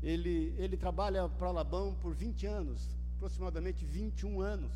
Ele, 0.00 0.54
ele 0.58 0.76
trabalha 0.76 1.28
para 1.28 1.50
Labão 1.50 1.96
por 2.00 2.14
20 2.14 2.46
anos, 2.46 2.88
aproximadamente 3.16 3.84
21 3.84 4.40
anos. 4.40 4.70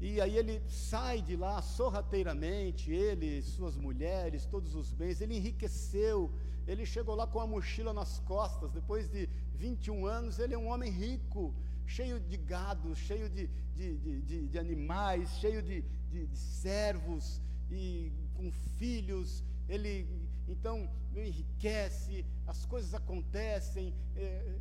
E 0.00 0.20
aí 0.20 0.36
ele 0.36 0.62
sai 0.68 1.20
de 1.20 1.34
lá 1.34 1.60
sorrateiramente, 1.60 2.92
ele, 2.92 3.42
suas 3.42 3.76
mulheres, 3.76 4.46
todos 4.46 4.76
os 4.76 4.92
bens, 4.92 5.20
ele 5.20 5.36
enriqueceu, 5.36 6.30
ele 6.66 6.84
chegou 6.86 7.14
lá 7.14 7.26
com 7.26 7.40
a 7.40 7.46
mochila 7.46 7.92
nas 7.92 8.18
costas, 8.20 8.70
depois 8.72 9.08
de 9.08 9.28
21 9.54 10.06
anos, 10.06 10.38
ele 10.38 10.54
é 10.54 10.58
um 10.58 10.68
homem 10.68 10.90
rico, 10.90 11.54
cheio 11.86 12.20
de 12.20 12.36
gado, 12.36 12.94
cheio 12.94 13.28
de, 13.28 13.48
de, 13.74 14.20
de, 14.22 14.48
de 14.48 14.58
animais, 14.58 15.28
cheio 15.38 15.62
de, 15.62 15.84
servos 16.32 17.40
e 17.70 18.12
com 18.34 18.50
filhos. 18.78 19.44
Ele 19.68 20.06
então 20.48 20.88
enriquece, 21.14 22.24
as 22.46 22.64
coisas 22.66 22.94
acontecem, 22.94 23.94
é, 24.16 24.56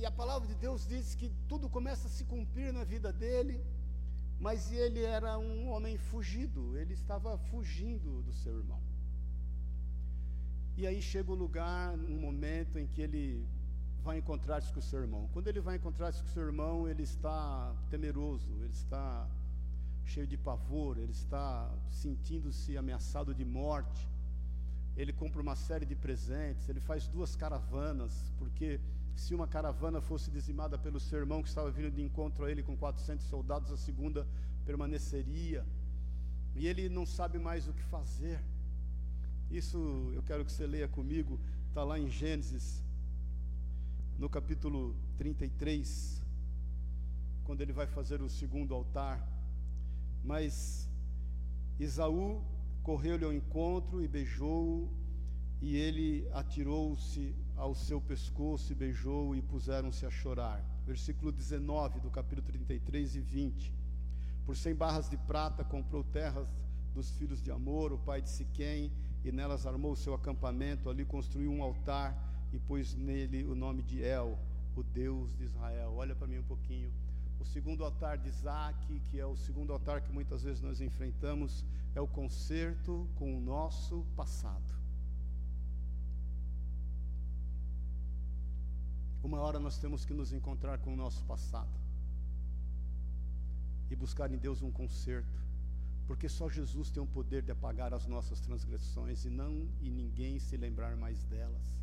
e 0.00 0.06
a 0.06 0.10
palavra 0.10 0.46
de 0.46 0.54
Deus 0.54 0.86
diz 0.86 1.14
que 1.14 1.30
tudo 1.48 1.68
começa 1.68 2.06
a 2.06 2.10
se 2.10 2.24
cumprir 2.24 2.72
na 2.72 2.84
vida 2.84 3.12
dele, 3.12 3.64
mas 4.38 4.72
ele 4.72 5.02
era 5.02 5.38
um 5.38 5.68
homem 5.70 5.96
fugido, 5.98 6.76
ele 6.78 6.94
estava 6.94 7.36
fugindo 7.36 8.22
do 8.22 8.32
seu 8.32 8.56
irmão. 8.58 8.80
E 10.80 10.86
aí 10.86 11.02
chega 11.02 11.32
o 11.32 11.34
lugar, 11.34 11.98
um 11.98 12.20
momento 12.20 12.78
em 12.78 12.86
que 12.86 13.02
ele 13.02 13.44
vai 14.00 14.16
encontrar-se 14.18 14.72
com 14.72 14.78
o 14.78 14.82
seu 14.90 15.00
irmão. 15.00 15.28
Quando 15.32 15.48
ele 15.48 15.60
vai 15.60 15.74
encontrar-se 15.74 16.22
com 16.22 16.28
o 16.28 16.30
seu 16.30 16.44
irmão, 16.44 16.88
ele 16.88 17.02
está 17.02 17.74
temeroso, 17.90 18.48
ele 18.60 18.72
está 18.72 19.28
cheio 20.04 20.24
de 20.24 20.36
pavor, 20.36 20.96
ele 20.96 21.10
está 21.10 21.68
sentindo-se 21.90 22.78
ameaçado 22.78 23.34
de 23.34 23.44
morte. 23.44 24.08
Ele 24.96 25.12
compra 25.12 25.42
uma 25.42 25.56
série 25.56 25.84
de 25.84 25.96
presentes, 25.96 26.68
ele 26.68 26.78
faz 26.78 27.08
duas 27.08 27.34
caravanas, 27.34 28.32
porque 28.38 28.80
se 29.16 29.34
uma 29.34 29.48
caravana 29.48 30.00
fosse 30.00 30.30
dizimada 30.30 30.78
pelo 30.78 31.00
seu 31.00 31.18
irmão 31.18 31.42
que 31.42 31.48
estava 31.48 31.72
vindo 31.72 31.90
de 31.90 32.02
encontro 32.02 32.44
a 32.44 32.52
ele 32.52 32.62
com 32.62 32.76
400 32.76 33.26
soldados, 33.26 33.72
a 33.72 33.76
segunda 33.76 34.24
permaneceria. 34.64 35.66
E 36.54 36.68
ele 36.68 36.88
não 36.88 37.04
sabe 37.04 37.36
mais 37.36 37.66
o 37.66 37.72
que 37.72 37.82
fazer. 37.82 38.40
Isso 39.50 40.12
eu 40.14 40.22
quero 40.22 40.44
que 40.44 40.52
você 40.52 40.66
leia 40.66 40.86
comigo, 40.86 41.40
está 41.68 41.82
lá 41.82 41.98
em 41.98 42.10
Gênesis 42.10 42.84
no 44.18 44.28
capítulo 44.28 44.94
33, 45.16 46.22
quando 47.44 47.62
ele 47.62 47.72
vai 47.72 47.86
fazer 47.86 48.20
o 48.20 48.28
segundo 48.28 48.74
altar. 48.74 49.26
Mas 50.22 50.86
Isaú 51.80 52.42
correu-lhe 52.82 53.24
ao 53.24 53.32
encontro 53.32 54.02
e 54.02 54.08
beijou-o, 54.08 54.92
e 55.62 55.76
ele 55.76 56.28
atirou-se 56.32 57.34
ao 57.56 57.74
seu 57.74 58.02
pescoço 58.02 58.72
e 58.72 58.74
beijou-o, 58.74 59.34
e 59.34 59.40
puseram-se 59.40 60.04
a 60.04 60.10
chorar. 60.10 60.62
Versículo 60.84 61.32
19 61.32 62.00
do 62.00 62.10
capítulo 62.10 62.46
33 62.46 63.16
e 63.16 63.20
20. 63.20 63.74
Por 64.44 64.56
cem 64.56 64.74
barras 64.74 65.08
de 65.08 65.16
prata 65.16 65.64
comprou 65.64 66.04
terras 66.04 66.48
dos 66.94 67.10
filhos 67.12 67.42
de 67.42 67.50
Amor, 67.50 67.92
o 67.92 67.98
pai 67.98 68.20
de 68.20 68.28
Siquém, 68.28 68.92
e 69.28 69.32
nelas 69.32 69.66
armou 69.66 69.92
o 69.92 69.96
seu 69.96 70.14
acampamento, 70.14 70.88
ali 70.88 71.04
construiu 71.04 71.50
um 71.52 71.62
altar 71.62 72.16
e 72.52 72.58
pôs 72.58 72.94
nele 72.94 73.44
o 73.44 73.54
nome 73.54 73.82
de 73.82 74.02
El, 74.02 74.38
o 74.74 74.82
Deus 74.82 75.36
de 75.36 75.44
Israel. 75.44 75.92
Olha 75.96 76.14
para 76.14 76.26
mim 76.26 76.38
um 76.38 76.44
pouquinho. 76.44 76.90
O 77.38 77.44
segundo 77.44 77.84
altar 77.84 78.18
de 78.18 78.28
Isaac, 78.28 79.00
que 79.00 79.20
é 79.20 79.26
o 79.26 79.36
segundo 79.36 79.72
altar 79.72 80.00
que 80.00 80.12
muitas 80.12 80.42
vezes 80.42 80.62
nós 80.62 80.80
enfrentamos, 80.80 81.64
é 81.94 82.00
o 82.00 82.08
conserto 82.08 83.08
com 83.16 83.36
o 83.36 83.40
nosso 83.40 84.04
passado. 84.16 84.74
Uma 89.22 89.40
hora 89.40 89.58
nós 89.58 89.78
temos 89.78 90.04
que 90.04 90.14
nos 90.14 90.32
encontrar 90.32 90.78
com 90.78 90.94
o 90.94 90.96
nosso 90.96 91.22
passado 91.24 91.68
e 93.90 93.96
buscar 93.96 94.32
em 94.32 94.38
Deus 94.38 94.62
um 94.62 94.70
conserto, 94.70 95.38
porque 96.08 96.26
só 96.26 96.48
Jesus 96.48 96.90
tem 96.90 97.02
o 97.02 97.06
poder 97.06 97.42
de 97.42 97.52
apagar 97.52 97.92
as 97.92 98.06
nossas 98.06 98.40
transgressões 98.40 99.26
e 99.26 99.30
não 99.30 99.68
e 99.78 99.90
ninguém 99.90 100.38
se 100.38 100.56
lembrar 100.56 100.96
mais 100.96 101.22
delas. 101.24 101.76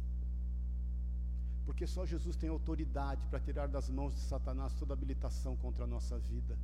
Porque 1.63 1.85
só 1.85 2.07
Jesus 2.07 2.35
tem 2.35 2.49
autoridade 2.49 3.23
para 3.27 3.39
tirar 3.39 3.67
das 3.67 3.87
mãos 3.87 4.15
de 4.15 4.21
Satanás 4.21 4.73
toda 4.73 4.93
habilitação 4.93 5.55
contra 5.55 5.83
a 5.83 5.87
nossa 5.87 6.17
vida. 6.17 6.57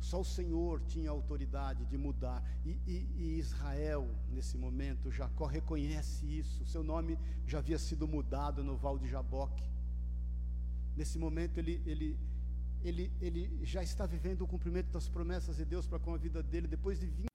Só 0.00 0.20
o 0.20 0.24
Senhor 0.24 0.80
tinha 0.86 1.10
autoridade 1.10 1.86
de 1.86 1.98
mudar. 1.98 2.40
E, 2.64 2.70
e, 2.86 2.96
e, 3.16 3.38
Israel, 3.38 4.08
nesse 4.30 4.56
momento, 4.56 5.10
Jacó 5.10 5.46
reconhece 5.46 6.24
isso. 6.24 6.64
Seu 6.66 6.84
nome 6.84 7.18
já 7.46 7.58
havia 7.58 7.78
sido 7.78 8.06
mudado 8.06 8.62
no 8.62 8.76
Val 8.76 8.96
de 8.96 9.08
Jaboque. 9.08 9.68
Nesse 10.96 11.18
momento, 11.18 11.58
ele, 11.58 11.82
ele, 11.84 12.18
ele, 12.82 13.12
ele 13.20 13.64
já 13.64 13.82
está 13.82 14.06
vivendo 14.06 14.42
o 14.42 14.46
cumprimento 14.46 14.90
das 14.90 15.08
promessas 15.08 15.56
de 15.56 15.64
Deus 15.64 15.86
para 15.86 15.98
com 15.98 16.14
a 16.14 16.18
vida 16.18 16.42
dele, 16.42 16.66
depois 16.66 16.98
de 16.98 17.06
20 17.06 17.32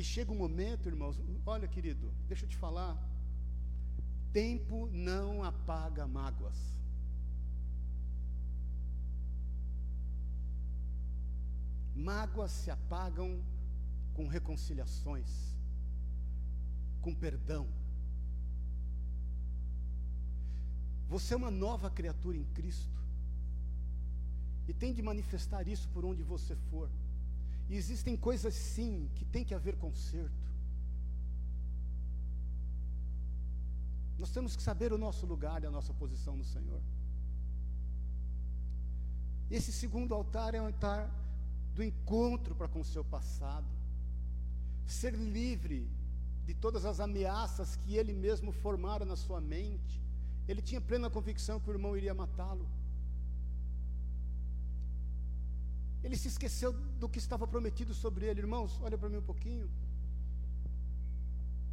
e 0.00 0.02
chega 0.02 0.32
um 0.32 0.36
momento, 0.36 0.88
irmãos, 0.88 1.20
olha 1.44 1.68
querido, 1.68 2.10
deixa 2.26 2.46
eu 2.46 2.48
te 2.48 2.56
falar. 2.56 2.96
Tempo 4.32 4.88
não 4.90 5.44
apaga 5.44 6.06
mágoas. 6.06 6.58
Mágoas 11.94 12.50
se 12.50 12.70
apagam 12.70 13.44
com 14.14 14.26
reconciliações, 14.26 15.54
com 17.02 17.14
perdão. 17.14 17.68
Você 21.10 21.34
é 21.34 21.36
uma 21.36 21.50
nova 21.50 21.90
criatura 21.90 22.36
em 22.36 22.44
Cristo. 22.56 22.98
E 24.68 24.72
tem 24.72 24.94
de 24.94 25.02
manifestar 25.02 25.66
isso 25.66 25.88
por 25.88 26.04
onde 26.04 26.22
você 26.22 26.54
for. 26.70 26.88
E 27.68 27.74
existem 27.74 28.16
coisas 28.16 28.54
sim 28.54 29.10
que 29.16 29.24
tem 29.24 29.44
que 29.44 29.52
haver 29.52 29.76
conserto. 29.76 30.48
Nós 34.16 34.30
temos 34.30 34.54
que 34.54 34.62
saber 34.62 34.92
o 34.92 34.98
nosso 34.98 35.26
lugar 35.26 35.64
e 35.64 35.66
a 35.66 35.70
nossa 35.70 35.92
posição 35.94 36.36
no 36.36 36.44
Senhor. 36.44 36.80
Esse 39.50 39.72
segundo 39.72 40.14
altar 40.14 40.54
é 40.54 40.60
o 40.60 40.66
altar 40.66 41.10
do 41.74 41.82
encontro 41.82 42.54
para 42.54 42.68
com 42.68 42.80
o 42.82 42.84
seu 42.84 43.04
passado. 43.04 43.66
Ser 44.86 45.14
livre 45.14 45.90
de 46.44 46.54
todas 46.54 46.84
as 46.84 47.00
ameaças 47.00 47.74
que 47.74 47.96
ele 47.96 48.12
mesmo 48.12 48.52
formara 48.52 49.04
na 49.04 49.16
sua 49.16 49.40
mente. 49.40 50.09
Ele 50.48 50.62
tinha 50.62 50.80
plena 50.80 51.08
convicção 51.08 51.60
que 51.60 51.68
o 51.70 51.72
irmão 51.72 51.96
iria 51.96 52.14
matá-lo. 52.14 52.68
Ele 56.02 56.16
se 56.16 56.28
esqueceu 56.28 56.72
do 56.72 57.08
que 57.08 57.18
estava 57.18 57.46
prometido 57.46 57.94
sobre 57.94 58.26
ele. 58.26 58.40
Irmãos, 58.40 58.78
olha 58.82 58.96
para 58.96 59.08
mim 59.08 59.18
um 59.18 59.22
pouquinho. 59.22 59.70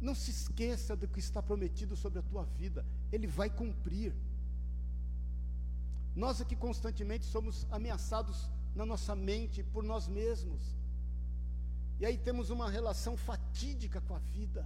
Não 0.00 0.14
se 0.14 0.30
esqueça 0.30 0.94
do 0.94 1.08
que 1.08 1.18
está 1.18 1.42
prometido 1.42 1.96
sobre 1.96 2.18
a 2.20 2.22
tua 2.22 2.44
vida. 2.44 2.84
Ele 3.10 3.26
vai 3.26 3.50
cumprir. 3.50 4.14
Nós 6.14 6.40
aqui 6.40 6.54
constantemente 6.54 7.24
somos 7.24 7.66
ameaçados 7.70 8.50
na 8.74 8.84
nossa 8.86 9.14
mente 9.14 9.62
por 9.62 9.82
nós 9.82 10.06
mesmos. 10.06 10.60
E 11.98 12.06
aí 12.06 12.16
temos 12.16 12.50
uma 12.50 12.70
relação 12.70 13.16
fatídica 13.16 14.00
com 14.00 14.14
a 14.14 14.18
vida. 14.18 14.64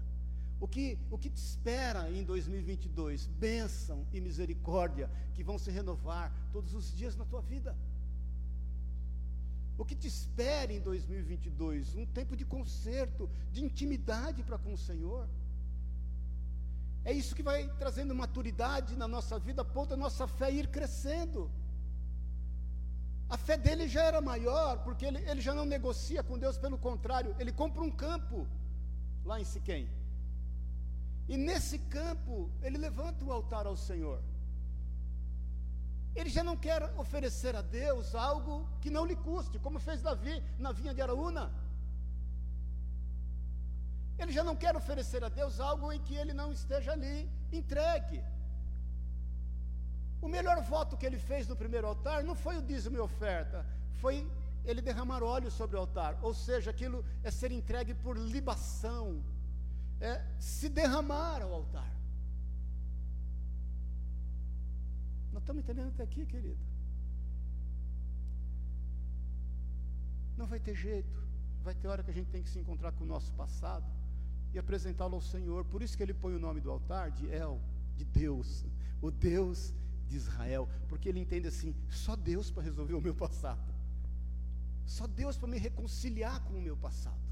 O 0.62 0.68
que, 0.68 0.96
o 1.10 1.18
que 1.18 1.28
te 1.28 1.42
espera 1.42 2.08
em 2.08 2.22
2022? 2.22 3.26
Bênção 3.26 4.06
e 4.12 4.20
misericórdia 4.20 5.10
que 5.34 5.42
vão 5.42 5.58
se 5.58 5.72
renovar 5.72 6.32
todos 6.52 6.72
os 6.72 6.96
dias 6.96 7.16
na 7.16 7.24
tua 7.24 7.42
vida. 7.42 7.76
O 9.76 9.84
que 9.84 9.96
te 9.96 10.06
espera 10.06 10.72
em 10.72 10.78
2022? 10.80 11.96
Um 11.96 12.06
tempo 12.06 12.36
de 12.36 12.44
conserto, 12.44 13.28
de 13.50 13.64
intimidade 13.64 14.44
para 14.44 14.56
com 14.56 14.72
o 14.74 14.78
Senhor. 14.78 15.28
É 17.04 17.12
isso 17.12 17.34
que 17.34 17.42
vai 17.42 17.68
trazendo 17.80 18.14
maturidade 18.14 18.94
na 18.94 19.08
nossa 19.08 19.40
vida, 19.40 19.62
a 19.62 19.64
ponto 19.64 19.90
da 19.90 19.96
nossa 19.96 20.28
fé 20.28 20.52
ir 20.52 20.68
crescendo. 20.68 21.50
A 23.28 23.36
fé 23.36 23.56
dele 23.56 23.88
já 23.88 24.04
era 24.04 24.20
maior, 24.20 24.78
porque 24.84 25.06
ele, 25.06 25.18
ele 25.28 25.40
já 25.40 25.52
não 25.52 25.64
negocia 25.64 26.22
com 26.22 26.38
Deus, 26.38 26.56
pelo 26.56 26.78
contrário, 26.78 27.34
ele 27.40 27.50
compra 27.50 27.82
um 27.82 27.90
campo 27.90 28.46
lá 29.24 29.40
em 29.40 29.44
Siquém. 29.44 29.88
E 31.28 31.36
nesse 31.36 31.78
campo, 31.78 32.50
ele 32.62 32.78
levanta 32.78 33.24
o 33.24 33.32
altar 33.32 33.66
ao 33.66 33.76
Senhor. 33.76 34.22
Ele 36.14 36.28
já 36.28 36.44
não 36.44 36.56
quer 36.56 36.82
oferecer 36.98 37.56
a 37.56 37.62
Deus 37.62 38.14
algo 38.14 38.68
que 38.80 38.90
não 38.90 39.06
lhe 39.06 39.16
custe, 39.16 39.58
como 39.58 39.78
fez 39.78 40.02
Davi 40.02 40.42
na 40.58 40.72
vinha 40.72 40.92
de 40.92 41.00
Araúna. 41.00 41.50
Ele 44.18 44.30
já 44.30 44.44
não 44.44 44.54
quer 44.54 44.76
oferecer 44.76 45.24
a 45.24 45.28
Deus 45.28 45.58
algo 45.58 45.90
em 45.90 46.00
que 46.00 46.14
ele 46.14 46.34
não 46.34 46.52
esteja 46.52 46.92
ali 46.92 47.30
entregue. 47.50 48.22
O 50.20 50.28
melhor 50.28 50.60
voto 50.62 50.96
que 50.96 51.06
ele 51.06 51.18
fez 51.18 51.48
no 51.48 51.56
primeiro 51.56 51.86
altar 51.86 52.22
não 52.22 52.34
foi 52.34 52.56
o 52.58 52.62
dízimo 52.62 52.96
e 52.96 53.00
oferta, 53.00 53.66
foi 54.00 54.30
ele 54.64 54.80
derramar 54.80 55.22
óleo 55.22 55.50
sobre 55.50 55.76
o 55.76 55.80
altar, 55.80 56.16
ou 56.22 56.32
seja, 56.32 56.70
aquilo 56.70 57.04
é 57.24 57.30
ser 57.30 57.50
entregue 57.50 57.94
por 57.94 58.16
libação, 58.16 59.20
é 60.02 60.24
se 60.38 60.68
derramar 60.68 61.40
ao 61.42 61.52
altar. 61.52 61.90
Nós 65.32 65.42
estamos 65.42 65.62
entendendo 65.62 65.88
até 65.88 66.02
aqui, 66.02 66.26
querido. 66.26 66.58
Não 70.36 70.46
vai 70.46 70.58
ter 70.58 70.74
jeito, 70.74 71.18
vai 71.62 71.74
ter 71.74 71.86
hora 71.88 72.02
que 72.02 72.10
a 72.10 72.14
gente 72.14 72.30
tem 72.30 72.42
que 72.42 72.50
se 72.50 72.58
encontrar 72.58 72.92
com 72.92 73.04
o 73.04 73.06
nosso 73.06 73.32
passado 73.32 73.86
e 74.52 74.58
apresentá-lo 74.58 75.14
ao 75.14 75.20
Senhor. 75.20 75.64
Por 75.64 75.82
isso 75.82 75.96
que 75.96 76.02
ele 76.02 76.14
põe 76.14 76.34
o 76.34 76.38
nome 76.38 76.60
do 76.60 76.70
altar 76.70 77.10
de 77.10 77.26
El, 77.28 77.60
de 77.96 78.04
Deus, 78.04 78.64
o 79.00 79.10
Deus 79.10 79.72
de 80.08 80.16
Israel, 80.16 80.68
porque 80.88 81.08
ele 81.08 81.20
entende 81.20 81.46
assim: 81.48 81.74
só 81.88 82.16
Deus 82.16 82.50
para 82.50 82.62
resolver 82.62 82.94
o 82.94 83.00
meu 83.00 83.14
passado, 83.14 83.72
só 84.84 85.06
Deus 85.06 85.36
para 85.36 85.48
me 85.48 85.58
reconciliar 85.58 86.40
com 86.44 86.54
o 86.54 86.60
meu 86.60 86.76
passado, 86.76 87.31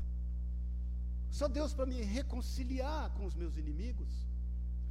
só 1.31 1.47
Deus 1.49 1.73
para 1.73 1.87
me 1.87 2.03
reconciliar 2.03 3.11
com 3.11 3.25
os 3.25 3.35
meus 3.35 3.57
inimigos. 3.57 4.09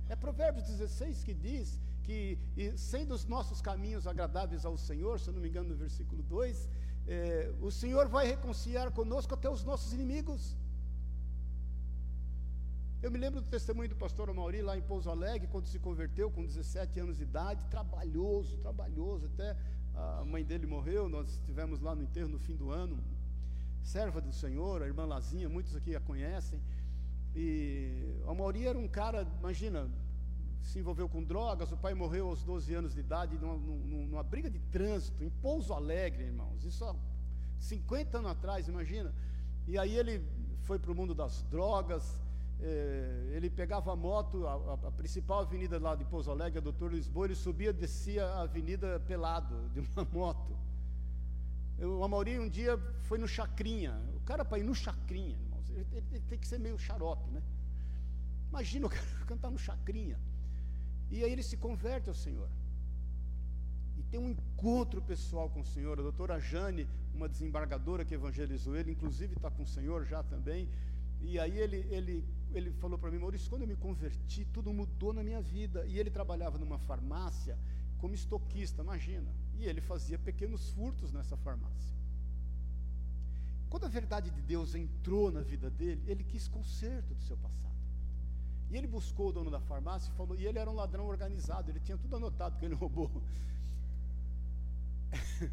É 0.07 0.15
Provérbios 0.15 0.65
16 0.65 1.23
que 1.23 1.33
diz 1.33 1.79
que, 2.03 2.39
sendo 2.75 3.13
os 3.13 3.25
nossos 3.25 3.61
caminhos 3.61 4.07
agradáveis 4.07 4.65
ao 4.65 4.77
Senhor, 4.77 5.19
se 5.19 5.27
eu 5.29 5.33
não 5.33 5.41
me 5.41 5.49
engano, 5.49 5.69
no 5.69 5.75
versículo 5.75 6.23
2, 6.23 6.67
é, 7.07 7.53
o 7.61 7.69
Senhor 7.69 8.07
vai 8.07 8.25
reconciliar 8.27 8.91
conosco 8.91 9.33
até 9.33 9.49
os 9.49 9.63
nossos 9.63 9.93
inimigos. 9.93 10.55
Eu 13.01 13.11
me 13.11 13.17
lembro 13.17 13.41
do 13.41 13.47
testemunho 13.47 13.89
do 13.89 13.95
pastor 13.95 14.29
Amauri 14.29 14.61
lá 14.61 14.77
em 14.77 14.81
Pouso 14.81 15.09
Alegre, 15.09 15.47
quando 15.47 15.67
se 15.67 15.79
converteu 15.79 16.29
com 16.31 16.45
17 16.45 16.99
anos 16.99 17.17
de 17.17 17.23
idade, 17.23 17.63
trabalhoso, 17.65 18.57
trabalhoso, 18.57 19.27
até 19.27 19.55
a 19.95 20.25
mãe 20.25 20.43
dele 20.43 20.65
morreu, 20.65 21.07
nós 21.07 21.29
estivemos 21.29 21.79
lá 21.79 21.93
no 21.95 22.03
enterro 22.03 22.29
no 22.29 22.39
fim 22.39 22.55
do 22.55 22.71
ano, 22.71 22.97
serva 23.83 24.21
do 24.21 24.31
Senhor, 24.31 24.81
a 24.81 24.87
irmã 24.87 25.05
Lazinha, 25.05 25.49
muitos 25.49 25.75
aqui 25.75 25.95
a 25.95 25.99
conhecem, 25.99 26.61
e 27.35 28.21
o 28.25 28.31
Amauri 28.31 28.67
era 28.67 28.77
um 28.77 28.87
cara, 28.87 29.27
imagina, 29.39 29.89
se 30.61 30.79
envolveu 30.79 31.07
com 31.07 31.23
drogas, 31.23 31.71
o 31.71 31.77
pai 31.77 31.93
morreu 31.93 32.27
aos 32.27 32.43
12 32.43 32.73
anos 32.73 32.93
de 32.93 32.99
idade 32.99 33.37
numa, 33.37 33.55
numa, 33.55 34.05
numa 34.05 34.23
briga 34.23 34.49
de 34.49 34.59
trânsito, 34.59 35.23
em 35.23 35.29
Pouso 35.29 35.73
Alegre, 35.73 36.23
irmãos, 36.23 36.63
isso 36.63 36.83
há 36.85 36.95
50 37.59 38.17
anos 38.17 38.31
atrás, 38.31 38.67
imagina, 38.67 39.13
e 39.67 39.77
aí 39.77 39.95
ele 39.95 40.23
foi 40.63 40.77
para 40.77 40.91
o 40.91 40.95
mundo 40.95 41.13
das 41.13 41.43
drogas, 41.43 42.19
é, 42.61 43.31
ele 43.31 43.49
pegava 43.49 43.93
a 43.93 43.95
moto, 43.95 44.45
a, 44.45 44.73
a, 44.87 44.91
principal 44.91 45.39
avenida 45.39 45.79
lá 45.79 45.95
de 45.95 46.03
Pouso 46.03 46.29
Alegre, 46.29 46.59
a 46.59 46.61
Doutor 46.61 46.91
Lisboa, 46.91 47.25
ele 47.25 47.35
subia, 47.35 47.71
descia 47.71 48.25
a 48.25 48.41
avenida 48.41 48.99
pelado, 48.99 49.69
de 49.69 49.79
uma 49.79 50.05
moto. 50.11 50.57
Eu, 51.79 51.99
o 51.99 52.03
Amaury 52.03 52.39
um 52.39 52.49
dia 52.49 52.77
foi 53.03 53.17
no 53.17 53.27
Chacrinha, 53.27 53.93
o 54.15 54.19
cara 54.21 54.43
para 54.43 54.59
ir 54.59 54.63
no 54.63 54.75
Chacrinha, 54.75 55.37
irmãos, 55.37 55.69
ele, 55.69 55.87
ele, 55.93 56.07
ele, 56.11 56.25
tem 56.27 56.37
que 56.37 56.47
ser 56.47 56.59
meio 56.59 56.77
xarope, 56.77 57.29
né? 57.31 57.41
Imagina 58.49 58.87
o 58.87 58.89
cara 58.89 59.05
cantar 59.25 59.49
no 59.49 59.57
Chacrinha. 59.57 60.19
E 61.09 61.23
aí 61.23 61.31
ele 61.31 61.41
se 61.41 61.57
converte 61.57 62.09
ao 62.09 62.15
Senhor. 62.15 62.49
E 63.97 64.03
tem 64.03 64.19
um 64.19 64.29
encontro 64.29 65.01
pessoal 65.01 65.49
com 65.49 65.61
o 65.61 65.65
Senhor. 65.65 65.97
A 65.99 66.03
doutora 66.03 66.39
Jane, 66.39 66.87
uma 67.13 67.27
desembargadora 67.27 68.05
que 68.05 68.13
evangelizou 68.13 68.75
ele, 68.75 68.91
inclusive 68.91 69.33
está 69.33 69.49
com 69.49 69.63
o 69.63 69.67
Senhor 69.67 70.05
já 70.05 70.21
também. 70.21 70.69
E 71.21 71.39
aí 71.39 71.57
ele, 71.57 71.85
ele 71.89 72.25
ele 72.53 72.71
falou 72.73 72.97
para 72.97 73.11
mim, 73.11 73.19
Maurício, 73.19 73.49
quando 73.49 73.61
eu 73.61 73.67
me 73.67 73.75
converti, 73.75 74.45
tudo 74.45 74.73
mudou 74.73 75.13
na 75.13 75.23
minha 75.23 75.41
vida. 75.41 75.85
E 75.85 75.99
ele 75.99 76.09
trabalhava 76.09 76.57
numa 76.57 76.79
farmácia 76.79 77.57
como 77.99 78.13
estoquista, 78.13 78.81
imagina. 78.81 79.31
E 79.59 79.65
ele 79.65 79.81
fazia 79.81 80.17
pequenos 80.17 80.69
furtos 80.71 81.11
nessa 81.11 81.35
farmácia. 81.37 81.93
Quando 83.69 83.85
a 83.85 83.89
verdade 83.89 84.31
de 84.31 84.41
Deus 84.41 84.73
entrou 84.73 85.31
na 85.31 85.41
vida 85.41 85.69
dele, 85.69 86.01
ele 86.07 86.23
quis 86.23 86.47
conserto 86.47 87.13
do 87.13 87.21
seu 87.21 87.37
passado. 87.37 87.59
E 88.71 88.77
ele 88.77 88.87
buscou 88.87 89.29
o 89.29 89.33
dono 89.33 89.51
da 89.51 89.59
farmácia 89.59 90.09
e 90.11 90.15
falou, 90.15 90.35
e 90.35 90.45
ele 90.45 90.57
era 90.57 90.69
um 90.69 90.75
ladrão 90.75 91.05
organizado, 91.07 91.69
ele 91.69 91.79
tinha 91.79 91.97
tudo 91.97 92.15
anotado 92.15 92.57
que 92.57 92.65
ele 92.65 92.75
roubou. 92.75 93.11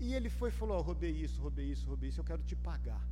e 0.00 0.12
ele 0.14 0.28
foi 0.28 0.48
e 0.48 0.52
falou: 0.52 0.78
oh, 0.78 0.82
roubei 0.82 1.10
isso, 1.10 1.40
roubei 1.40 1.70
isso, 1.70 1.86
roubei 1.86 2.08
isso, 2.08 2.20
eu 2.20 2.24
quero 2.24 2.42
te 2.42 2.56
pagar. 2.56 3.02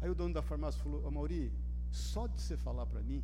Aí 0.00 0.08
o 0.08 0.14
dono 0.14 0.32
da 0.32 0.42
farmácia 0.42 0.82
falou: 0.82 1.06
Amauri, 1.06 1.52
só 1.90 2.26
de 2.26 2.40
você 2.40 2.56
falar 2.56 2.86
para 2.86 3.02
mim, 3.02 3.22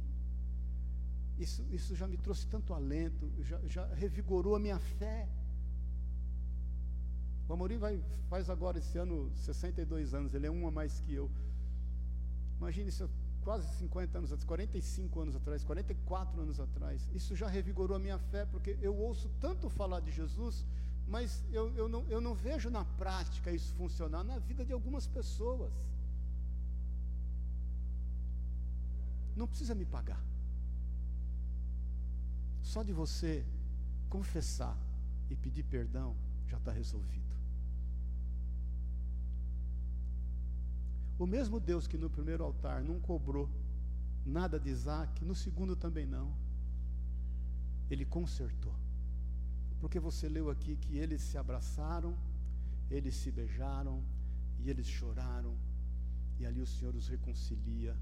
isso, 1.38 1.64
isso 1.70 1.94
já 1.94 2.06
me 2.06 2.16
trouxe 2.16 2.46
tanto 2.46 2.72
alento, 2.72 3.30
já, 3.42 3.58
já 3.66 3.86
revigorou 3.94 4.54
a 4.54 4.58
minha 4.58 4.78
fé. 4.78 5.28
O 7.48 7.52
Amorim 7.52 7.78
vai, 7.78 8.02
faz 8.28 8.48
agora 8.48 8.78
esse 8.78 8.96
ano 8.96 9.30
62 9.34 10.14
anos, 10.14 10.34
ele 10.34 10.46
é 10.46 10.50
um 10.50 10.66
a 10.66 10.70
mais 10.70 11.00
que 11.00 11.14
eu. 11.14 11.30
Imagine 12.58 12.88
isso 12.88 13.10
quase 13.42 13.68
50 13.76 14.18
anos 14.18 14.32
atrás, 14.32 14.44
45 14.44 15.20
anos 15.20 15.36
atrás, 15.36 15.64
44 15.64 16.40
anos 16.40 16.60
atrás. 16.60 17.08
Isso 17.14 17.36
já 17.36 17.48
revigorou 17.48 17.96
a 17.96 18.00
minha 18.00 18.18
fé, 18.18 18.46
porque 18.46 18.78
eu 18.80 18.96
ouço 18.96 19.28
tanto 19.40 19.68
falar 19.68 20.00
de 20.00 20.10
Jesus, 20.10 20.64
mas 21.06 21.44
eu, 21.52 21.74
eu, 21.76 21.88
não, 21.88 22.06
eu 22.08 22.20
não 22.20 22.34
vejo 22.34 22.70
na 22.70 22.84
prática 22.84 23.50
isso 23.50 23.74
funcionar 23.74 24.24
na 24.24 24.38
vida 24.38 24.64
de 24.64 24.72
algumas 24.72 25.06
pessoas. 25.06 25.72
não 29.36 29.46
precisa 29.46 29.74
me 29.74 29.84
pagar. 29.84 30.20
Só 32.64 32.82
de 32.82 32.92
você 32.92 33.44
confessar 34.08 34.76
e 35.28 35.36
pedir 35.36 35.64
perdão 35.64 36.16
já 36.48 36.56
está 36.56 36.72
resolvido. 36.72 37.34
O 41.18 41.26
mesmo 41.26 41.60
Deus 41.60 41.86
que 41.86 41.98
no 41.98 42.08
primeiro 42.08 42.42
altar 42.42 42.82
não 42.82 42.98
cobrou 42.98 43.48
nada 44.24 44.58
de 44.58 44.70
Isaac, 44.70 45.22
no 45.24 45.34
segundo 45.34 45.76
também 45.76 46.06
não. 46.06 46.34
Ele 47.90 48.06
consertou. 48.06 48.74
Porque 49.78 50.00
você 50.00 50.26
leu 50.26 50.48
aqui 50.48 50.74
que 50.76 50.96
eles 50.96 51.20
se 51.20 51.36
abraçaram, 51.36 52.16
eles 52.90 53.14
se 53.14 53.30
beijaram 53.30 54.02
e 54.58 54.70
eles 54.70 54.86
choraram, 54.86 55.54
e 56.38 56.46
ali 56.46 56.60
o 56.62 56.66
Senhor 56.66 56.94
os 56.96 57.08
reconcilia 57.08 57.94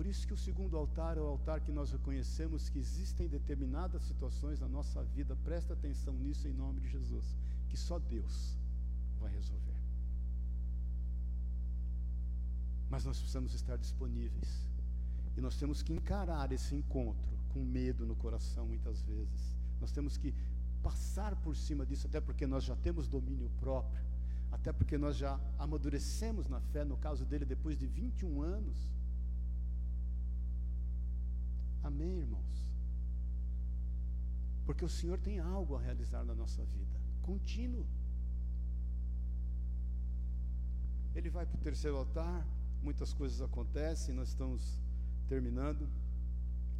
por 0.00 0.06
isso 0.06 0.26
que 0.26 0.32
o 0.32 0.36
segundo 0.38 0.78
altar 0.78 1.18
é 1.18 1.20
o 1.20 1.26
altar 1.26 1.60
que 1.60 1.70
nós 1.70 1.92
reconhecemos 1.92 2.70
que 2.70 2.78
existem 2.78 3.28
determinadas 3.28 4.02
situações 4.04 4.58
na 4.58 4.66
nossa 4.66 5.02
vida, 5.04 5.36
presta 5.44 5.74
atenção 5.74 6.14
nisso 6.14 6.48
em 6.48 6.54
nome 6.54 6.80
de 6.80 6.88
Jesus, 6.88 7.36
que 7.68 7.76
só 7.76 7.98
Deus 7.98 8.56
vai 9.20 9.30
resolver. 9.30 9.76
Mas 12.88 13.04
nós 13.04 13.18
precisamos 13.18 13.52
estar 13.52 13.76
disponíveis. 13.76 14.66
E 15.36 15.40
nós 15.42 15.58
temos 15.58 15.82
que 15.82 15.92
encarar 15.92 16.50
esse 16.50 16.74
encontro 16.74 17.36
com 17.50 17.62
medo 17.62 18.06
no 18.06 18.16
coração 18.16 18.68
muitas 18.68 19.02
vezes. 19.02 19.54
Nós 19.82 19.92
temos 19.92 20.16
que 20.16 20.34
passar 20.82 21.36
por 21.36 21.54
cima 21.54 21.84
disso, 21.84 22.06
até 22.06 22.22
porque 22.22 22.46
nós 22.46 22.64
já 22.64 22.74
temos 22.74 23.06
domínio 23.06 23.50
próprio, 23.60 24.02
até 24.50 24.72
porque 24.72 24.96
nós 24.96 25.18
já 25.18 25.38
amadurecemos 25.58 26.48
na 26.48 26.58
fé, 26.58 26.86
no 26.86 26.96
caso 26.96 27.26
dele, 27.26 27.44
depois 27.44 27.76
de 27.76 27.86
21 27.86 28.40
anos. 28.40 28.99
Amém, 31.90 32.18
irmãos? 32.24 32.58
Porque 34.64 34.84
o 34.84 34.88
Senhor 34.88 35.18
tem 35.18 35.38
algo 35.40 35.76
a 35.76 35.80
realizar 35.80 36.22
na 36.24 36.34
nossa 36.34 36.64
vida, 36.64 36.96
contínuo. 37.22 37.86
Ele 41.16 41.28
vai 41.36 41.44
para 41.44 41.58
o 41.58 41.64
terceiro 41.68 41.96
altar, 41.96 42.46
muitas 42.80 43.12
coisas 43.12 43.42
acontecem, 43.42 44.14
nós 44.14 44.28
estamos 44.28 44.80
terminando. 45.28 45.88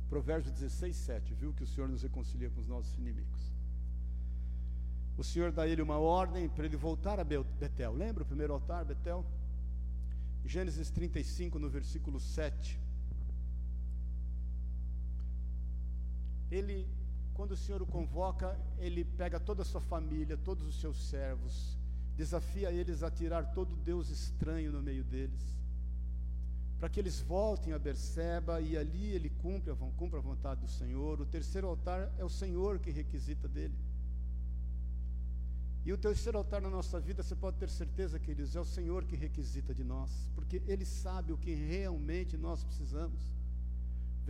Provérbios 0.09 0.53
16, 0.53 0.95
7, 0.97 1.35
viu 1.35 1.53
que 1.53 1.65
o 1.65 1.67
Senhor 1.67 1.89
nos 1.89 2.03
reconcilia 2.03 2.51
com 2.51 2.61
os 2.61 2.69
nossos 2.69 2.97
inimigos. 2.97 3.43
O 5.19 5.25
Senhor 5.25 5.51
dá 5.51 5.63
a 5.63 5.69
ele 5.69 5.83
uma 5.83 5.99
ordem 5.99 6.49
para 6.49 6.65
ele 6.65 6.77
voltar 6.77 7.19
a 7.19 7.25
Betel. 7.25 7.93
Lembra 7.93 8.23
o 8.23 8.27
primeiro 8.27 8.53
altar, 8.53 8.85
Betel? 8.85 9.27
Gênesis 10.45 10.91
35, 10.91 11.59
no 11.59 11.69
versículo 11.69 12.19
7. 12.21 12.79
Ele, 16.51 16.87
quando 17.35 17.53
o 17.53 17.57
Senhor 17.57 17.81
o 17.83 17.87
convoca, 17.87 18.59
ele 18.79 19.05
pega 19.05 19.39
toda 19.39 19.63
a 19.63 19.65
sua 19.65 19.81
família, 19.81 20.37
todos 20.37 20.67
os 20.67 20.81
seus 20.81 20.99
servos, 21.09 21.79
desafia 22.17 22.71
eles 22.71 23.03
a 23.03 23.11
tirar 23.11 23.53
todo 23.53 23.77
Deus 23.77 24.11
estranho 24.11 24.73
no 24.73 24.83
meio 24.83 25.05
deles. 25.05 25.59
para 26.79 26.89
que 26.89 26.99
eles 26.99 27.21
voltem 27.21 27.75
a 27.75 27.79
Berseba 27.79 28.59
e 28.63 28.75
ali 28.75 29.13
ele 29.13 29.29
cumpre 29.29 29.71
cumpre 29.99 30.19
a 30.19 30.23
vontade 30.23 30.63
do 30.63 30.69
Senhor. 30.69 31.21
O 31.21 31.27
terceiro 31.27 31.67
altar 31.69 32.11
é 32.17 32.25
o 32.25 32.29
Senhor 32.31 32.79
que 32.79 32.91
requisita 32.91 33.47
dele. 33.47 33.77
E 35.85 35.93
o 35.93 35.99
terceiro 35.99 36.39
altar 36.39 36.61
na 36.61 36.71
nossa 36.71 36.99
vida, 36.99 37.23
você 37.23 37.35
pode 37.35 37.59
ter 37.59 37.69
certeza, 37.69 38.19
queridos, 38.19 38.57
é 38.57 38.61
o 38.61 38.65
Senhor 38.65 39.05
que 39.05 39.15
requisita 39.15 39.75
de 39.75 39.85
nós, 39.85 40.11
porque 40.35 40.63
Ele 40.67 40.85
sabe 40.85 41.33
o 41.33 41.39
que 41.39 41.55
realmente 41.55 42.37
nós 42.37 42.65
precisamos. 42.65 43.21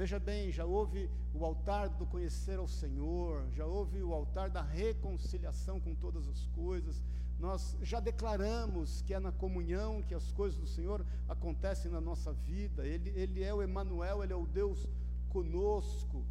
Veja 0.00 0.18
bem, 0.18 0.50
já 0.50 0.64
houve 0.64 1.10
o 1.34 1.44
altar 1.44 1.90
do 1.90 2.06
conhecer 2.06 2.58
ao 2.58 2.66
Senhor, 2.66 3.46
já 3.52 3.66
houve 3.66 4.02
o 4.02 4.14
altar 4.14 4.48
da 4.48 4.62
reconciliação 4.62 5.78
com 5.78 5.94
todas 5.94 6.26
as 6.26 6.46
coisas. 6.46 7.02
Nós 7.38 7.76
já 7.82 8.00
declaramos 8.00 9.02
que 9.02 9.12
é 9.12 9.20
na 9.20 9.30
comunhão 9.30 10.02
que 10.02 10.14
as 10.14 10.32
coisas 10.32 10.58
do 10.58 10.66
Senhor 10.66 11.04
acontecem 11.28 11.90
na 11.90 12.00
nossa 12.00 12.32
vida. 12.32 12.86
Ele, 12.86 13.10
ele 13.10 13.44
é 13.44 13.52
o 13.52 13.60
Emanuel, 13.60 14.24
ele 14.24 14.32
é 14.32 14.36
o 14.36 14.46
Deus 14.46 14.88
conosco 15.28 16.24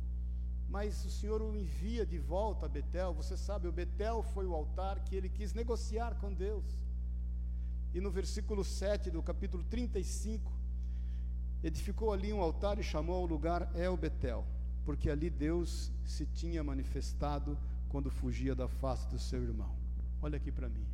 mas 0.67 1.03
o 1.05 1.09
Senhor 1.09 1.41
o 1.41 1.55
envia 1.55 2.05
de 2.05 2.17
volta 2.17 2.65
a 2.65 2.69
Betel. 2.69 3.13
Você 3.13 3.35
sabe, 3.35 3.67
o 3.67 3.71
Betel 3.71 4.21
foi 4.21 4.45
o 4.47 4.53
altar 4.53 5.03
que 5.03 5.15
ele 5.15 5.27
quis 5.27 5.53
negociar 5.53 6.15
com 6.15 6.31
Deus. 6.31 6.65
E 7.93 7.99
no 7.99 8.11
versículo 8.11 8.63
7 8.63 9.09
do 9.09 9.23
capítulo 9.23 9.63
35, 9.63 10.58
edificou 11.63 12.13
ali 12.13 12.31
um 12.31 12.41
altar 12.41 12.79
e 12.79 12.83
chamou 12.83 13.23
o 13.23 13.27
lugar 13.27 13.69
El 13.75 13.97
Betel, 13.97 14.45
porque 14.85 15.09
ali 15.09 15.29
Deus 15.29 15.91
se 16.05 16.25
tinha 16.25 16.63
manifestado 16.63 17.57
quando 17.89 18.09
fugia 18.09 18.55
da 18.55 18.67
face 18.67 19.07
do 19.09 19.19
seu 19.19 19.41
irmão. 19.43 19.75
Olha 20.21 20.37
aqui 20.37 20.51
para 20.51 20.69
mim. 20.69 20.85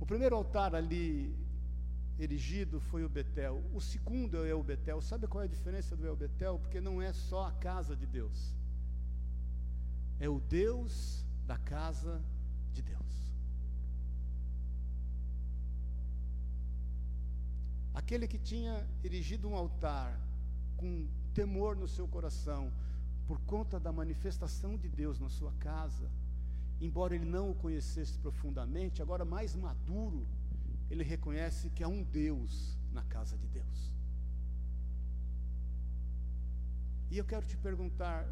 O 0.00 0.06
primeiro 0.06 0.36
altar 0.36 0.74
ali 0.74 1.34
erigido 2.18 2.80
foi 2.80 3.04
o 3.04 3.08
Betel. 3.08 3.62
O 3.74 3.80
segundo 3.80 4.44
é 4.44 4.54
o 4.54 4.62
Betel. 4.62 5.00
Sabe 5.00 5.26
qual 5.26 5.42
é 5.42 5.46
a 5.46 5.50
diferença 5.50 5.96
do 5.96 6.06
El 6.06 6.16
Betel? 6.16 6.58
Porque 6.58 6.80
não 6.80 7.00
é 7.00 7.12
só 7.12 7.46
a 7.46 7.52
casa 7.52 7.96
de 7.96 8.06
Deus. 8.06 8.54
É 10.20 10.28
o 10.28 10.40
Deus 10.40 11.24
da 11.46 11.58
casa 11.58 12.22
de 12.72 12.82
Deus. 12.82 13.03
Aquele 17.94 18.26
que 18.26 18.38
tinha 18.38 18.84
erigido 19.04 19.48
um 19.48 19.54
altar 19.54 20.20
com 20.76 21.06
temor 21.32 21.76
no 21.76 21.86
seu 21.86 22.08
coração, 22.08 22.72
por 23.26 23.40
conta 23.42 23.78
da 23.78 23.92
manifestação 23.92 24.76
de 24.76 24.88
Deus 24.88 25.20
na 25.20 25.28
sua 25.28 25.52
casa, 25.52 26.10
embora 26.80 27.14
ele 27.14 27.24
não 27.24 27.50
o 27.50 27.54
conhecesse 27.54 28.18
profundamente, 28.18 29.00
agora 29.00 29.24
mais 29.24 29.54
maduro, 29.54 30.26
ele 30.90 31.04
reconhece 31.04 31.70
que 31.70 31.82
há 31.82 31.88
um 31.88 32.02
Deus 32.02 32.76
na 32.92 33.02
casa 33.04 33.38
de 33.38 33.46
Deus. 33.46 33.92
E 37.10 37.16
eu 37.16 37.24
quero 37.24 37.46
te 37.46 37.56
perguntar 37.56 38.26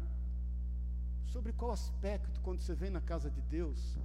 sobre 1.25 1.53
qual 1.53 1.71
aspecto, 1.71 2.41
quando 2.41 2.59
você 2.61 2.75
vem 2.75 2.89
na 2.89 3.01
casa 3.01 3.31
de 3.31 3.41
Deus, 3.41 3.97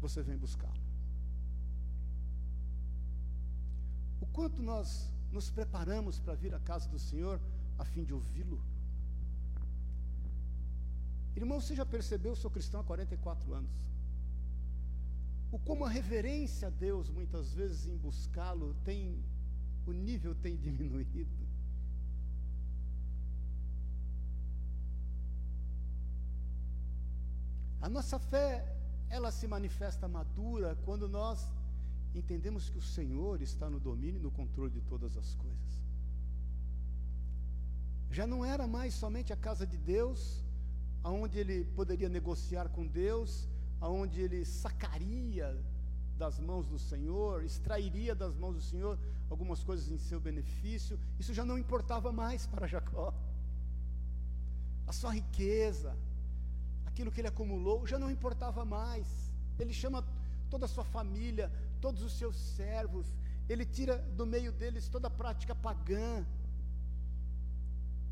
você 0.00 0.22
vem 0.22 0.36
buscá-lo. 0.36 0.85
O 4.20 4.26
quanto 4.26 4.62
nós 4.62 5.10
nos 5.30 5.50
preparamos 5.50 6.18
para 6.18 6.34
vir 6.34 6.54
à 6.54 6.60
casa 6.60 6.88
do 6.88 6.98
Senhor 6.98 7.40
a 7.78 7.84
fim 7.84 8.04
de 8.04 8.14
ouvi-lo. 8.14 8.60
Irmão, 11.34 11.60
você 11.60 11.74
já 11.74 11.84
percebeu, 11.84 12.32
eu 12.32 12.36
sou 12.36 12.50
cristão 12.50 12.80
há 12.80 12.84
44 12.84 13.52
anos 13.52 13.86
o 15.50 15.58
como 15.58 15.84
a 15.84 15.88
reverência 15.88 16.68
a 16.68 16.70
Deus, 16.70 17.08
muitas 17.08 17.54
vezes 17.54 17.86
em 17.86 17.96
buscá-lo, 17.96 18.74
tem 18.84 19.24
o 19.86 19.92
nível 19.92 20.34
tem 20.34 20.56
diminuído. 20.66 21.46
A 27.80 27.88
nossa 27.88 28.18
fé, 28.18 28.76
ela 29.08 29.30
se 29.30 29.46
manifesta 29.46 30.08
madura 30.08 30.76
quando 30.84 31.08
nós 31.08 31.48
entendemos 32.18 32.68
que 32.70 32.78
o 32.78 32.82
Senhor 32.82 33.42
está 33.42 33.68
no 33.68 33.78
domínio 33.78 34.18
e 34.18 34.22
no 34.22 34.30
controle 34.30 34.70
de 34.70 34.80
todas 34.80 35.16
as 35.16 35.34
coisas. 35.34 35.72
Já 38.10 38.26
não 38.26 38.44
era 38.44 38.66
mais 38.66 38.94
somente 38.94 39.32
a 39.32 39.36
casa 39.36 39.66
de 39.66 39.76
Deus, 39.76 40.42
aonde 41.02 41.38
ele 41.38 41.64
poderia 41.64 42.08
negociar 42.08 42.68
com 42.68 42.86
Deus, 42.86 43.48
aonde 43.80 44.20
ele 44.20 44.44
sacaria 44.44 45.56
das 46.16 46.38
mãos 46.40 46.66
do 46.66 46.78
Senhor, 46.78 47.44
extrairia 47.44 48.14
das 48.14 48.34
mãos 48.36 48.54
do 48.54 48.62
Senhor 48.62 48.98
algumas 49.28 49.62
coisas 49.62 49.90
em 49.90 49.98
seu 49.98 50.18
benefício, 50.18 50.98
isso 51.18 51.34
já 51.34 51.44
não 51.44 51.58
importava 51.58 52.10
mais 52.12 52.46
para 52.46 52.66
Jacó. 52.66 53.12
A 54.86 54.92
sua 54.92 55.12
riqueza, 55.12 55.96
aquilo 56.86 57.10
que 57.10 57.20
ele 57.20 57.28
acumulou, 57.28 57.86
já 57.86 57.98
não 57.98 58.10
importava 58.10 58.64
mais. 58.64 59.06
Ele 59.58 59.72
chama 59.72 60.04
toda 60.48 60.64
a 60.64 60.68
sua 60.68 60.84
família, 60.84 61.50
todos 61.80 62.02
os 62.02 62.12
seus 62.18 62.36
servos, 62.36 63.06
ele 63.48 63.64
tira 63.64 63.98
do 63.98 64.26
meio 64.26 64.52
deles 64.52 64.88
toda 64.88 65.08
a 65.08 65.10
prática 65.10 65.54
pagã. 65.54 66.26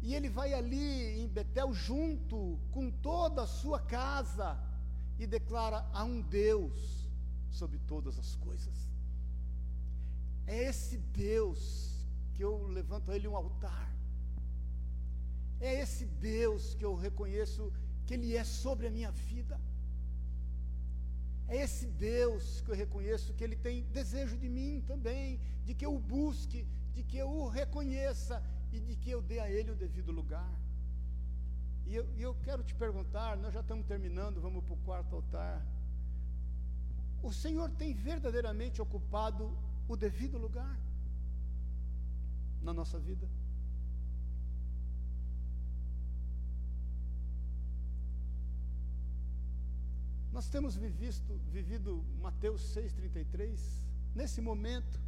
E 0.02 0.14
ele 0.14 0.28
vai 0.28 0.52
ali 0.52 1.20
em 1.20 1.26
Betel 1.26 1.72
junto 1.72 2.58
com 2.70 2.90
toda 2.90 3.42
a 3.42 3.46
sua 3.46 3.80
casa 3.80 4.58
e 5.18 5.26
declara 5.26 5.88
a 5.92 6.04
um 6.04 6.20
Deus 6.20 7.08
sobre 7.50 7.78
todas 7.80 8.18
as 8.18 8.36
coisas. 8.36 8.90
É 10.46 10.64
esse 10.64 10.98
Deus 10.98 11.60
que 12.34 12.44
eu 12.44 12.66
levanto 12.66 13.10
a 13.10 13.16
Ele 13.16 13.28
um 13.28 13.36
altar. 13.36 13.94
É 15.60 15.80
esse 15.80 16.04
Deus 16.04 16.74
que 16.74 16.84
eu 16.84 16.94
reconheço 16.94 17.72
que 18.04 18.14
Ele 18.14 18.36
é 18.36 18.44
sobre 18.44 18.86
a 18.86 18.90
minha 18.90 19.10
vida. 19.10 19.58
É 21.48 21.56
esse 21.56 21.86
Deus 21.86 22.60
que 22.62 22.70
eu 22.70 22.74
reconheço 22.74 23.34
que 23.34 23.44
Ele 23.44 23.56
tem 23.56 23.82
desejo 23.84 24.36
de 24.36 24.48
mim 24.48 24.82
também, 24.86 25.40
de 25.64 25.74
que 25.74 25.84
eu 25.84 25.94
o 25.94 25.98
busque, 25.98 26.66
de 26.94 27.02
que 27.02 27.18
eu 27.18 27.28
o 27.28 27.48
reconheça 27.48 28.42
e 28.72 28.80
de 28.80 28.96
que 28.96 29.10
eu 29.10 29.20
dê 29.20 29.40
a 29.40 29.50
Ele 29.50 29.70
o 29.70 29.76
devido 29.76 30.10
lugar. 30.10 30.50
E 31.86 31.94
eu, 31.94 32.08
eu 32.16 32.34
quero 32.42 32.62
te 32.62 32.74
perguntar, 32.74 33.36
nós 33.36 33.52
já 33.52 33.60
estamos 33.60 33.86
terminando, 33.86 34.40
vamos 34.40 34.64
para 34.64 34.74
o 34.74 34.78
quarto 34.78 35.16
altar. 35.16 35.64
O 37.22 37.32
Senhor 37.32 37.70
tem 37.70 37.92
verdadeiramente 37.92 38.80
ocupado 38.80 39.56
o 39.86 39.96
devido 39.96 40.38
lugar 40.38 40.78
na 42.62 42.72
nossa 42.72 42.98
vida? 42.98 43.28
Nós 50.34 50.48
temos 50.48 50.74
vivido, 50.74 51.40
vivido 51.52 52.04
Mateus 52.20 52.60
6,33. 52.74 53.56
Nesse 54.16 54.40
momento, 54.40 55.00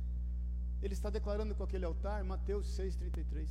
ele 0.80 0.94
está 0.94 1.10
declarando 1.10 1.52
com 1.52 1.64
aquele 1.64 1.84
altar, 1.84 2.22
Mateus 2.22 2.68
6,33. 2.78 3.48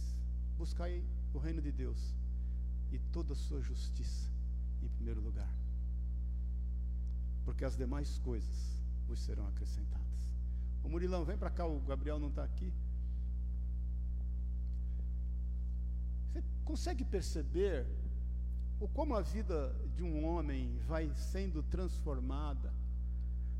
Buscai 0.57 1.03
o 1.33 1.37
reino 1.37 1.61
de 1.61 1.73
Deus 1.73 2.15
e 2.93 2.99
toda 3.11 3.33
a 3.33 3.35
sua 3.35 3.59
justiça 3.59 4.31
em 4.81 4.87
primeiro 4.87 5.19
lugar. 5.19 5.53
Porque 7.43 7.65
as 7.65 7.75
demais 7.75 8.19
coisas 8.19 8.79
vos 9.05 9.19
serão 9.19 9.45
acrescentadas. 9.45 10.31
O 10.81 10.87
Murilão, 10.87 11.25
vem 11.25 11.37
para 11.37 11.49
cá, 11.49 11.65
o 11.65 11.81
Gabriel 11.81 12.19
não 12.19 12.29
está 12.29 12.45
aqui. 12.45 12.71
Você 16.31 16.41
consegue 16.63 17.03
perceber 17.03 17.85
o 18.79 18.87
como 18.87 19.15
a 19.15 19.21
vida 19.21 19.73
de 19.95 20.03
um 20.03 20.25
homem 20.25 20.77
vai 20.87 21.09
sendo 21.15 21.63
transformada 21.63 22.73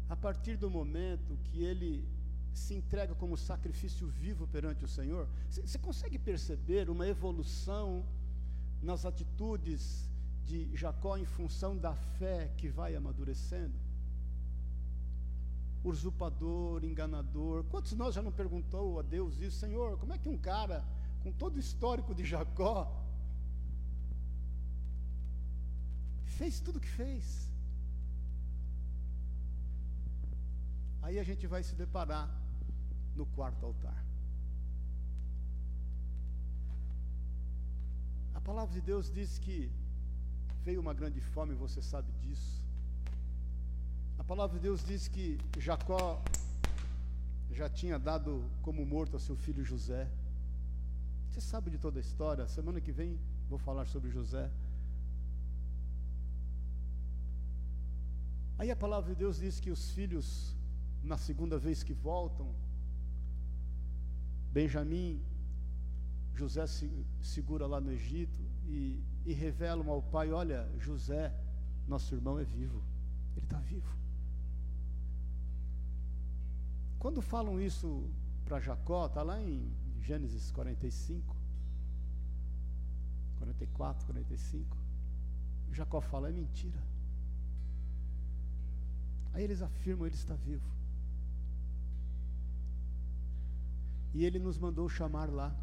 a 0.09 0.15
partir 0.15 0.57
do 0.57 0.69
momento 0.69 1.37
que 1.45 1.63
ele 1.63 2.07
se 2.53 2.73
entrega 2.73 3.15
como 3.15 3.37
sacrifício 3.37 4.07
vivo 4.07 4.47
perante 4.47 4.83
o 4.83 4.87
Senhor? 4.87 5.27
Você 5.49 5.77
consegue 5.77 6.17
perceber 6.19 6.89
uma 6.89 7.07
evolução 7.07 8.05
nas 8.81 9.05
atitudes 9.05 10.09
de 10.45 10.75
Jacó 10.75 11.17
em 11.17 11.25
função 11.25 11.77
da 11.77 11.95
fé 11.95 12.51
que 12.57 12.69
vai 12.69 12.95
amadurecendo? 12.95 13.73
Usurpador, 15.83 16.83
enganador. 16.83 17.63
Quantos 17.65 17.91
de 17.91 17.97
nós 17.97 18.15
já 18.15 18.21
não 18.21 18.31
perguntou 18.31 18.99
a 18.99 19.01
Deus 19.01 19.39
isso, 19.39 19.59
Senhor, 19.59 19.97
como 19.97 20.13
é 20.13 20.17
que 20.17 20.29
um 20.29 20.37
cara 20.37 20.83
com 21.23 21.31
todo 21.31 21.55
o 21.55 21.59
histórico 21.59 22.13
de 22.13 22.23
Jacó 22.23 23.04
fez 26.39 26.59
tudo 26.59 26.77
o 26.77 26.83
que 26.85 26.93
fez? 27.01 27.25
Aí 31.01 31.17
a 31.19 31.23
gente 31.29 31.45
vai 31.53 31.61
se 31.69 31.75
deparar 31.83 32.27
no 33.15 33.25
quarto 33.37 33.65
altar. 33.65 34.05
palavra 38.45 38.75
de 38.75 38.81
Deus 38.81 39.11
diz 39.11 39.39
que 39.39 39.71
veio 40.63 40.79
uma 40.79 40.93
grande 40.93 41.19
fome, 41.19 41.55
você 41.55 41.81
sabe 41.81 42.11
disso. 42.21 42.61
A 44.19 44.23
palavra 44.23 44.55
de 44.57 44.61
Deus 44.61 44.85
diz 44.85 45.07
que 45.07 45.39
Jacó 45.57 46.21
já 47.51 47.67
tinha 47.67 47.97
dado 47.97 48.43
como 48.61 48.85
morto 48.85 49.17
a 49.17 49.19
seu 49.19 49.35
filho 49.35 49.65
José. 49.65 50.07
Você 51.31 51.41
sabe 51.41 51.71
de 51.71 51.79
toda 51.79 51.97
a 51.99 52.05
história. 52.07 52.47
Semana 52.47 52.79
que 52.79 52.91
vem 52.91 53.19
vou 53.49 53.57
falar 53.57 53.85
sobre 53.87 54.11
José. 54.11 54.47
Aí 58.57 58.71
a 58.71 58.75
palavra 58.75 59.13
de 59.13 59.19
Deus 59.19 59.37
diz 59.37 59.59
que 59.59 59.69
os 59.69 59.91
filhos, 59.91 60.55
na 61.03 61.17
segunda 61.17 61.57
vez 61.57 61.83
que 61.83 61.93
voltam, 61.93 62.53
Benjamim, 64.51 65.21
José 66.33 66.65
se, 66.65 66.89
segura 67.21 67.67
lá 67.67 67.81
no 67.81 67.91
Egito 67.91 68.39
e, 68.65 69.03
e 69.25 69.33
revelam 69.33 69.89
ao 69.89 70.01
pai: 70.01 70.31
Olha, 70.31 70.69
José, 70.79 71.33
nosso 71.87 72.15
irmão 72.15 72.39
é 72.39 72.45
vivo, 72.45 72.81
ele 73.35 73.45
está 73.45 73.59
vivo. 73.59 73.93
Quando 76.97 77.21
falam 77.21 77.59
isso 77.59 78.09
para 78.45 78.59
Jacó, 78.59 79.05
está 79.07 79.21
lá 79.21 79.41
em 79.41 79.69
Gênesis 79.99 80.51
45, 80.51 81.35
44, 83.37 84.05
45. 84.05 84.77
Jacó 85.71 85.99
fala: 85.99 86.29
é 86.29 86.31
mentira. 86.31 86.94
Aí 89.35 89.43
eles 89.43 89.61
afirmam: 89.61 90.07
ele 90.07 90.15
está 90.15 90.33
vivo. 90.33 90.65
E 94.13 94.23
ele 94.23 94.39
nos 94.39 94.57
mandou 94.57 94.87
chamar 94.87 95.29
lá. 95.29 95.53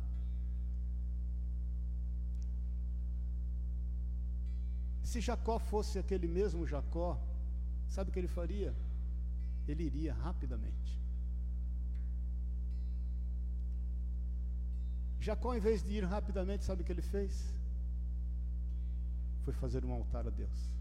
Se 5.02 5.22
Jacó 5.22 5.58
fosse 5.58 5.98
aquele 5.98 6.28
mesmo 6.28 6.66
Jacó, 6.66 7.18
sabe 7.88 8.10
o 8.10 8.12
que 8.12 8.18
ele 8.18 8.28
faria? 8.28 8.74
Ele 9.66 9.84
iria 9.84 10.12
rapidamente. 10.12 11.00
Jacó, 15.18 15.54
em 15.54 15.60
vez 15.60 15.82
de 15.82 15.92
ir 15.92 16.04
rapidamente, 16.04 16.64
sabe 16.64 16.82
o 16.82 16.84
que 16.84 16.92
ele 16.92 17.00
fez? 17.00 17.54
Foi 19.44 19.54
fazer 19.54 19.82
um 19.82 19.92
altar 19.92 20.26
a 20.26 20.30
Deus. 20.30 20.72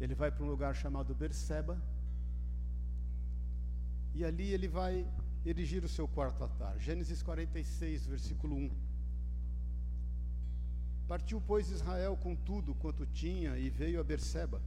Ele 0.00 0.14
vai 0.14 0.30
para 0.30 0.44
um 0.44 0.48
lugar 0.48 0.74
chamado 0.74 1.14
Berseba. 1.14 1.80
E 4.14 4.24
ali 4.24 4.52
ele 4.52 4.66
vai 4.66 5.06
erigir 5.44 5.84
o 5.84 5.88
seu 5.88 6.08
quarto 6.08 6.42
altar. 6.42 6.78
Gênesis 6.78 7.22
46, 7.22 8.06
versículo 8.06 8.56
1. 8.56 8.70
Partiu, 11.06 11.40
pois, 11.40 11.70
Israel 11.70 12.16
com 12.16 12.34
tudo 12.34 12.74
quanto 12.74 13.04
tinha 13.06 13.58
e 13.58 13.68
veio 13.68 14.00
a 14.00 14.04
Berseba, 14.04 14.62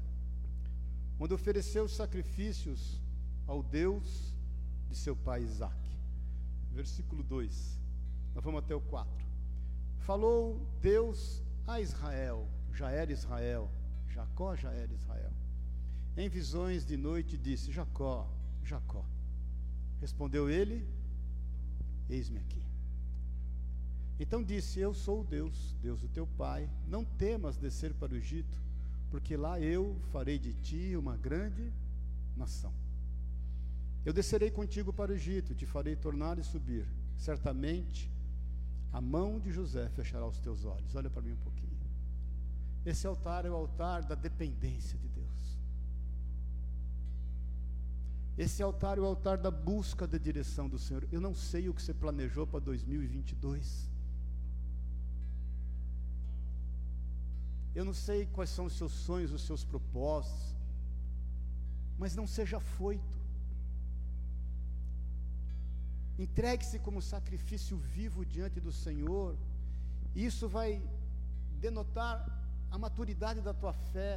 onde 1.20 1.34
ofereceu 1.34 1.88
sacrifícios 1.88 3.02
ao 3.48 3.64
Deus 3.64 4.34
de 4.90 4.96
seu 4.96 5.16
pai 5.16 5.42
Isaac. 5.42 5.82
Versículo 6.72 7.24
2. 7.24 7.80
Nós 8.36 8.44
vamos 8.44 8.60
até 8.60 8.76
o 8.76 8.82
4. 8.82 9.12
Falou 10.00 10.68
Deus 10.82 11.42
a 11.66 11.80
Israel, 11.80 12.48
já 12.74 12.92
era 12.92 13.12
Israel, 13.12 13.72
Jacó 14.14 14.55
já 14.55 14.72
era 14.72 14.93
Israel. 14.93 15.32
Em 16.16 16.30
visões 16.30 16.86
de 16.86 16.95
noite 16.95 17.38
disse: 17.38 17.72
Jacó, 17.72 18.30
Jacó. 18.64 19.03
Respondeu 19.99 20.49
ele: 20.49 20.88
Eis-me 22.09 22.38
aqui. 22.39 22.64
Então 24.20 24.43
disse: 24.43 24.80
Eu 24.80 24.93
sou 24.93 25.22
o 25.22 25.24
Deus, 25.24 25.76
Deus 25.82 25.99
do 26.01 26.07
teu 26.07 26.28
pai. 26.28 26.70
Não 26.88 27.03
temas 27.03 27.57
descer 27.57 27.93
para 27.93 28.14
o 28.14 28.18
Egito, 28.18 28.57
porque 29.09 29.36
lá 29.36 29.59
eu 29.59 29.99
farei 30.11 30.38
de 30.38 30.53
ti 30.53 30.95
uma 30.95 31.18
grande 31.18 31.74
nação. 32.38 32.74
Eu 34.05 34.14
descerei 34.14 34.51
contigo 34.51 34.93
para 34.93 35.11
o 35.11 35.16
Egito, 35.16 35.55
te 35.55 35.66
farei 35.66 35.95
tornar 35.95 36.38
e 36.38 36.43
subir. 36.43 36.86
Certamente 37.18 38.11
a 38.91 39.01
mão 39.01 39.39
de 39.39 39.51
José 39.51 39.89
fechará 39.89 40.28
os 40.28 40.39
teus 40.39 40.66
olhos. 40.66 40.93
Olha 40.93 41.09
para 41.09 41.22
mim 41.22 41.32
um 41.32 41.38
pouquinho. 41.38 41.62
Esse 42.86 43.08
altar 43.08 43.46
é 43.46 43.50
o 43.50 43.56
altar 43.56 44.04
da 44.04 44.16
dependência 44.16 44.98
de 44.98 45.08
Deus. 45.08 45.24
Esse 48.38 48.64
altar 48.64 48.98
é 48.98 49.02
o 49.02 49.06
altar 49.06 49.38
da 49.38 49.52
busca 49.52 50.08
da 50.08 50.18
direção 50.18 50.68
do 50.68 50.80
Senhor. 50.80 51.08
Eu 51.12 51.22
não 51.22 51.34
sei 51.36 51.70
o 51.70 51.74
que 51.74 51.82
você 51.82 51.94
planejou 51.94 52.46
para 52.48 52.60
2022. 52.60 53.90
Eu 57.76 57.86
não 57.86 57.94
sei 57.94 58.26
quais 58.26 58.50
são 58.50 58.66
os 58.66 58.74
seus 58.74 58.92
sonhos, 58.92 59.32
os 59.32 59.44
seus 59.44 59.64
propósitos. 59.64 60.54
Mas 61.98 62.16
não 62.16 62.28
seja 62.28 62.60
foito. 62.60 63.24
Entregue-se 66.18 66.80
como 66.80 67.02
sacrifício 67.02 67.78
vivo 67.78 68.26
diante 68.26 68.60
do 68.60 68.72
Senhor. 68.72 69.38
Isso 70.16 70.50
vai 70.50 70.82
denotar 71.60 72.43
a 72.74 72.78
maturidade 72.86 73.39
da 73.39 73.53
tua 73.53 73.71
fé, 73.93 74.11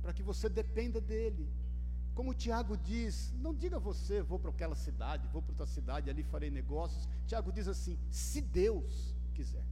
para 0.00 0.12
que 0.12 0.22
você 0.22 0.48
dependa 0.48 1.00
dele. 1.00 1.44
Como 2.14 2.32
Tiago 2.32 2.76
diz, 2.76 3.32
não 3.44 3.52
diga 3.52 3.80
você, 3.80 4.22
vou 4.22 4.38
para 4.38 4.50
aquela 4.50 4.76
cidade, 4.76 5.28
vou 5.32 5.42
para 5.42 5.50
outra 5.50 5.66
cidade, 5.66 6.08
ali 6.08 6.22
farei 6.22 6.48
negócios. 6.48 7.08
Tiago 7.26 7.50
diz 7.52 7.66
assim: 7.66 7.98
se 8.08 8.40
Deus 8.40 9.12
quiser. 9.34 9.64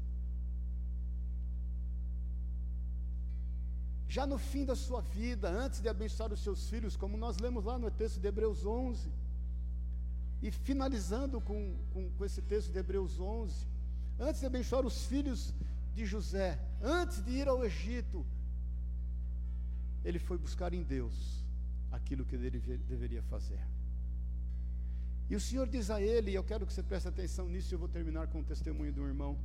Já 4.09 4.26
no 4.26 4.37
fim 4.37 4.64
da 4.64 4.74
sua 4.74 5.01
vida, 5.01 5.49
antes 5.49 5.80
de 5.80 5.89
abençoar 5.89 6.32
os 6.32 6.41
seus 6.41 6.68
filhos, 6.68 6.97
como 6.97 7.16
nós 7.16 7.39
lemos 7.39 7.64
lá 7.64 7.78
no 7.78 7.91
texto 8.03 8.18
de 8.20 8.26
Hebreus 8.26 8.66
11, 8.66 9.12
e 10.43 10.51
finalizando 10.51 11.41
com, 11.41 11.76
com, 11.93 12.11
com 12.11 12.24
esse 12.24 12.43
texto 12.43 12.72
de 12.72 12.78
Hebreus 12.80 13.20
11, 13.20 13.64
antes 14.18 14.41
de 14.41 14.47
abençoar 14.47 14.85
os 14.85 15.07
filhos 15.07 15.55
de 15.95 16.05
José, 16.05 16.59
antes 16.83 17.23
de 17.23 17.31
ir 17.31 17.49
ao 17.49 17.65
Egito, 17.65 18.27
ele 20.05 20.19
foi 20.19 20.37
buscar 20.37 20.75
em 20.75 20.83
Deus 20.83 21.45
aquilo 21.91 22.25
que 22.25 22.35
ele 22.35 22.61
deveria 22.61 23.23
fazer. 23.23 23.61
E 25.31 25.37
o 25.37 25.41
Senhor 25.41 25.67
diz 25.69 25.91
a 25.91 26.01
ele, 26.01 26.33
e 26.33 26.35
eu 26.35 26.45
quero 26.45 26.67
que 26.67 26.73
você 26.73 26.83
preste 26.83 27.09
atenção 27.09 27.49
nisso, 27.49 27.73
e 27.73 27.75
eu 27.75 27.79
vou 27.79 27.89
terminar 27.89 28.27
com 28.27 28.41
o 28.41 28.45
testemunho 28.45 28.93
do 28.93 29.07
irmão, 29.07 29.39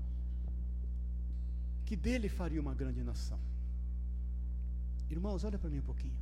que 1.86 1.96
dele 1.96 2.28
faria 2.28 2.60
uma 2.60 2.74
grande 2.74 3.02
nação. 3.04 3.40
Irmãos, 5.10 5.44
olha 5.44 5.58
para 5.58 5.70
mim 5.70 5.80
um 5.80 5.90
pouquinho. 5.92 6.18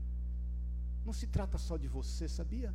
Não 1.06 1.14
se 1.14 1.28
trata 1.28 1.58
só 1.58 1.78
de 1.78 1.88
você, 1.88 2.28
sabia? 2.28 2.74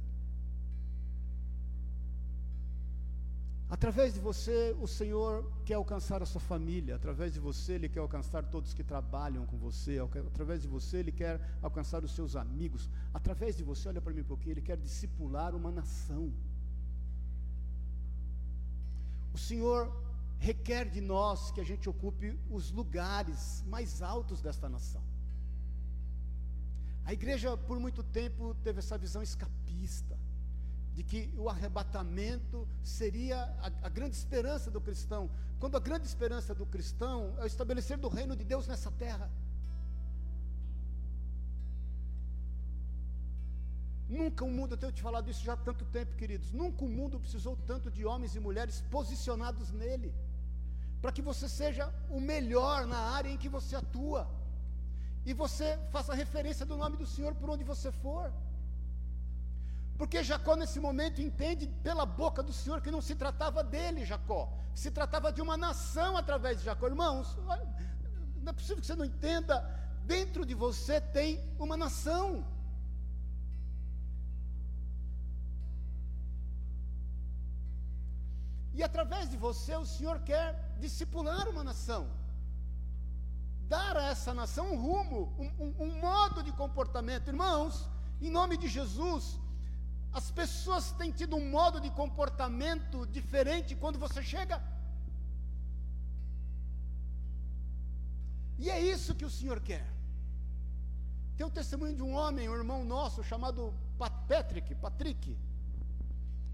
Através 3.73 4.13
de 4.13 4.21
você, 4.21 4.77
o 4.83 4.87
Senhor 4.87 5.51
quer 5.65 5.77
alcançar 5.77 6.23
a 6.23 6.27
sua 6.27 6.43
família, 6.43 6.95
através 6.95 7.33
de 7.33 7.41
você, 7.41 7.73
Ele 7.73 7.89
quer 7.89 8.01
alcançar 8.01 8.45
todos 8.45 8.75
que 8.75 8.85
trabalham 8.85 9.47
com 9.47 9.57
você, 9.57 9.99
através 9.99 10.61
de 10.61 10.69
você, 10.69 10.99
Ele 10.99 11.11
quer 11.11 11.41
alcançar 11.63 12.05
os 12.05 12.15
seus 12.15 12.37
amigos, 12.37 12.91
através 13.15 13.57
de 13.57 13.65
você, 13.65 13.89
olha 13.89 14.03
para 14.03 14.13
mim 14.13 14.21
um 14.21 14.25
pouquinho, 14.25 14.53
Ele 14.53 14.61
quer 14.61 14.77
discipular 14.77 15.55
uma 15.55 15.71
nação. 15.71 16.31
O 19.33 19.39
Senhor 19.39 19.91
requer 20.39 20.91
de 20.91 21.01
nós 21.01 21.51
que 21.51 21.61
a 21.63 21.65
gente 21.65 21.89
ocupe 21.89 22.39
os 22.51 22.71
lugares 22.71 23.65
mais 23.67 24.03
altos 24.03 24.43
desta 24.43 24.69
nação. 24.69 25.03
A 27.07 27.15
igreja, 27.15 27.57
por 27.57 27.81
muito 27.81 28.03
tempo, 28.03 28.55
teve 28.63 28.81
essa 28.81 28.99
visão 28.99 29.23
escapista 29.23 30.19
de 30.95 31.03
que 31.03 31.33
o 31.37 31.49
arrebatamento 31.49 32.69
seria 32.83 33.39
a, 33.61 33.87
a, 33.87 33.89
grande 33.89 34.15
esperança 34.15 34.71
do 34.71 34.81
cristão, 34.81 35.31
quando 35.59 35.77
a 35.77 35.81
grande 35.81 36.07
esperança 36.07 36.55
do 36.55 36.67
cristão 36.67 37.35
é 37.39 37.45
o 37.45 37.47
estabelecer 37.47 37.97
do 37.97 38.09
reino 38.09 38.37
de 38.37 38.45
Deus 38.45 38.67
nessa 38.67 38.91
terra. 38.91 39.31
Nunca 44.09 44.45
o 44.45 44.51
mundo, 44.51 44.73
eu 44.75 44.77
tenho 44.77 44.93
te 44.93 45.01
falado 45.01 45.31
isso 45.31 45.43
já 45.43 45.55
há 45.55 45.57
tanto 45.57 45.87
tempo, 45.87 46.15
queridos, 46.17 46.53
nunca 46.53 46.85
o 46.85 46.89
mundo 46.89 47.19
precisou 47.19 47.57
tanto 47.67 47.91
de 47.91 48.05
homens 48.05 48.37
e 48.37 48.41
mulheres 48.41 48.83
posicionados 48.91 49.71
nele, 49.73 50.15
para 51.01 51.11
que 51.11 51.23
você 51.23 51.49
seja 51.49 51.91
o 52.11 52.21
melhor 52.21 52.87
na 52.87 52.99
área 52.99 53.31
em 53.31 53.39
que 53.39 53.49
você 53.49 53.75
atua, 53.75 54.29
e 55.25 55.33
você 55.33 55.79
faça 55.91 56.13
referência 56.13 56.67
do 56.67 56.77
nome 56.77 56.99
do 56.99 57.07
Senhor 57.07 57.35
por 57.35 57.49
onde 57.49 57.65
você 57.65 57.91
for. 57.91 58.31
Porque 60.03 60.25
Jacó, 60.25 60.57
nesse 60.57 60.81
momento, 60.81 61.23
entende 61.23 61.65
pela 61.87 62.05
boca 62.05 62.43
do 62.43 62.53
Senhor 62.53 62.81
que 62.81 62.91
não 62.91 63.01
se 63.01 63.15
tratava 63.15 63.63
dele, 63.63 64.05
Jacó, 64.05 64.53
se 64.75 64.91
tratava 64.91 65.33
de 65.33 65.41
uma 65.41 65.57
nação 65.57 66.17
através 66.17 66.59
de 66.59 66.65
Jacó. 66.65 66.89
Irmãos, 66.89 67.39
não 68.43 68.51
é 68.51 68.53
possível 68.53 68.81
que 68.81 68.87
você 68.89 68.97
não 68.97 69.05
entenda. 69.05 69.55
Dentro 70.05 70.45
de 70.45 70.55
você 70.55 71.01
tem 71.01 71.41
uma 71.57 71.77
nação. 71.77 72.45
E 78.75 78.83
através 78.83 79.31
de 79.31 79.37
você, 79.37 79.77
o 79.77 79.87
Senhor 79.87 80.19
quer 80.31 80.75
discipular 80.81 81.49
uma 81.49 81.63
nação, 81.63 82.09
dar 83.69 83.97
a 83.97 84.07
essa 84.07 84.35
nação 84.35 84.67
um 84.73 84.81
rumo, 84.89 85.33
um, 85.39 85.65
um, 85.65 85.75
um 85.85 86.01
modo 86.01 86.43
de 86.43 86.51
comportamento. 86.51 87.29
Irmãos, 87.29 87.89
em 88.21 88.33
nome 88.39 88.57
de 88.57 88.67
Jesus, 88.67 89.41
as 90.13 90.31
pessoas 90.31 90.93
têm 90.93 91.11
tido 91.11 91.37
um 91.37 91.51
modo 91.51 91.81
de 91.81 91.91
comportamento 91.91 93.07
diferente 93.07 93.75
quando 93.75 93.99
você 93.99 94.23
chega. 94.23 94.63
E 98.59 98.69
é 98.71 98.79
isso 98.79 99.15
que 99.15 99.25
o 99.25 99.31
Senhor 99.31 99.59
quer. 99.61 99.87
Tem 101.37 101.47
o 101.47 101.51
testemunho 101.51 101.97
de 101.97 102.03
um 102.03 102.13
homem, 102.13 102.49
um 102.49 102.55
irmão 102.55 102.85
nosso, 102.85 103.25
chamado 103.25 103.75
Patrick, 103.99 104.75
Patrick. 104.75 105.37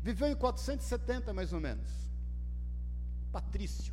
Viveu 0.02 0.28
em 0.28 0.36
470 0.36 1.34
mais 1.34 1.52
ou 1.52 1.60
menos. 1.60 1.90
Patrício. 3.32 3.92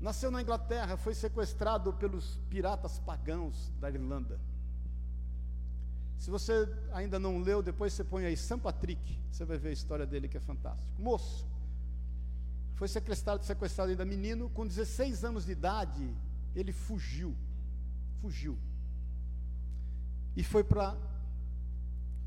Nasceu 0.00 0.30
na 0.30 0.40
Inglaterra, 0.40 0.96
foi 0.96 1.14
sequestrado 1.14 1.92
pelos 1.92 2.38
piratas 2.48 2.98
pagãos 3.00 3.70
da 3.78 3.90
Irlanda 3.90 4.40
se 6.18 6.30
você 6.30 6.68
ainda 6.92 7.18
não 7.18 7.38
leu, 7.40 7.62
depois 7.62 7.92
você 7.92 8.02
põe 8.02 8.24
aí 8.24 8.36
São 8.36 8.58
Patrick, 8.58 9.18
você 9.30 9.44
vai 9.44 9.56
ver 9.56 9.68
a 9.68 9.72
história 9.72 10.04
dele 10.04 10.28
que 10.28 10.36
é 10.36 10.40
fantástico. 10.40 10.90
Moço, 11.00 11.46
foi 12.74 12.88
sequestrado, 12.88 13.44
sequestrado 13.44 13.90
ainda 13.90 14.04
menino, 14.04 14.50
com 14.50 14.66
16 14.66 15.24
anos 15.24 15.46
de 15.46 15.52
idade, 15.52 16.12
ele 16.54 16.72
fugiu. 16.72 17.36
Fugiu. 18.20 18.58
E 20.36 20.42
foi 20.42 20.64
para 20.64 20.96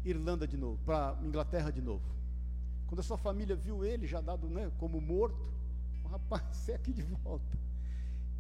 Irlanda 0.04 0.48
de 0.48 0.58
novo, 0.58 0.80
para 0.86 1.18
Inglaterra 1.22 1.70
de 1.70 1.82
novo. 1.82 2.04
Quando 2.88 3.00
a 3.00 3.04
sua 3.04 3.18
família 3.18 3.56
viu 3.56 3.86
ele 3.86 4.08
já 4.08 4.20
dado 4.20 4.50
né, 4.50 4.72
como 4.78 5.00
morto, 5.00 5.54
o 6.04 6.08
rapaz, 6.08 6.44
você 6.56 6.74
é 6.74 6.76
aqui 6.76 6.94
de 6.94 7.04
volta. 7.04 7.58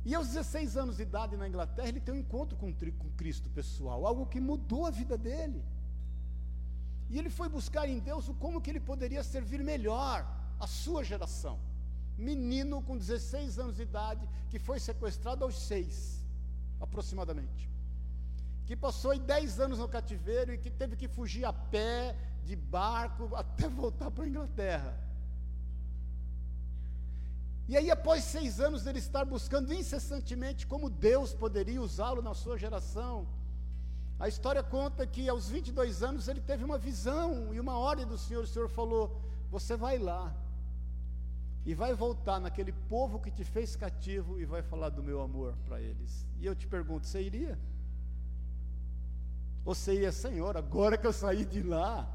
E 0.03 0.15
aos 0.15 0.27
16 0.29 0.77
anos 0.77 0.97
de 0.97 1.03
idade 1.03 1.37
na 1.37 1.47
Inglaterra, 1.47 1.87
ele 1.87 1.99
tem 1.99 2.15
um 2.15 2.17
encontro 2.17 2.57
com, 2.57 2.73
com 2.73 3.09
Cristo 3.11 3.49
pessoal, 3.49 4.05
algo 4.05 4.25
que 4.25 4.39
mudou 4.39 4.85
a 4.85 4.89
vida 4.89 5.17
dele. 5.17 5.63
E 7.09 7.19
ele 7.19 7.29
foi 7.29 7.47
buscar 7.49 7.87
em 7.87 7.99
Deus 7.99 8.27
o 8.27 8.33
como 8.33 8.61
que 8.61 8.69
ele 8.69 8.79
poderia 8.79 9.23
servir 9.23 9.63
melhor 9.63 10.25
a 10.59 10.65
sua 10.65 11.03
geração. 11.03 11.59
Menino 12.17 12.81
com 12.81 12.97
16 12.97 13.59
anos 13.59 13.75
de 13.75 13.83
idade, 13.83 14.27
que 14.49 14.57
foi 14.57 14.79
sequestrado 14.79 15.43
aos 15.43 15.59
6, 15.67 16.25
aproximadamente. 16.79 17.69
Que 18.65 18.75
passou 18.75 19.17
10 19.17 19.59
anos 19.59 19.79
no 19.79 19.87
cativeiro 19.87 20.53
e 20.53 20.57
que 20.57 20.69
teve 20.69 20.95
que 20.95 21.07
fugir 21.07 21.45
a 21.45 21.53
pé, 21.53 22.15
de 22.43 22.55
barco, 22.55 23.35
até 23.35 23.67
voltar 23.67 24.09
para 24.09 24.23
a 24.23 24.27
Inglaterra. 24.27 25.10
E 27.67 27.77
aí, 27.77 27.89
após 27.89 28.23
seis 28.23 28.59
anos 28.59 28.83
dele 28.83 28.99
estar 28.99 29.23
buscando 29.23 29.73
incessantemente 29.73 30.67
como 30.67 30.89
Deus 30.89 31.33
poderia 31.33 31.81
usá-lo 31.81 32.21
na 32.21 32.33
sua 32.33 32.57
geração, 32.57 33.27
a 34.19 34.27
história 34.27 34.61
conta 34.61 35.07
que 35.07 35.27
aos 35.27 35.49
22 35.49 36.03
anos 36.03 36.27
ele 36.27 36.41
teve 36.41 36.63
uma 36.63 36.77
visão 36.77 37.53
e 37.53 37.59
uma 37.59 37.77
ordem 37.77 38.05
do 38.05 38.17
Senhor. 38.17 38.43
O 38.43 38.47
Senhor 38.47 38.69
falou: 38.69 39.19
Você 39.49 39.75
vai 39.75 39.97
lá 39.97 40.35
e 41.65 41.73
vai 41.73 41.93
voltar 41.93 42.39
naquele 42.39 42.71
povo 42.71 43.19
que 43.19 43.31
te 43.31 43.43
fez 43.43 43.75
cativo 43.75 44.39
e 44.39 44.45
vai 44.45 44.61
falar 44.61 44.89
do 44.89 45.01
meu 45.01 45.21
amor 45.21 45.55
para 45.65 45.81
eles. 45.81 46.25
E 46.39 46.45
eu 46.45 46.55
te 46.55 46.67
pergunto: 46.67 47.07
Você 47.07 47.21
iria? 47.21 47.57
Você 49.63 50.01
ia, 50.01 50.11
Senhor, 50.11 50.57
agora 50.57 50.97
que 50.97 51.05
eu 51.05 51.13
saí 51.13 51.45
de 51.45 51.61
lá, 51.61 52.07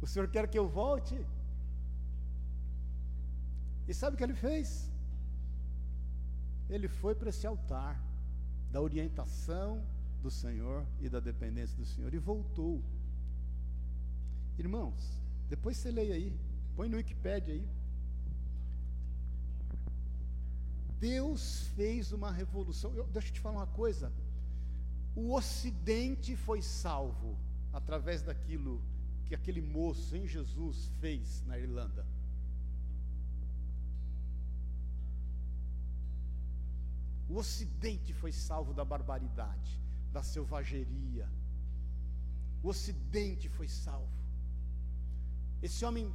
o 0.00 0.06
Senhor 0.06 0.28
quer 0.28 0.48
que 0.48 0.58
eu 0.58 0.68
volte? 0.68 1.20
E 3.90 3.94
sabe 3.94 4.14
o 4.14 4.16
que 4.16 4.22
ele 4.22 4.34
fez? 4.34 4.88
Ele 6.68 6.86
foi 6.86 7.12
para 7.12 7.30
esse 7.30 7.44
altar 7.44 8.00
da 8.70 8.80
orientação 8.80 9.84
do 10.22 10.30
Senhor 10.30 10.86
e 11.00 11.08
da 11.08 11.18
dependência 11.18 11.76
do 11.76 11.84
Senhor 11.84 12.14
e 12.14 12.18
voltou. 12.18 12.80
Irmãos, 14.56 15.20
depois 15.48 15.76
você 15.76 15.90
leia 15.90 16.14
aí, 16.14 16.32
põe 16.76 16.88
no 16.88 16.98
Wikipedia 16.98 17.52
aí. 17.54 17.68
Deus 21.00 21.66
fez 21.74 22.12
uma 22.12 22.30
revolução. 22.30 22.94
Eu, 22.94 23.08
deixa 23.08 23.30
eu 23.30 23.32
te 23.32 23.40
falar 23.40 23.56
uma 23.56 23.66
coisa. 23.66 24.12
O 25.16 25.34
Ocidente 25.34 26.36
foi 26.36 26.62
salvo 26.62 27.36
através 27.72 28.22
daquilo 28.22 28.80
que 29.26 29.34
aquele 29.34 29.60
moço 29.60 30.16
em 30.16 30.28
Jesus 30.28 30.92
fez 31.00 31.42
na 31.44 31.58
Irlanda. 31.58 32.06
O 37.30 37.36
Ocidente 37.38 38.12
foi 38.12 38.32
salvo 38.32 38.74
da 38.74 38.84
barbaridade, 38.84 39.80
da 40.12 40.20
selvageria. 40.20 41.30
O 42.60 42.68
Ocidente 42.68 43.48
foi 43.48 43.68
salvo. 43.68 44.10
Esse 45.62 45.84
homem, 45.84 46.12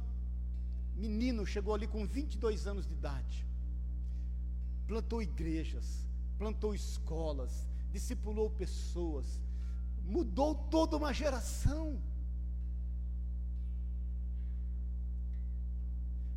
menino, 0.94 1.46
chegou 1.46 1.72
ali 1.74 1.86
com 1.86 2.06
22 2.06 2.66
anos 2.66 2.86
de 2.86 2.92
idade. 2.92 3.46
Plantou 4.86 5.22
igrejas, 5.22 6.06
plantou 6.36 6.74
escolas, 6.74 7.66
discipulou 7.90 8.50
pessoas, 8.50 9.40
mudou 10.04 10.54
toda 10.54 10.98
uma 10.98 11.14
geração. 11.14 11.98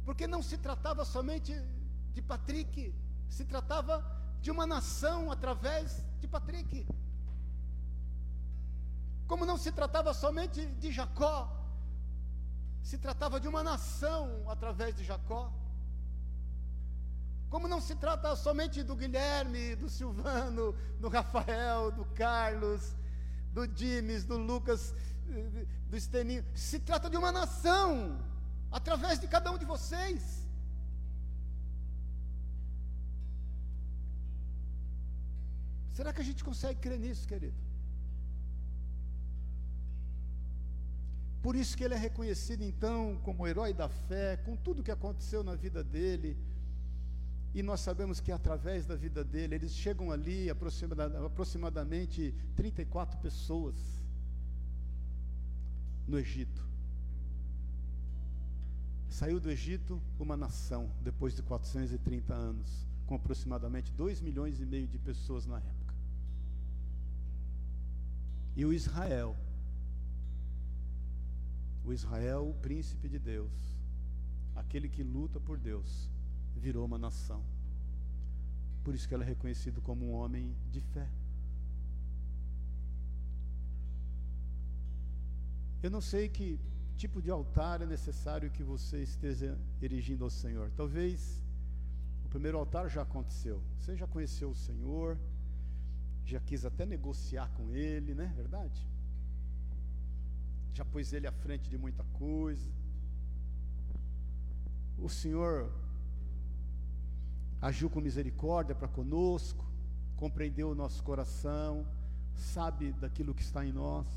Porque 0.05 0.25
não 0.25 0.41
se 0.41 0.57
tratava 0.57 1.03
somente 1.03 1.53
de 2.13 2.21
Patrick, 2.21 2.93
se 3.27 3.43
tratava 3.43 4.18
de 4.41 4.51
uma 4.51 4.65
nação 4.65 5.31
através 5.31 6.03
de 6.19 6.27
Patrick. 6.27 6.85
Como 9.27 9.45
não 9.45 9.57
se 9.57 9.71
tratava 9.71 10.13
somente 10.13 10.65
de 10.65 10.91
Jacó, 10.91 11.55
se 12.81 12.97
tratava 12.97 13.39
de 13.39 13.47
uma 13.47 13.63
nação 13.63 14.43
através 14.47 14.95
de 14.95 15.03
Jacó. 15.03 15.51
Como 17.49 17.67
não 17.67 17.81
se 17.81 17.95
trata 17.95 18.35
somente 18.35 18.83
do 18.83 18.95
Guilherme, 18.95 19.75
do 19.75 19.89
Silvano, 19.89 20.73
do 20.99 21.09
Rafael, 21.09 21.91
do 21.91 22.05
Carlos, 22.05 22.95
do 23.51 23.67
Dimes, 23.67 24.23
do 24.23 24.37
Lucas, 24.37 24.93
do 25.87 25.97
Esteninho, 25.97 26.45
se 26.55 26.79
trata 26.79 27.09
de 27.09 27.17
uma 27.17 27.31
nação 27.31 28.19
através 28.71 29.19
de 29.19 29.27
cada 29.27 29.51
um 29.51 29.57
de 29.57 29.65
vocês. 29.65 30.47
Será 35.99 36.13
que 36.13 36.21
a 36.21 36.23
gente 36.23 36.45
consegue 36.45 36.79
crer 36.79 36.97
nisso, 36.97 37.27
querido? 37.27 37.57
Por 41.43 41.57
isso 41.57 41.75
que 41.75 41.83
ele 41.83 41.93
é 41.93 41.97
reconhecido 41.97 42.61
então 42.63 43.19
como 43.21 43.45
herói 43.45 43.73
da 43.73 43.89
fé, 43.89 44.37
com 44.37 44.55
tudo 44.55 44.81
que 44.81 44.91
aconteceu 44.91 45.43
na 45.43 45.55
vida 45.55 45.83
dele. 45.83 46.37
E 47.53 47.61
nós 47.61 47.81
sabemos 47.81 48.21
que 48.21 48.31
através 48.31 48.85
da 48.85 48.95
vida 48.95 49.25
dele, 49.25 49.55
eles 49.55 49.75
chegam 49.75 50.09
ali 50.09 50.49
aproximadamente 50.49 52.33
34 52.55 53.19
pessoas 53.19 53.75
no 56.07 56.17
Egito. 56.17 56.65
Saiu 59.09 59.37
do 59.37 59.51
Egito 59.51 60.01
uma 60.17 60.37
nação, 60.37 60.89
depois 61.01 61.35
de 61.35 61.43
430 61.43 62.33
anos, 62.33 62.87
com 63.05 63.15
aproximadamente 63.15 63.91
2 63.91 64.21
milhões 64.21 64.61
e 64.61 64.65
meio 64.65 64.87
de 64.87 64.97
pessoas 64.97 65.45
na 65.45 65.57
época. 65.57 65.78
E 68.59 68.65
o 68.65 68.73
Israel, 68.73 69.37
o 71.85 71.93
Israel, 71.93 72.49
o 72.49 72.53
príncipe 72.55 73.07
de 73.07 73.17
Deus, 73.17 73.53
aquele 74.53 74.89
que 74.89 75.01
luta 75.01 75.39
por 75.39 75.57
Deus, 75.57 76.09
virou 76.57 76.83
uma 76.85 76.97
nação. 76.97 77.41
Por 78.83 78.93
isso 78.93 79.07
que 79.07 79.13
ele 79.13 79.23
é 79.23 79.27
reconhecido 79.27 79.81
como 79.81 80.07
um 80.07 80.11
homem 80.11 80.53
de 80.73 80.81
fé. 80.81 81.07
Eu 85.81 85.89
não 85.89 86.01
sei 86.01 86.27
que 86.27 86.59
tipo 86.97 87.21
de 87.21 87.31
altar 87.31 87.81
é 87.81 87.85
necessário 87.85 88.51
que 88.51 88.61
você 88.61 89.01
esteja 89.01 89.57
erigindo 89.81 90.25
ao 90.25 90.29
Senhor. 90.29 90.69
Talvez 90.75 91.41
o 92.25 92.27
primeiro 92.27 92.57
altar 92.57 92.89
já 92.89 93.03
aconteceu. 93.03 93.63
Você 93.79 93.95
já 93.95 94.05
conheceu 94.05 94.49
o 94.49 94.55
Senhor, 94.67 95.17
já 96.25 96.39
quis 96.39 96.65
até 96.65 96.85
negociar 96.85 97.49
com 97.57 97.71
ele, 97.71 98.13
né? 98.13 98.31
Verdade? 98.35 98.87
Já 100.73 100.85
pôs 100.85 101.11
ele 101.11 101.27
à 101.27 101.31
frente 101.31 101.69
de 101.69 101.77
muita 101.77 102.03
coisa. 102.13 102.71
O 104.97 105.09
Senhor 105.09 105.71
agiu 107.61 107.89
com 107.89 107.99
misericórdia 107.99 108.75
para 108.75 108.87
conosco, 108.87 109.65
compreendeu 110.15 110.69
o 110.69 110.75
nosso 110.75 111.03
coração, 111.03 111.85
sabe 112.35 112.93
daquilo 112.93 113.33
que 113.33 113.41
está 113.41 113.65
em 113.65 113.71
nós. 113.71 114.07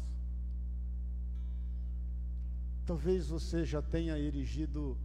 Talvez 2.85 3.29
você 3.29 3.65
já 3.65 3.81
tenha 3.81 4.19
erigido 4.19 4.99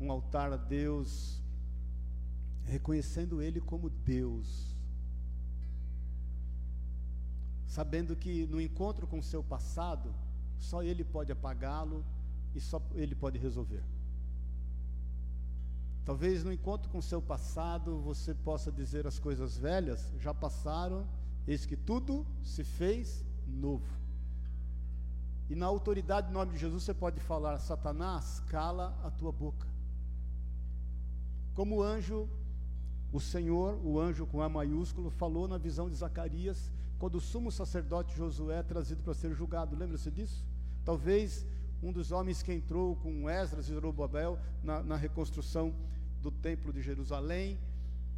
um 0.00 0.12
altar 0.12 0.52
a 0.52 0.56
Deus, 0.56 1.42
reconhecendo 2.64 3.40
Ele 3.40 3.60
como 3.60 3.88
Deus 3.88 4.75
sabendo 7.66 8.16
que 8.16 8.46
no 8.46 8.60
encontro 8.60 9.06
com 9.06 9.18
o 9.18 9.22
seu 9.22 9.42
passado, 9.42 10.14
só 10.58 10.82
Ele 10.82 11.04
pode 11.04 11.32
apagá-lo 11.32 12.04
e 12.54 12.60
só 12.60 12.80
Ele 12.94 13.14
pode 13.14 13.38
resolver. 13.38 13.82
Talvez 16.04 16.44
no 16.44 16.52
encontro 16.52 16.88
com 16.88 16.98
o 16.98 17.02
seu 17.02 17.20
passado 17.20 17.98
você 17.98 18.32
possa 18.32 18.70
dizer 18.70 19.06
as 19.06 19.18
coisas 19.18 19.58
velhas 19.58 20.12
já 20.20 20.32
passaram, 20.32 21.04
eis 21.48 21.66
que 21.66 21.76
tudo 21.76 22.24
se 22.44 22.62
fez 22.62 23.24
novo. 23.46 23.96
E 25.50 25.54
na 25.54 25.66
autoridade 25.66 26.28
do 26.28 26.32
nome 26.32 26.52
de 26.52 26.58
Jesus 26.58 26.84
você 26.84 26.94
pode 26.94 27.20
falar: 27.20 27.58
Satanás, 27.58 28.40
cala 28.48 28.96
a 29.02 29.10
tua 29.10 29.32
boca. 29.32 29.66
Como 31.54 31.76
o 31.76 31.82
anjo, 31.82 32.28
o 33.12 33.20
Senhor, 33.20 33.80
o 33.84 33.98
anjo 33.98 34.26
com 34.26 34.42
A 34.42 34.48
maiúsculo, 34.48 35.10
falou 35.10 35.48
na 35.48 35.58
visão 35.58 35.88
de 35.88 35.96
Zacarias, 35.96 36.70
quando 36.98 37.16
o 37.16 37.20
sumo 37.20 37.50
sacerdote 37.52 38.16
Josué 38.16 38.58
é 38.58 38.62
trazido 38.62 39.02
para 39.02 39.14
ser 39.14 39.34
julgado. 39.34 39.76
Lembra-se 39.76 40.10
disso? 40.10 40.44
Talvez 40.84 41.46
um 41.82 41.92
dos 41.92 42.10
homens 42.10 42.42
que 42.42 42.52
entrou 42.52 42.96
com 42.96 43.28
Esdras 43.28 43.68
e 43.68 43.74
Zorobabel 43.74 44.38
na, 44.62 44.82
na 44.82 44.96
reconstrução 44.96 45.74
do 46.22 46.30
templo 46.30 46.72
de 46.72 46.80
Jerusalém, 46.80 47.58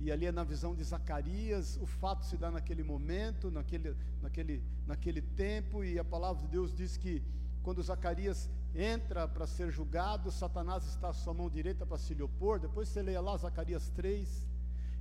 e 0.01 0.13
ali 0.13 0.27
é 0.27 0.33
na 0.33 0.45
visão 0.45 0.77
de 0.77 0.85
Zacarias, 0.85 1.77
o 1.83 1.87
fato 1.87 2.25
se 2.25 2.37
dá 2.37 2.51
naquele 2.51 2.85
momento, 2.85 3.51
naquele, 3.51 3.97
naquele, 4.23 4.63
naquele 4.87 5.21
tempo, 5.21 5.83
e 5.83 5.99
a 5.99 6.05
palavra 6.05 6.43
de 6.43 6.49
Deus 6.49 6.73
diz 6.73 6.97
que 6.97 7.23
quando 7.63 7.83
Zacarias 7.83 8.49
entra 8.75 9.27
para 9.27 9.47
ser 9.47 9.71
julgado, 9.71 10.31
Satanás 10.31 10.87
está 10.87 11.09
à 11.09 11.13
sua 11.13 11.35
mão 11.35 11.51
direita 11.51 11.85
para 11.85 11.99
se 11.99 12.15
lhe 12.15 12.23
opor. 12.23 12.61
Depois 12.61 12.89
você 12.89 13.03
leia 13.03 13.21
lá 13.21 13.37
Zacarias 13.37 13.91
3. 13.91 14.47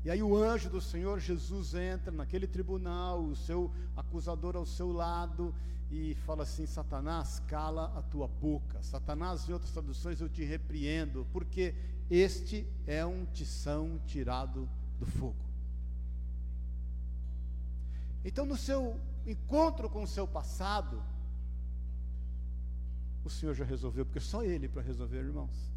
E 0.05 0.09
aí 0.09 0.23
o 0.23 0.35
anjo 0.35 0.69
do 0.69 0.79
Senhor 0.79 1.19
Jesus 1.19 1.73
entra 1.73 2.11
naquele 2.11 2.47
tribunal, 2.47 3.23
o 3.23 3.35
seu 3.35 3.71
acusador 3.95 4.55
ao 4.55 4.65
seu 4.65 4.91
lado, 4.91 5.53
e 5.91 6.15
fala 6.25 6.43
assim: 6.43 6.65
Satanás, 6.65 7.41
cala 7.47 7.93
a 7.97 8.01
tua 8.01 8.27
boca. 8.27 8.81
Satanás, 8.81 9.47
em 9.47 9.53
outras 9.53 9.71
traduções, 9.71 10.21
eu 10.21 10.29
te 10.29 10.43
repreendo, 10.43 11.27
porque 11.31 11.75
este 12.09 12.65
é 12.85 13.05
um 13.05 13.25
tição 13.25 13.99
tirado 14.05 14.69
do 14.99 15.05
fogo. 15.05 15.45
Então, 18.23 18.45
no 18.45 18.57
seu 18.57 18.99
encontro 19.25 19.89
com 19.89 20.03
o 20.03 20.07
seu 20.07 20.27
passado, 20.27 21.01
o 23.23 23.29
Senhor 23.29 23.53
já 23.53 23.65
resolveu, 23.65 24.05
porque 24.05 24.19
só 24.19 24.43
Ele 24.43 24.67
para 24.67 24.81
resolver, 24.81 25.17
irmãos. 25.17 25.71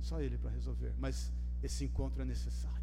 Só 0.00 0.20
Ele 0.20 0.38
para 0.38 0.50
resolver. 0.50 0.94
Mas 0.98 1.32
esse 1.62 1.84
encontro 1.84 2.22
é 2.22 2.24
necessário. 2.24 2.77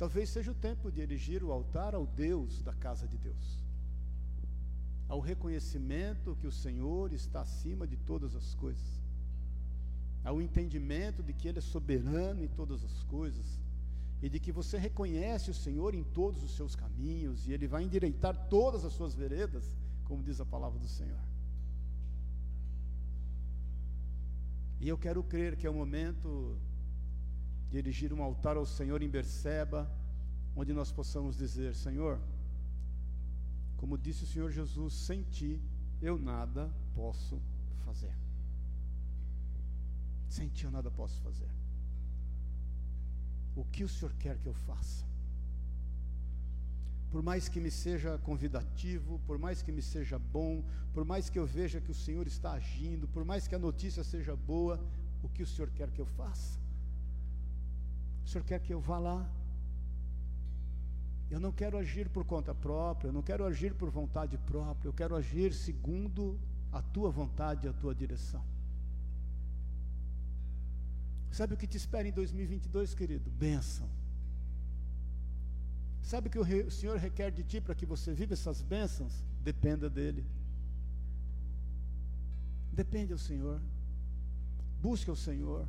Talvez 0.00 0.30
seja 0.30 0.50
o 0.50 0.54
tempo 0.54 0.90
de 0.90 1.02
erigir 1.02 1.44
o 1.44 1.52
altar 1.52 1.94
ao 1.94 2.06
Deus 2.06 2.62
da 2.62 2.72
casa 2.72 3.06
de 3.06 3.18
Deus, 3.18 3.62
ao 5.06 5.20
reconhecimento 5.20 6.34
que 6.40 6.46
o 6.46 6.52
Senhor 6.52 7.12
está 7.12 7.42
acima 7.42 7.86
de 7.86 7.98
todas 7.98 8.34
as 8.34 8.54
coisas, 8.54 9.02
ao 10.24 10.40
entendimento 10.40 11.22
de 11.22 11.34
que 11.34 11.46
Ele 11.46 11.58
é 11.58 11.60
soberano 11.60 12.42
em 12.42 12.48
todas 12.48 12.82
as 12.82 13.02
coisas, 13.02 13.60
e 14.22 14.30
de 14.30 14.40
que 14.40 14.50
você 14.50 14.78
reconhece 14.78 15.50
o 15.50 15.54
Senhor 15.54 15.94
em 15.94 16.02
todos 16.02 16.42
os 16.42 16.56
seus 16.56 16.74
caminhos, 16.74 17.46
e 17.46 17.52
Ele 17.52 17.68
vai 17.68 17.82
endireitar 17.82 18.48
todas 18.48 18.86
as 18.86 18.94
suas 18.94 19.14
veredas, 19.14 19.76
como 20.04 20.22
diz 20.22 20.40
a 20.40 20.46
palavra 20.46 20.78
do 20.78 20.88
Senhor. 20.88 21.20
E 24.80 24.88
eu 24.88 24.96
quero 24.96 25.22
crer 25.22 25.56
que 25.56 25.66
é 25.66 25.70
o 25.70 25.74
momento 25.74 26.58
de 27.70 27.78
erigir 27.78 28.12
um 28.12 28.22
altar 28.22 28.56
ao 28.56 28.66
Senhor 28.66 29.00
em 29.02 29.08
Berseba, 29.08 29.90
onde 30.56 30.72
nós 30.72 30.90
possamos 30.90 31.36
dizer: 31.36 31.74
Senhor, 31.74 32.20
como 33.76 33.96
disse 33.96 34.24
o 34.24 34.26
Senhor 34.26 34.50
Jesus, 34.50 34.92
sem 34.92 35.22
ti 35.22 35.60
eu 36.02 36.18
nada 36.18 36.70
posso 36.94 37.40
fazer. 37.84 38.14
Sem 40.28 40.48
ti 40.48 40.64
eu 40.64 40.70
nada 40.70 40.90
posso 40.90 41.20
fazer. 41.22 41.48
O 43.54 43.64
que 43.64 43.84
o 43.84 43.88
Senhor 43.88 44.12
quer 44.14 44.38
que 44.38 44.46
eu 44.46 44.54
faça? 44.54 45.04
Por 47.10 47.22
mais 47.22 47.48
que 47.48 47.60
me 47.60 47.70
seja 47.70 48.18
convidativo, 48.18 49.20
por 49.26 49.36
mais 49.36 49.62
que 49.62 49.72
me 49.72 49.82
seja 49.82 50.18
bom, 50.18 50.64
por 50.92 51.04
mais 51.04 51.28
que 51.28 51.38
eu 51.38 51.46
veja 51.46 51.80
que 51.80 51.90
o 51.90 51.94
Senhor 51.94 52.26
está 52.26 52.52
agindo, 52.52 53.08
por 53.08 53.24
mais 53.24 53.48
que 53.48 53.54
a 53.54 53.58
notícia 53.58 54.04
seja 54.04 54.36
boa, 54.36 54.80
o 55.22 55.28
que 55.28 55.42
o 55.42 55.46
Senhor 55.46 55.70
quer 55.70 55.90
que 55.90 56.00
eu 56.00 56.06
faça? 56.06 56.59
O 58.24 58.28
Senhor 58.28 58.44
quer 58.44 58.60
que 58.60 58.72
eu 58.72 58.80
vá 58.80 58.98
lá? 58.98 59.28
Eu 61.30 61.38
não 61.38 61.52
quero 61.52 61.78
agir 61.78 62.08
por 62.08 62.24
conta 62.24 62.54
própria, 62.54 63.08
eu 63.08 63.12
não 63.12 63.22
quero 63.22 63.44
agir 63.44 63.72
por 63.74 63.88
vontade 63.88 64.36
própria, 64.38 64.88
eu 64.88 64.92
quero 64.92 65.14
agir 65.14 65.54
segundo 65.54 66.38
a 66.72 66.82
tua 66.82 67.10
vontade 67.10 67.66
e 67.66 67.70
a 67.70 67.72
tua 67.72 67.94
direção. 67.94 68.44
Sabe 71.30 71.54
o 71.54 71.56
que 71.56 71.66
te 71.66 71.76
espera 71.76 72.08
em 72.08 72.12
2022, 72.12 72.94
querido? 72.94 73.30
Bênção. 73.30 73.88
Sabe 76.02 76.26
o 76.26 76.30
que 76.30 76.38
o 76.38 76.70
Senhor 76.70 76.96
requer 76.98 77.30
de 77.30 77.44
ti 77.44 77.60
para 77.60 77.74
que 77.74 77.86
você 77.86 78.12
viva 78.12 78.32
essas 78.32 78.60
bênçãos? 78.60 79.24
Dependa 79.42 79.88
dEle. 79.88 80.26
Depende 82.72 83.14
do 83.14 83.18
Senhor. 83.18 83.60
Busque 84.80 85.10
o 85.10 85.14
Senhor. 85.14 85.66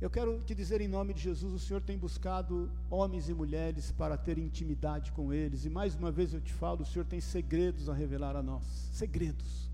Eu 0.00 0.08
quero 0.08 0.40
te 0.40 0.54
dizer 0.54 0.80
em 0.80 0.88
nome 0.88 1.12
de 1.12 1.20
Jesus: 1.20 1.52
o 1.52 1.58
Senhor 1.58 1.82
tem 1.82 1.98
buscado 1.98 2.70
homens 2.88 3.28
e 3.28 3.34
mulheres 3.34 3.92
para 3.92 4.16
ter 4.16 4.38
intimidade 4.38 5.12
com 5.12 5.32
eles, 5.32 5.66
e 5.66 5.70
mais 5.70 5.94
uma 5.94 6.10
vez 6.10 6.32
eu 6.32 6.40
te 6.40 6.52
falo: 6.52 6.82
o 6.82 6.86
Senhor 6.86 7.04
tem 7.04 7.20
segredos 7.20 7.88
a 7.88 7.92
revelar 7.92 8.34
a 8.34 8.42
nós 8.42 8.64
segredos 8.92 9.68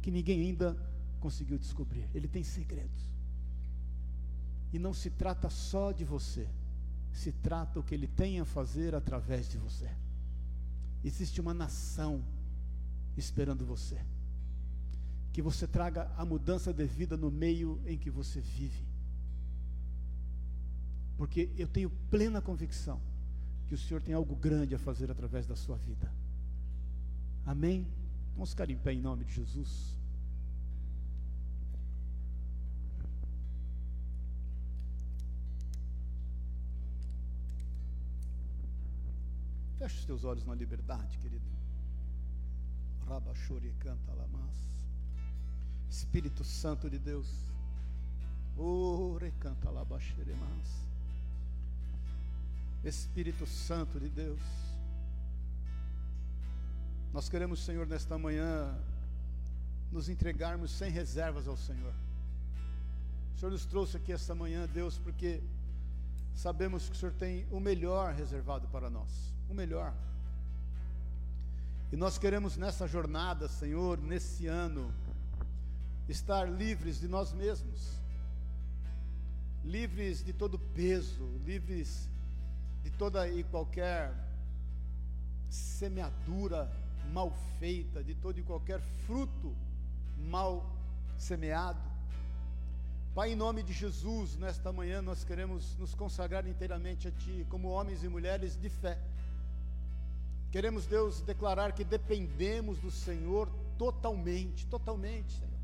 que 0.00 0.10
ninguém 0.10 0.42
ainda 0.42 0.76
conseguiu 1.18 1.58
descobrir. 1.58 2.08
Ele 2.14 2.28
tem 2.28 2.44
segredos. 2.44 3.10
E 4.72 4.78
não 4.78 4.92
se 4.92 5.10
trata 5.10 5.48
só 5.48 5.92
de 5.92 6.04
você, 6.04 6.46
se 7.10 7.32
trata 7.32 7.80
o 7.80 7.82
que 7.82 7.94
Ele 7.94 8.06
tem 8.06 8.38
a 8.38 8.44
fazer 8.44 8.94
através 8.94 9.48
de 9.48 9.56
você. 9.56 9.90
Existe 11.02 11.40
uma 11.40 11.54
nação 11.54 12.22
esperando 13.16 13.64
você. 13.64 13.98
Que 15.32 15.40
você 15.42 15.66
traga 15.66 16.12
a 16.16 16.24
mudança 16.24 16.72
de 16.72 16.84
vida 16.84 17.16
no 17.16 17.30
meio 17.30 17.80
em 17.86 17.96
que 17.96 18.10
você 18.10 18.40
vive 18.40 18.93
porque 21.16 21.50
eu 21.56 21.68
tenho 21.68 21.90
plena 22.10 22.40
convicção 22.40 23.00
que 23.66 23.74
o 23.74 23.78
Senhor 23.78 24.02
tem 24.02 24.14
algo 24.14 24.34
grande 24.34 24.74
a 24.74 24.78
fazer 24.78 25.10
através 25.10 25.46
da 25.46 25.56
sua 25.56 25.76
vida. 25.76 26.12
Amém? 27.46 27.86
Vamos 28.34 28.50
ficar 28.50 28.68
em 28.70 28.76
pé 28.76 28.92
em 28.92 29.00
nome 29.00 29.24
de 29.24 29.32
Jesus. 29.32 29.96
Feche 39.78 39.98
os 39.98 40.04
teus 40.06 40.24
olhos 40.24 40.44
na 40.44 40.54
liberdade, 40.54 41.18
querido. 41.18 41.44
Rabachori 43.06 43.72
canta 43.78 44.12
lamas. 44.12 44.56
Espírito 45.90 46.42
Santo 46.42 46.88
de 46.88 46.98
Deus. 46.98 47.28
Ore 48.56 49.30
canta 49.32 49.70
labaxeremas. 49.70 50.93
Espírito 52.84 53.46
Santo 53.46 53.98
de 53.98 54.08
Deus. 54.08 54.40
Nós 57.12 57.28
queremos, 57.28 57.64
Senhor, 57.64 57.86
nesta 57.86 58.18
manhã, 58.18 58.76
nos 59.90 60.08
entregarmos 60.08 60.70
sem 60.70 60.90
reservas 60.90 61.46
ao 61.46 61.56
Senhor. 61.56 61.94
O 63.34 63.38
Senhor 63.38 63.50
nos 63.50 63.64
trouxe 63.64 63.96
aqui 63.96 64.12
esta 64.12 64.34
manhã, 64.34 64.68
Deus, 64.72 64.98
porque 64.98 65.42
sabemos 66.34 66.88
que 66.88 66.96
o 66.96 66.98
Senhor 66.98 67.14
tem 67.14 67.46
o 67.50 67.60
melhor 67.60 68.12
reservado 68.12 68.68
para 68.68 68.90
nós 68.90 69.34
o 69.48 69.54
melhor. 69.54 69.94
E 71.92 71.96
nós 71.96 72.18
queremos 72.18 72.56
nessa 72.56 72.86
jornada, 72.88 73.48
Senhor, 73.48 73.98
nesse 73.98 74.46
ano, 74.46 74.92
estar 76.08 76.44
livres 76.50 77.00
de 77.00 77.08
nós 77.08 77.32
mesmos, 77.32 78.00
livres 79.64 80.24
de 80.24 80.32
todo 80.32 80.58
peso, 80.58 81.24
livres 81.44 82.08
de 82.84 82.90
toda 82.90 83.26
e 83.26 83.42
qualquer 83.44 84.12
semeadura 85.48 86.70
mal 87.12 87.32
feita, 87.58 88.04
de 88.04 88.14
todo 88.14 88.38
e 88.38 88.42
qualquer 88.42 88.80
fruto 89.06 89.56
mal 90.18 90.70
semeado. 91.16 91.80
Pai, 93.14 93.32
em 93.32 93.36
nome 93.36 93.62
de 93.62 93.72
Jesus, 93.72 94.36
nesta 94.36 94.70
manhã 94.70 95.00
nós 95.00 95.24
queremos 95.24 95.74
nos 95.78 95.94
consagrar 95.94 96.46
inteiramente 96.46 97.08
a 97.08 97.10
Ti, 97.10 97.46
como 97.48 97.68
homens 97.68 98.04
e 98.04 98.08
mulheres 98.08 98.54
de 98.60 98.68
fé. 98.68 98.98
Queremos, 100.50 100.84
Deus, 100.86 101.22
declarar 101.22 101.72
que 101.72 101.84
dependemos 101.84 102.78
do 102.80 102.90
Senhor 102.90 103.48
totalmente, 103.78 104.66
totalmente, 104.66 105.32
Senhor. 105.32 105.54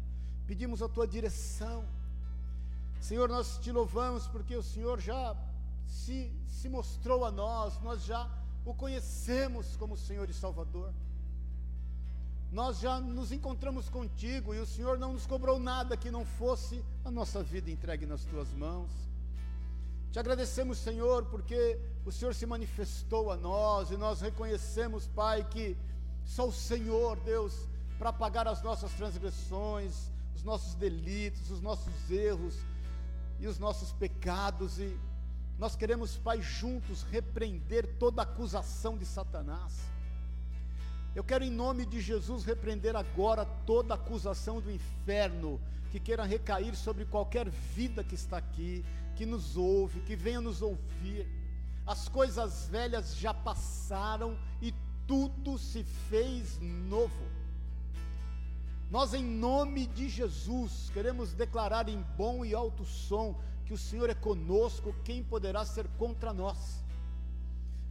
Pedimos 0.47 0.81
a 0.81 0.89
Tua 0.89 1.07
direção. 1.07 1.85
Senhor, 2.99 3.29
nós 3.29 3.59
te 3.59 3.71
louvamos 3.71 4.27
porque 4.27 4.57
o 4.57 4.63
Senhor 4.63 5.01
já 5.01 5.37
se, 5.91 6.33
se 6.49 6.69
mostrou 6.69 7.25
a 7.25 7.31
nós, 7.31 7.81
nós 7.83 8.05
já 8.05 8.31
o 8.65 8.73
conhecemos 8.73 9.77
como 9.77 9.97
Senhor 9.97 10.31
e 10.31 10.33
Salvador. 10.33 10.93
nós 12.53 12.81
já 12.81 13.01
nos 13.01 13.31
encontramos 13.31 13.89
contigo 13.89 14.53
e 14.55 14.59
o 14.59 14.67
Senhor 14.67 14.99
não 14.99 15.13
nos 15.13 15.27
cobrou 15.27 15.59
nada 15.59 15.97
que 15.97 16.11
não 16.11 16.25
fosse 16.25 16.85
a 17.05 17.11
nossa 17.11 17.43
vida 17.43 17.71
entregue 17.71 18.07
nas 18.07 18.25
tuas 18.25 18.51
mãos. 18.53 18.91
Te 20.11 20.19
agradecemos, 20.19 20.79
Senhor, 20.79 21.27
porque 21.27 21.79
o 22.05 22.11
Senhor 22.11 22.35
se 22.35 22.45
manifestou 22.47 23.31
a 23.31 23.37
nós 23.37 23.93
e 23.93 23.97
nós 23.97 24.21
reconhecemos, 24.21 25.07
Pai, 25.07 25.45
que 25.49 25.77
só 26.25 26.49
o 26.49 26.53
Senhor, 26.53 27.17
Deus, 27.21 27.69
para 27.99 28.13
pagar 28.13 28.49
as 28.49 28.63
nossas 28.63 28.93
transgressões, 28.95 30.11
os 30.35 30.43
nossos 30.43 30.75
delitos, 30.75 31.51
os 31.51 31.61
nossos 31.61 32.11
erros 32.11 32.57
e 33.39 33.47
os 33.47 33.59
nossos 33.59 33.93
pecados 33.93 34.81
e 34.81 34.99
nós 35.61 35.77
queremos, 35.77 36.17
Pai, 36.17 36.41
juntos 36.41 37.03
repreender 37.03 37.87
toda 37.99 38.23
acusação 38.23 38.97
de 38.97 39.05
Satanás. 39.05 39.79
Eu 41.15 41.23
quero, 41.23 41.45
em 41.45 41.51
nome 41.51 41.85
de 41.85 42.01
Jesus, 42.01 42.45
repreender 42.45 42.97
agora 42.97 43.45
toda 43.67 43.93
acusação 43.93 44.59
do 44.59 44.73
inferno 44.73 45.61
que 45.91 46.01
queira 46.01 46.25
recair 46.25 46.75
sobre 46.75 47.05
qualquer 47.05 47.51
vida 47.51 48.03
que 48.03 48.15
está 48.15 48.39
aqui, 48.39 48.83
que 49.15 49.27
nos 49.27 49.55
ouve, 49.55 50.01
que 50.01 50.17
venha 50.17 50.41
nos 50.41 50.63
ouvir. 50.63 51.29
As 51.87 52.09
coisas 52.09 52.67
velhas 52.69 53.15
já 53.17 53.35
passaram 53.35 54.39
e 54.63 54.73
tudo 55.07 55.59
se 55.59 55.85
fez 56.09 56.59
novo. 56.59 57.29
Nós, 58.91 59.13
em 59.13 59.23
nome 59.23 59.87
de 59.89 60.09
Jesus, 60.09 60.91
queremos 60.95 61.35
declarar 61.35 61.87
em 61.87 62.01
bom 62.17 62.47
e 62.47 62.55
alto 62.55 62.87
som 62.87 63.39
que 63.71 63.75
o 63.75 63.79
Senhor 63.79 64.11
é 64.11 64.15
conosco, 64.15 64.93
quem 65.05 65.23
poderá 65.23 65.65
ser 65.65 65.87
contra 65.97 66.35
nós? 66.35 66.83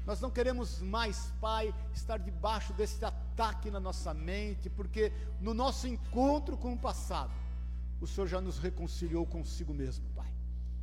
Nós 0.06 0.20
não 0.20 0.30
queremos 0.30 0.82
mais, 0.82 1.32
Pai, 1.40 1.74
estar 1.94 2.20
debaixo 2.20 2.74
desse 2.74 3.06
ataque 3.06 3.72
na 3.72 3.80
nossa 3.80 4.14
mente, 4.14 4.70
porque 4.70 5.10
no 5.40 5.54
nosso 5.54 5.88
encontro 5.88 6.58
com 6.58 6.74
o 6.74 6.78
passado, 6.78 7.32
o 8.02 8.06
Senhor 8.06 8.28
já 8.28 8.42
nos 8.42 8.60
reconciliou 8.60 9.26
consigo 9.26 9.74
mesmo, 9.74 10.04
Pai. 10.14 10.28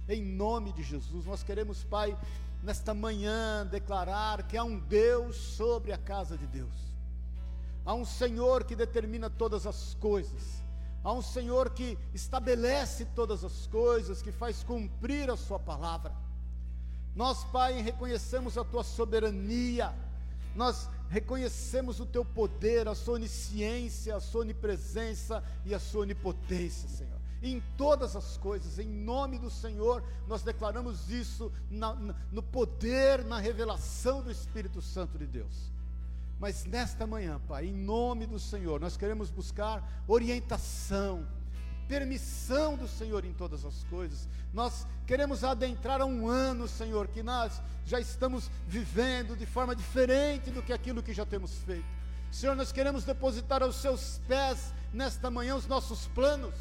Em 0.08 0.22
nome 0.22 0.72
de 0.72 0.82
Jesus, 0.82 1.26
nós 1.26 1.42
queremos, 1.42 1.84
Pai, 1.84 2.16
nesta 2.62 2.94
manhã 2.94 3.66
declarar 3.66 4.44
que 4.44 4.56
há 4.56 4.64
um 4.64 4.78
Deus 4.78 5.36
sobre 5.36 5.92
a 5.92 5.98
casa 5.98 6.38
de 6.38 6.46
Deus. 6.46 6.96
Há 7.84 7.92
um 7.92 8.06
Senhor 8.06 8.64
que 8.64 8.74
determina 8.74 9.28
todas 9.28 9.66
as 9.66 9.92
coisas 9.92 10.64
Há 11.02 11.12
um 11.12 11.22
Senhor 11.22 11.70
que 11.70 11.96
estabelece 12.12 13.04
todas 13.14 13.44
as 13.44 13.66
coisas, 13.66 14.22
que 14.22 14.32
faz 14.32 14.62
cumprir 14.62 15.30
a 15.30 15.36
Sua 15.36 15.58
palavra. 15.58 16.12
Nós, 17.14 17.44
Pai, 17.44 17.80
reconhecemos 17.80 18.58
a 18.58 18.64
Tua 18.64 18.82
soberania, 18.82 19.94
nós 20.54 20.88
reconhecemos 21.08 22.00
o 22.00 22.06
Teu 22.06 22.24
poder, 22.24 22.88
a 22.88 22.94
Sua 22.94 23.14
onisciência, 23.14 24.16
a 24.16 24.20
Sua 24.20 24.42
onipresença 24.42 25.42
e 25.64 25.74
a 25.74 25.78
Sua 25.78 26.02
onipotência, 26.02 26.88
Senhor. 26.88 27.16
Em 27.42 27.62
todas 27.76 28.16
as 28.16 28.36
coisas, 28.36 28.78
em 28.78 28.88
nome 28.88 29.38
do 29.38 29.50
Senhor, 29.50 30.02
nós 30.26 30.42
declaramos 30.42 31.10
isso 31.10 31.52
na, 31.70 31.94
no 32.32 32.42
poder, 32.42 33.24
na 33.24 33.38
revelação 33.38 34.22
do 34.22 34.30
Espírito 34.30 34.82
Santo 34.82 35.16
de 35.16 35.26
Deus. 35.26 35.75
Mas 36.38 36.64
nesta 36.64 37.06
manhã, 37.06 37.40
Pai, 37.48 37.66
em 37.66 37.72
nome 37.72 38.26
do 38.26 38.38
Senhor, 38.38 38.78
nós 38.80 38.96
queremos 38.96 39.30
buscar 39.30 40.04
orientação, 40.06 41.26
permissão 41.88 42.76
do 42.76 42.86
Senhor 42.86 43.24
em 43.24 43.32
todas 43.32 43.64
as 43.64 43.84
coisas. 43.84 44.28
Nós 44.52 44.86
queremos 45.06 45.44
adentrar 45.44 46.00
a 46.00 46.04
um 46.04 46.28
ano, 46.28 46.68
Senhor, 46.68 47.08
que 47.08 47.22
nós 47.22 47.62
já 47.86 47.98
estamos 47.98 48.50
vivendo 48.66 49.36
de 49.36 49.46
forma 49.46 49.74
diferente 49.74 50.50
do 50.50 50.62
que 50.62 50.72
aquilo 50.72 51.02
que 51.02 51.14
já 51.14 51.24
temos 51.24 51.54
feito. 51.58 51.86
Senhor, 52.30 52.54
nós 52.54 52.70
queremos 52.70 53.04
depositar 53.04 53.62
aos 53.62 53.76
seus 53.76 54.20
pés 54.28 54.74
nesta 54.92 55.30
manhã 55.30 55.56
os 55.56 55.66
nossos 55.66 56.06
planos 56.08 56.54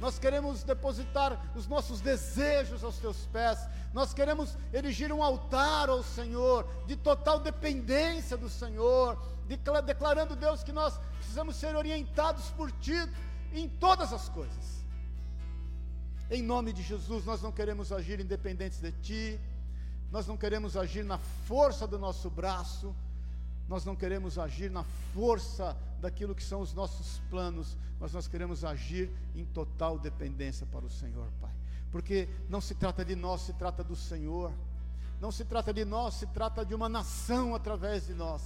nós 0.00 0.18
queremos 0.18 0.62
depositar 0.62 1.40
os 1.54 1.66
nossos 1.66 2.00
desejos 2.00 2.82
aos 2.82 2.98
teus 2.98 3.26
pés, 3.26 3.58
nós 3.92 4.12
queremos 4.12 4.56
erigir 4.72 5.12
um 5.12 5.22
altar 5.22 5.88
ao 5.88 6.02
Senhor, 6.02 6.66
de 6.86 6.96
total 6.96 7.40
dependência 7.40 8.36
do 8.36 8.50
Senhor, 8.50 9.16
declarando, 9.86 10.34
Deus, 10.34 10.62
que 10.62 10.72
nós 10.72 10.98
precisamos 11.18 11.56
ser 11.56 11.76
orientados 11.76 12.50
por 12.50 12.72
Ti 12.72 13.08
em 13.52 13.68
todas 13.68 14.12
as 14.12 14.28
coisas. 14.28 14.84
Em 16.30 16.42
nome 16.42 16.72
de 16.72 16.82
Jesus, 16.82 17.24
nós 17.24 17.40
não 17.40 17.52
queremos 17.52 17.92
agir 17.92 18.18
independentes 18.18 18.80
de 18.80 18.90
Ti, 18.92 19.40
nós 20.10 20.26
não 20.26 20.36
queremos 20.36 20.76
agir 20.76 21.04
na 21.04 21.18
força 21.18 21.86
do 21.86 21.98
nosso 21.98 22.28
braço, 22.30 22.94
nós 23.68 23.84
não 23.84 23.96
queremos 23.96 24.38
agir 24.38 24.70
na 24.70 24.84
força 25.14 25.76
daquilo 26.00 26.34
que 26.34 26.42
são 26.42 26.60
os 26.60 26.74
nossos 26.74 27.20
planos, 27.30 27.76
mas 27.98 28.12
nós 28.12 28.28
queremos 28.28 28.64
agir 28.64 29.10
em 29.34 29.44
total 29.44 29.98
dependência 29.98 30.66
para 30.66 30.84
o 30.84 30.90
Senhor, 30.90 31.26
Pai. 31.40 31.52
Porque 31.90 32.28
não 32.48 32.60
se 32.60 32.74
trata 32.74 33.04
de 33.04 33.14
nós, 33.14 33.42
se 33.42 33.52
trata 33.54 33.82
do 33.82 33.96
Senhor. 33.96 34.52
Não 35.20 35.32
se 35.32 35.44
trata 35.44 35.72
de 35.72 35.84
nós, 35.84 36.14
se 36.14 36.26
trata 36.26 36.64
de 36.64 36.74
uma 36.74 36.88
nação 36.88 37.54
através 37.54 38.06
de 38.06 38.14
nós. 38.14 38.42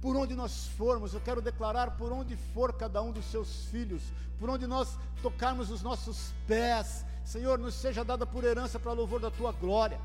Por 0.00 0.16
onde 0.16 0.34
nós 0.34 0.68
formos, 0.68 1.12
eu 1.12 1.20
quero 1.20 1.42
declarar 1.42 1.96
por 1.96 2.12
onde 2.12 2.36
for 2.36 2.72
cada 2.72 3.02
um 3.02 3.12
dos 3.12 3.24
seus 3.26 3.66
filhos, 3.66 4.02
por 4.38 4.48
onde 4.48 4.66
nós 4.66 4.96
tocarmos 5.20 5.70
os 5.70 5.82
nossos 5.82 6.32
pés, 6.46 7.04
Senhor, 7.24 7.58
nos 7.58 7.74
seja 7.74 8.04
dada 8.04 8.24
por 8.24 8.44
herança 8.44 8.78
para 8.78 8.92
louvor 8.92 9.20
da 9.20 9.30
tua 9.30 9.52
glória 9.52 10.00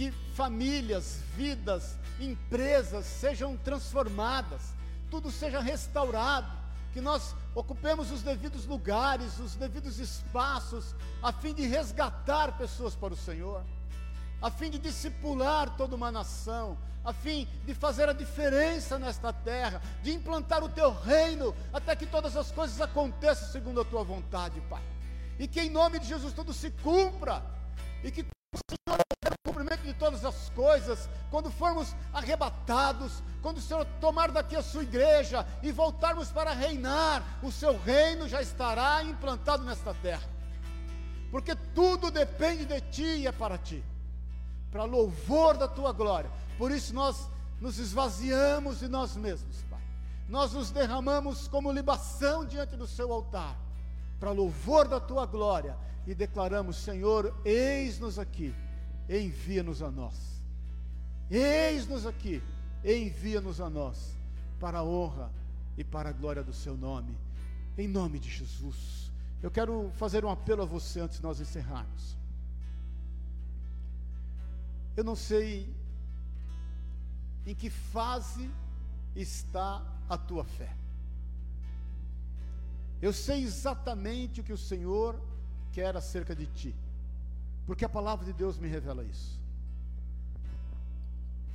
que 0.00 0.10
famílias, 0.34 1.20
vidas, 1.36 1.98
empresas 2.18 3.04
sejam 3.04 3.54
transformadas, 3.58 4.72
tudo 5.10 5.30
seja 5.30 5.60
restaurado, 5.60 6.50
que 6.94 7.02
nós 7.02 7.34
ocupemos 7.54 8.10
os 8.10 8.22
devidos 8.22 8.64
lugares, 8.64 9.38
os 9.38 9.56
devidos 9.56 9.98
espaços, 9.98 10.94
a 11.22 11.34
fim 11.34 11.52
de 11.52 11.66
resgatar 11.66 12.56
pessoas 12.56 12.94
para 12.94 13.12
o 13.12 13.16
Senhor, 13.16 13.62
a 14.40 14.50
fim 14.50 14.70
de 14.70 14.78
discipular 14.78 15.76
toda 15.76 15.96
uma 15.96 16.10
nação, 16.10 16.78
a 17.04 17.12
fim 17.12 17.46
de 17.66 17.74
fazer 17.74 18.08
a 18.08 18.14
diferença 18.14 18.98
nesta 18.98 19.34
terra, 19.34 19.82
de 20.02 20.14
implantar 20.14 20.64
o 20.64 20.68
teu 20.70 20.94
reino, 20.98 21.54
até 21.74 21.94
que 21.94 22.06
todas 22.06 22.38
as 22.38 22.50
coisas 22.50 22.80
aconteçam 22.80 23.50
segundo 23.50 23.82
a 23.82 23.84
tua 23.84 24.02
vontade, 24.02 24.62
Pai. 24.62 24.82
E 25.38 25.46
que 25.46 25.60
em 25.60 25.68
nome 25.68 25.98
de 25.98 26.06
Jesus 26.06 26.32
tudo 26.32 26.54
se 26.54 26.70
cumpra, 26.70 27.59
e 28.02 28.10
que 28.10 28.22
o 28.22 28.58
Senhor 28.68 29.00
cumprimento 29.60 29.82
de 29.82 29.94
todas 29.94 30.24
as 30.24 30.48
coisas, 30.50 31.08
quando 31.30 31.50
formos 31.50 31.94
arrebatados, 32.12 33.22
quando 33.42 33.58
o 33.58 33.60
Senhor 33.60 33.84
tomar 34.00 34.30
daqui 34.30 34.56
a 34.56 34.62
sua 34.62 34.82
igreja 34.82 35.46
e 35.62 35.70
voltarmos 35.72 36.30
para 36.30 36.52
reinar, 36.52 37.22
o 37.42 37.52
seu 37.52 37.78
reino 37.78 38.28
já 38.28 38.40
estará 38.40 39.02
implantado 39.02 39.64
nesta 39.64 39.92
terra. 39.94 40.28
Porque 41.30 41.54
tudo 41.74 42.10
depende 42.10 42.64
de 42.64 42.80
ti 42.80 43.02
e 43.02 43.26
é 43.26 43.32
para 43.32 43.58
ti, 43.58 43.84
para 44.70 44.84
louvor 44.84 45.56
da 45.56 45.68
tua 45.68 45.92
glória. 45.92 46.30
Por 46.56 46.70
isso 46.70 46.94
nós 46.94 47.28
nos 47.60 47.78
esvaziamos 47.78 48.80
de 48.80 48.88
nós 48.88 49.16
mesmos, 49.16 49.62
Pai. 49.70 49.80
Nós 50.28 50.52
nos 50.52 50.70
derramamos 50.70 51.48
como 51.48 51.72
libação 51.72 52.44
diante 52.44 52.76
do 52.76 52.86
seu 52.86 53.12
altar, 53.12 53.56
para 54.20 54.30
louvor 54.30 54.86
da 54.86 55.00
tua 55.00 55.26
glória, 55.26 55.76
e 56.06 56.14
declaramos: 56.14 56.76
Senhor, 56.76 57.34
eis-nos 57.44 58.18
aqui 58.18 58.54
envia-nos 59.10 59.82
a 59.82 59.90
nós. 59.90 60.40
Eis-nos 61.28 62.06
aqui, 62.06 62.42
envia-nos 62.84 63.60
a 63.60 63.68
nós, 63.68 64.16
para 64.58 64.78
a 64.78 64.84
honra 64.84 65.32
e 65.76 65.84
para 65.84 66.10
a 66.10 66.12
glória 66.12 66.42
do 66.42 66.52
seu 66.52 66.76
nome, 66.76 67.16
em 67.76 67.88
nome 67.88 68.18
de 68.18 68.30
Jesus. 68.30 69.10
Eu 69.42 69.50
quero 69.50 69.90
fazer 69.94 70.24
um 70.24 70.30
apelo 70.30 70.62
a 70.62 70.66
você 70.66 71.00
antes 71.00 71.16
de 71.16 71.22
nós 71.22 71.40
encerrarmos. 71.40 72.16
Eu 74.96 75.04
não 75.04 75.16
sei 75.16 75.72
em 77.46 77.54
que 77.54 77.70
fase 77.70 78.50
está 79.16 79.82
a 80.08 80.18
tua 80.18 80.44
fé. 80.44 80.76
Eu 83.00 83.12
sei 83.12 83.42
exatamente 83.42 84.40
o 84.40 84.44
que 84.44 84.52
o 84.52 84.58
Senhor 84.58 85.20
quer 85.72 85.96
acerca 85.96 86.34
de 86.34 86.46
ti 86.46 86.74
porque 87.70 87.84
a 87.84 87.88
palavra 87.88 88.26
de 88.26 88.32
Deus 88.32 88.58
me 88.58 88.66
revela 88.66 89.04
isso. 89.04 89.38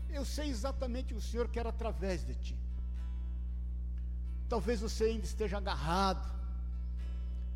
Eu 0.09 0.23
sei 0.23 0.47
exatamente 0.47 1.07
o 1.11 1.17
que 1.17 1.21
o 1.21 1.21
Senhor 1.29 1.49
quer 1.49 1.67
através 1.67 2.25
de 2.25 2.33
ti. 2.35 2.57
Talvez 4.47 4.79
você 4.79 5.03
ainda 5.03 5.25
esteja 5.25 5.57
agarrado 5.57 6.33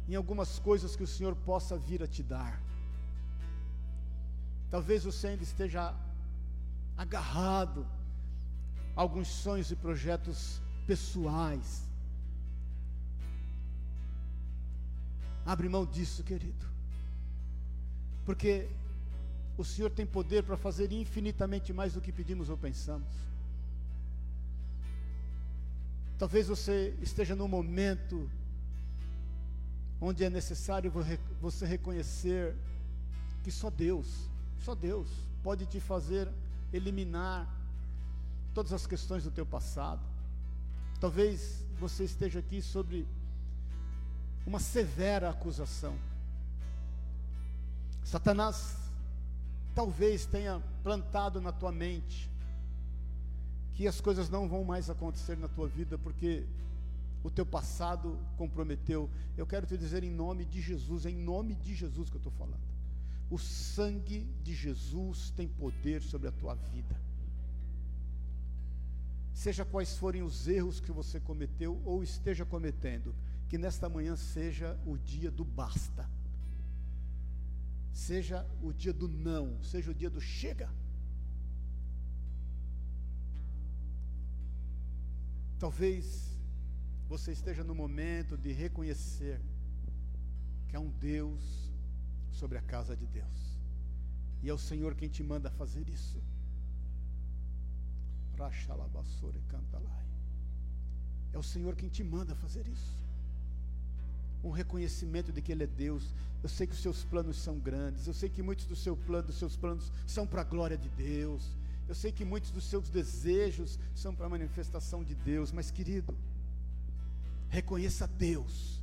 em 0.09 0.15
algumas 0.15 0.59
coisas 0.59 0.93
que 0.93 1.03
o 1.03 1.07
Senhor 1.07 1.33
possa 1.37 1.77
vir 1.77 2.03
a 2.03 2.07
te 2.07 2.21
dar. 2.21 2.61
Talvez 4.69 5.05
você 5.05 5.27
ainda 5.27 5.43
esteja 5.43 5.95
agarrado 6.97 7.87
a 8.93 8.99
alguns 9.01 9.29
sonhos 9.29 9.71
e 9.71 9.75
projetos 9.77 10.61
pessoais. 10.85 11.87
Abre 15.51 15.67
mão 15.67 15.85
disso, 15.85 16.23
querido 16.23 16.69
porque 18.29 18.69
o 19.57 19.63
Senhor 19.65 19.89
tem 19.89 20.05
poder 20.05 20.43
para 20.43 20.55
fazer 20.55 20.91
infinitamente 20.91 21.73
mais 21.73 21.93
do 21.93 21.99
que 21.99 22.11
pedimos 22.11 22.47
ou 22.47 22.55
pensamos. 22.55 23.11
Talvez 26.15 26.47
você 26.47 26.95
esteja 27.01 27.35
num 27.35 27.47
momento 27.47 28.29
onde 29.99 30.23
é 30.23 30.29
necessário 30.29 30.93
você 31.41 31.65
reconhecer 31.65 32.55
que 33.43 33.51
só 33.51 33.71
Deus, 33.71 34.29
só 34.59 34.75
Deus 34.75 35.07
pode 35.41 35.65
te 35.65 35.79
fazer 35.79 36.29
eliminar 36.71 37.51
todas 38.53 38.71
as 38.73 38.85
questões 38.85 39.23
do 39.23 39.31
teu 39.31 39.45
passado. 39.57 40.05
Talvez 40.99 41.65
você 41.79 42.03
esteja 42.03 42.37
aqui 42.37 42.61
sobre 42.61 43.07
uma 44.45 44.59
severa 44.59 45.29
acusação. 45.29 45.95
Satanás 48.03 48.75
talvez 49.75 50.25
tenha 50.25 50.61
plantado 50.83 51.39
na 51.39 51.51
tua 51.51 51.71
mente 51.71 52.29
que 53.73 53.87
as 53.87 54.01
coisas 54.01 54.29
não 54.29 54.47
vão 54.47 54.63
mais 54.63 54.89
acontecer 54.89 55.37
na 55.37 55.47
tua 55.47 55.67
vida 55.67 55.97
porque 55.97 56.43
o 57.23 57.29
teu 57.29 57.45
passado 57.45 58.17
comprometeu. 58.37 59.09
Eu 59.37 59.45
quero 59.45 59.65
te 59.65 59.77
dizer 59.77 60.03
em 60.03 60.11
nome 60.11 60.43
de 60.45 60.61
Jesus, 60.61 61.05
é 61.05 61.09
em 61.09 61.15
nome 61.15 61.55
de 61.55 61.73
Jesus 61.75 62.09
que 62.09 62.15
eu 62.15 62.19
estou 62.19 62.33
falando. 62.33 62.59
O 63.29 63.37
sangue 63.37 64.27
de 64.43 64.53
Jesus 64.53 65.29
tem 65.31 65.47
poder 65.47 66.01
sobre 66.01 66.27
a 66.27 66.31
tua 66.31 66.55
vida. 66.55 66.99
Seja 69.33 69.63
quais 69.63 69.97
forem 69.97 70.23
os 70.23 70.47
erros 70.47 70.79
que 70.79 70.91
você 70.91 71.19
cometeu 71.19 71.79
ou 71.85 72.03
esteja 72.03 72.45
cometendo, 72.45 73.15
que 73.49 73.57
nesta 73.57 73.89
manhã 73.89 74.15
seja 74.15 74.79
o 74.85 74.95
dia 74.95 75.31
do 75.31 75.43
basta. 75.43 76.07
Seja 77.91 78.47
o 78.61 78.71
dia 78.71 78.93
do 78.93 79.07
não, 79.07 79.61
seja 79.63 79.89
o 79.89 79.93
dia 79.93 80.09
do 80.09 80.21
chega. 80.21 80.69
Talvez 85.57 86.29
você 87.09 87.31
esteja 87.31 87.63
no 87.63 87.73
momento 87.73 88.37
de 88.37 88.51
reconhecer 88.51 89.41
que 90.67 90.75
há 90.75 90.79
um 90.79 90.91
Deus 90.91 91.73
sobre 92.31 92.57
a 92.59 92.61
casa 92.61 92.95
de 92.95 93.07
Deus. 93.07 93.59
E 94.43 94.49
é 94.49 94.53
o 94.53 94.57
Senhor 94.59 94.93
quem 94.93 95.09
te 95.09 95.23
manda 95.23 95.49
fazer 95.49 95.89
isso. 95.89 96.21
É 101.33 101.37
o 101.37 101.43
Senhor 101.43 101.75
quem 101.75 101.89
te 101.89 102.03
manda 102.03 102.35
fazer 102.35 102.67
isso. 102.67 103.08
Um 104.43 104.51
reconhecimento 104.51 105.31
de 105.31 105.41
que 105.41 105.51
Ele 105.51 105.63
é 105.63 105.67
Deus. 105.67 106.13
Eu 106.41 106.49
sei 106.49 106.65
que 106.65 106.73
os 106.73 106.81
seus 106.81 107.03
planos 107.03 107.37
são 107.37 107.59
grandes. 107.59 108.07
Eu 108.07 108.13
sei 108.13 108.29
que 108.29 108.41
muitos 108.41 108.65
dos, 108.65 108.81
seu 108.81 108.95
plano, 108.95 109.27
dos 109.27 109.37
seus 109.37 109.55
planos 109.55 109.91
são 110.07 110.25
para 110.25 110.41
a 110.41 110.45
glória 110.45 110.77
de 110.77 110.89
Deus. 110.89 111.57
Eu 111.87 111.95
sei 111.95 112.11
que 112.11 112.23
muitos 112.23 112.51
dos 112.51 112.65
seus 112.65 112.89
desejos 112.89 113.79
são 113.95 114.15
para 114.15 114.27
a 114.27 114.29
manifestação 114.29 115.03
de 115.03 115.15
Deus. 115.15 115.51
Mas, 115.51 115.71
querido, 115.71 116.15
reconheça 117.49 118.07
Deus 118.07 118.81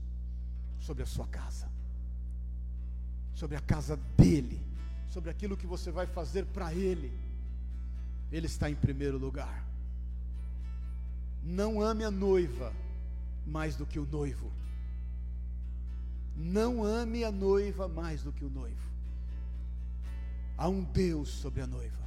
sobre 0.78 1.02
a 1.02 1.06
sua 1.06 1.26
casa 1.26 1.76
sobre 3.36 3.54
a 3.54 3.60
casa 3.60 3.96
dele, 4.16 4.58
sobre 5.10 5.30
aquilo 5.30 5.56
que 5.56 5.66
você 5.66 5.90
vai 5.90 6.06
fazer 6.06 6.46
para 6.46 6.72
ele. 6.74 7.12
Ele 8.32 8.46
está 8.46 8.68
em 8.68 8.74
primeiro 8.74 9.18
lugar. 9.18 9.64
Não 11.44 11.80
ame 11.80 12.02
a 12.02 12.10
noiva 12.10 12.72
mais 13.46 13.76
do 13.76 13.86
que 13.86 13.98
o 13.98 14.06
noivo. 14.06 14.50
Não 16.36 16.84
ame 16.84 17.24
a 17.24 17.32
noiva 17.32 17.88
mais 17.88 18.22
do 18.22 18.32
que 18.32 18.44
o 18.44 18.50
noivo. 18.50 18.86
Há 20.56 20.68
um 20.68 20.82
Deus 20.82 21.28
sobre 21.28 21.62
a 21.62 21.66
noiva. 21.66 22.06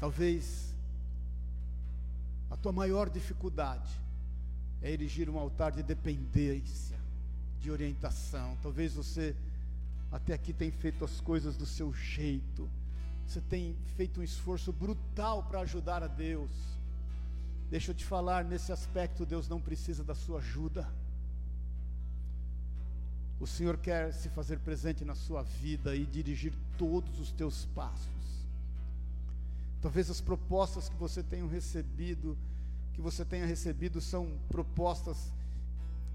Talvez 0.00 0.74
a 2.50 2.56
tua 2.56 2.72
maior 2.72 3.08
dificuldade 3.08 3.90
é 4.82 4.90
erigir 4.90 5.30
um 5.30 5.38
altar 5.38 5.72
de 5.72 5.82
dependência 5.82 6.98
de 7.60 7.70
orientação. 7.70 8.58
Talvez 8.60 8.94
você 8.94 9.36
até 10.10 10.34
aqui 10.34 10.52
tenha 10.52 10.72
feito 10.72 11.04
as 11.04 11.20
coisas 11.20 11.56
do 11.56 11.64
seu 11.64 11.94
jeito. 11.94 12.68
Você 13.26 13.40
tem 13.40 13.76
feito 13.96 14.20
um 14.20 14.22
esforço 14.24 14.72
brutal 14.72 15.44
para 15.44 15.60
ajudar 15.60 16.02
a 16.02 16.08
Deus. 16.08 16.50
Deixa 17.70 17.92
eu 17.92 17.94
te 17.94 18.04
falar, 18.04 18.44
nesse 18.44 18.72
aspecto, 18.72 19.24
Deus 19.24 19.48
não 19.48 19.60
precisa 19.60 20.04
da 20.04 20.14
sua 20.14 20.38
ajuda. 20.38 20.86
O 23.42 23.46
Senhor 23.46 23.76
quer 23.76 24.12
se 24.12 24.28
fazer 24.28 24.60
presente 24.60 25.04
na 25.04 25.16
sua 25.16 25.42
vida 25.42 25.96
e 25.96 26.06
dirigir 26.06 26.54
todos 26.78 27.18
os 27.18 27.32
teus 27.32 27.64
passos. 27.74 28.46
Talvez 29.80 30.08
as 30.08 30.20
propostas 30.20 30.88
que 30.88 30.94
você 30.94 31.24
tenha 31.24 31.44
recebido, 31.48 32.38
que 32.94 33.00
você 33.00 33.24
tenha 33.24 33.44
recebido, 33.44 34.00
são 34.00 34.38
propostas 34.48 35.32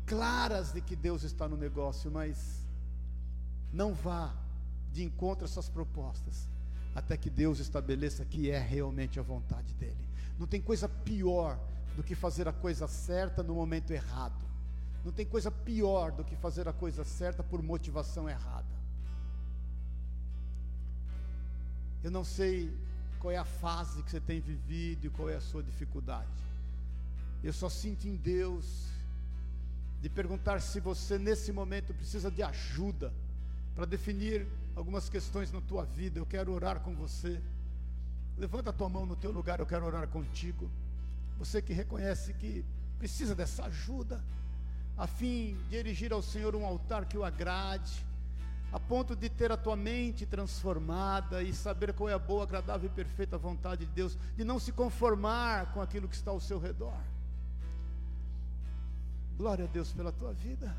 claras 0.05 0.71
de 0.71 0.79
que 0.79 0.95
Deus 0.95 1.23
está 1.23 1.49
no 1.49 1.57
negócio, 1.57 2.09
mas 2.09 2.65
não 3.73 3.93
vá 3.93 4.33
de 4.93 5.03
encontro 5.03 5.43
a 5.43 5.49
essas 5.49 5.67
propostas, 5.67 6.47
até 6.95 7.17
que 7.17 7.29
Deus 7.29 7.59
estabeleça 7.59 8.23
que 8.23 8.49
é 8.49 8.57
realmente 8.57 9.19
a 9.19 9.21
vontade 9.21 9.73
dEle. 9.73 10.07
Não 10.39 10.47
tem 10.47 10.61
coisa 10.61 10.87
pior 10.87 11.59
do 11.93 12.03
que 12.03 12.15
fazer 12.15 12.47
a 12.47 12.53
coisa 12.53 12.87
certa 12.87 13.43
no 13.43 13.53
momento 13.53 13.91
errado. 13.91 14.46
Não 15.07 15.13
tem 15.13 15.25
coisa 15.25 15.49
pior 15.49 16.11
do 16.11 16.21
que 16.21 16.35
fazer 16.35 16.67
a 16.67 16.73
coisa 16.73 17.05
certa 17.05 17.41
por 17.41 17.63
motivação 17.63 18.29
errada. 18.29 18.67
Eu 22.03 22.11
não 22.11 22.25
sei 22.25 22.77
qual 23.17 23.31
é 23.31 23.37
a 23.37 23.45
fase 23.45 24.03
que 24.03 24.11
você 24.11 24.19
tem 24.19 24.41
vivido 24.41 25.07
e 25.07 25.09
qual 25.09 25.29
é 25.29 25.35
a 25.35 25.39
sua 25.39 25.63
dificuldade. 25.63 26.27
Eu 27.41 27.53
só 27.53 27.69
sinto 27.69 28.05
em 28.05 28.17
Deus 28.17 28.89
de 30.01 30.09
perguntar 30.09 30.59
se 30.59 30.81
você 30.81 31.17
nesse 31.17 31.53
momento 31.53 31.93
precisa 31.93 32.29
de 32.29 32.43
ajuda 32.43 33.13
para 33.75 33.85
definir 33.85 34.45
algumas 34.75 35.07
questões 35.07 35.53
na 35.53 35.61
tua 35.61 35.85
vida. 35.85 36.19
Eu 36.19 36.25
quero 36.25 36.51
orar 36.51 36.81
com 36.81 36.93
você. 36.93 37.41
Levanta 38.37 38.71
a 38.71 38.73
tua 38.73 38.89
mão 38.89 39.05
no 39.05 39.15
teu 39.15 39.31
lugar, 39.31 39.61
eu 39.61 39.65
quero 39.65 39.85
orar 39.85 40.05
contigo. 40.09 40.69
Você 41.39 41.61
que 41.61 41.71
reconhece 41.71 42.33
que 42.33 42.65
precisa 42.99 43.33
dessa 43.33 43.63
ajuda, 43.63 44.21
a 44.97 45.05
fim 45.05 45.57
de 45.69 45.75
erigir 45.75 46.11
ao 46.11 46.21
Senhor 46.21 46.55
um 46.55 46.65
altar 46.65 47.05
que 47.05 47.17
o 47.17 47.23
agrade, 47.23 48.05
a 48.71 48.79
ponto 48.79 49.15
de 49.15 49.29
ter 49.29 49.51
a 49.51 49.57
tua 49.57 49.75
mente 49.75 50.25
transformada 50.25 51.41
e 51.43 51.53
saber 51.53 51.93
qual 51.93 52.09
é 52.09 52.13
a 52.13 52.19
boa, 52.19 52.43
agradável 52.43 52.89
e 52.89 52.93
perfeita 52.93 53.37
vontade 53.37 53.85
de 53.85 53.91
Deus, 53.91 54.17
de 54.35 54.43
não 54.43 54.59
se 54.59 54.71
conformar 54.71 55.71
com 55.73 55.81
aquilo 55.81 56.07
que 56.07 56.15
está 56.15 56.31
ao 56.31 56.39
seu 56.39 56.59
redor. 56.59 56.97
Glória 59.37 59.65
a 59.65 59.67
Deus 59.67 59.93
pela 59.93 60.11
tua 60.11 60.33
vida. 60.33 60.75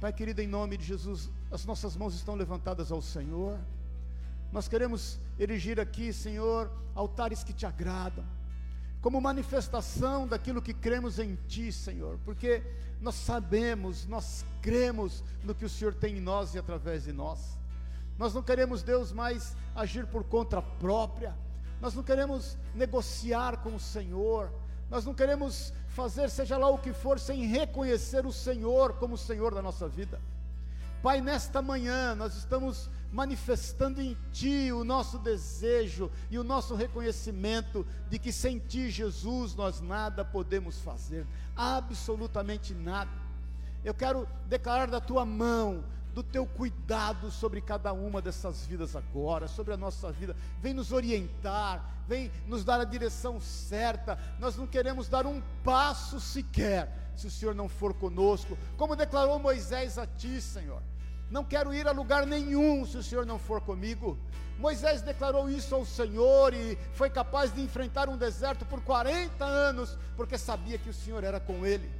Pai 0.00 0.12
querido, 0.12 0.42
em 0.42 0.48
nome 0.48 0.76
de 0.76 0.84
Jesus, 0.84 1.30
as 1.50 1.64
nossas 1.64 1.96
mãos 1.96 2.14
estão 2.14 2.34
levantadas 2.34 2.90
ao 2.92 3.00
Senhor. 3.00 3.58
Nós 4.52 4.68
queremos 4.68 5.18
erigir 5.38 5.80
aqui, 5.80 6.12
Senhor, 6.12 6.70
altares 6.94 7.42
que 7.42 7.52
te 7.52 7.64
agradam, 7.64 8.24
como 9.06 9.20
manifestação 9.20 10.26
daquilo 10.26 10.60
que 10.60 10.74
cremos 10.74 11.20
em 11.20 11.38
Ti, 11.46 11.70
Senhor, 11.70 12.18
porque 12.24 12.60
nós 13.00 13.14
sabemos, 13.14 14.04
nós 14.04 14.44
cremos 14.60 15.22
no 15.44 15.54
que 15.54 15.64
o 15.64 15.68
Senhor 15.68 15.94
tem 15.94 16.16
em 16.16 16.20
nós 16.20 16.56
e 16.56 16.58
através 16.58 17.04
de 17.04 17.12
nós. 17.12 17.56
Nós 18.18 18.34
não 18.34 18.42
queremos, 18.42 18.82
Deus, 18.82 19.12
mais 19.12 19.54
agir 19.76 20.08
por 20.08 20.24
conta 20.24 20.60
própria, 20.60 21.36
nós 21.80 21.94
não 21.94 22.02
queremos 22.02 22.58
negociar 22.74 23.58
com 23.58 23.76
o 23.76 23.78
Senhor, 23.78 24.50
nós 24.90 25.04
não 25.04 25.14
queremos 25.14 25.72
fazer 25.90 26.28
seja 26.28 26.58
lá 26.58 26.68
o 26.68 26.78
que 26.78 26.92
for 26.92 27.20
sem 27.20 27.46
reconhecer 27.46 28.26
o 28.26 28.32
Senhor 28.32 28.94
como 28.94 29.14
o 29.14 29.18
Senhor 29.18 29.54
da 29.54 29.62
nossa 29.62 29.86
vida. 29.86 30.20
Pai, 31.00 31.20
nesta 31.20 31.62
manhã 31.62 32.16
nós 32.16 32.34
estamos 32.34 32.90
manifestando 33.16 34.02
em 34.02 34.14
Ti 34.30 34.70
o 34.72 34.84
nosso 34.84 35.18
desejo 35.18 36.10
e 36.30 36.38
o 36.38 36.44
nosso 36.44 36.74
reconhecimento 36.74 37.86
de 38.10 38.18
que 38.18 38.30
sem 38.30 38.58
Ti, 38.58 38.90
Jesus, 38.90 39.54
nós 39.54 39.80
nada 39.80 40.22
podemos 40.22 40.78
fazer, 40.80 41.26
absolutamente 41.56 42.74
nada. 42.74 43.10
Eu 43.82 43.94
quero 43.94 44.28
declarar 44.46 44.90
da 44.90 45.00
Tua 45.00 45.24
mão, 45.24 45.82
do 46.12 46.22
Teu 46.22 46.44
cuidado 46.44 47.30
sobre 47.30 47.62
cada 47.62 47.90
uma 47.90 48.20
dessas 48.20 48.66
vidas 48.66 48.94
agora, 48.94 49.48
sobre 49.48 49.72
a 49.72 49.78
nossa 49.78 50.12
vida. 50.12 50.36
Vem 50.60 50.74
nos 50.74 50.92
orientar, 50.92 52.04
vem 52.06 52.30
nos 52.46 52.66
dar 52.66 52.80
a 52.80 52.84
direção 52.84 53.40
certa. 53.40 54.18
Nós 54.38 54.58
não 54.58 54.66
queremos 54.66 55.08
dar 55.08 55.24
um 55.24 55.42
passo 55.64 56.20
sequer 56.20 57.14
se 57.16 57.28
o 57.28 57.30
Senhor 57.30 57.54
não 57.54 57.66
for 57.66 57.94
conosco, 57.94 58.58
como 58.76 58.94
declarou 58.94 59.38
Moisés 59.38 59.96
a 59.96 60.06
ti, 60.06 60.38
Senhor. 60.38 60.82
Não 61.30 61.44
quero 61.44 61.74
ir 61.74 61.88
a 61.88 61.92
lugar 61.92 62.26
nenhum 62.26 62.86
se 62.86 62.96
o 62.96 63.02
Senhor 63.02 63.26
não 63.26 63.38
for 63.38 63.60
comigo. 63.60 64.18
Moisés 64.58 65.02
declarou 65.02 65.50
isso 65.50 65.74
ao 65.74 65.84
Senhor 65.84 66.54
e 66.54 66.78
foi 66.94 67.10
capaz 67.10 67.52
de 67.52 67.60
enfrentar 67.60 68.08
um 68.08 68.16
deserto 68.16 68.64
por 68.64 68.80
40 68.80 69.44
anos, 69.44 69.98
porque 70.16 70.38
sabia 70.38 70.78
que 70.78 70.88
o 70.88 70.94
Senhor 70.94 71.22
era 71.24 71.38
com 71.38 71.66
ele. 71.66 71.90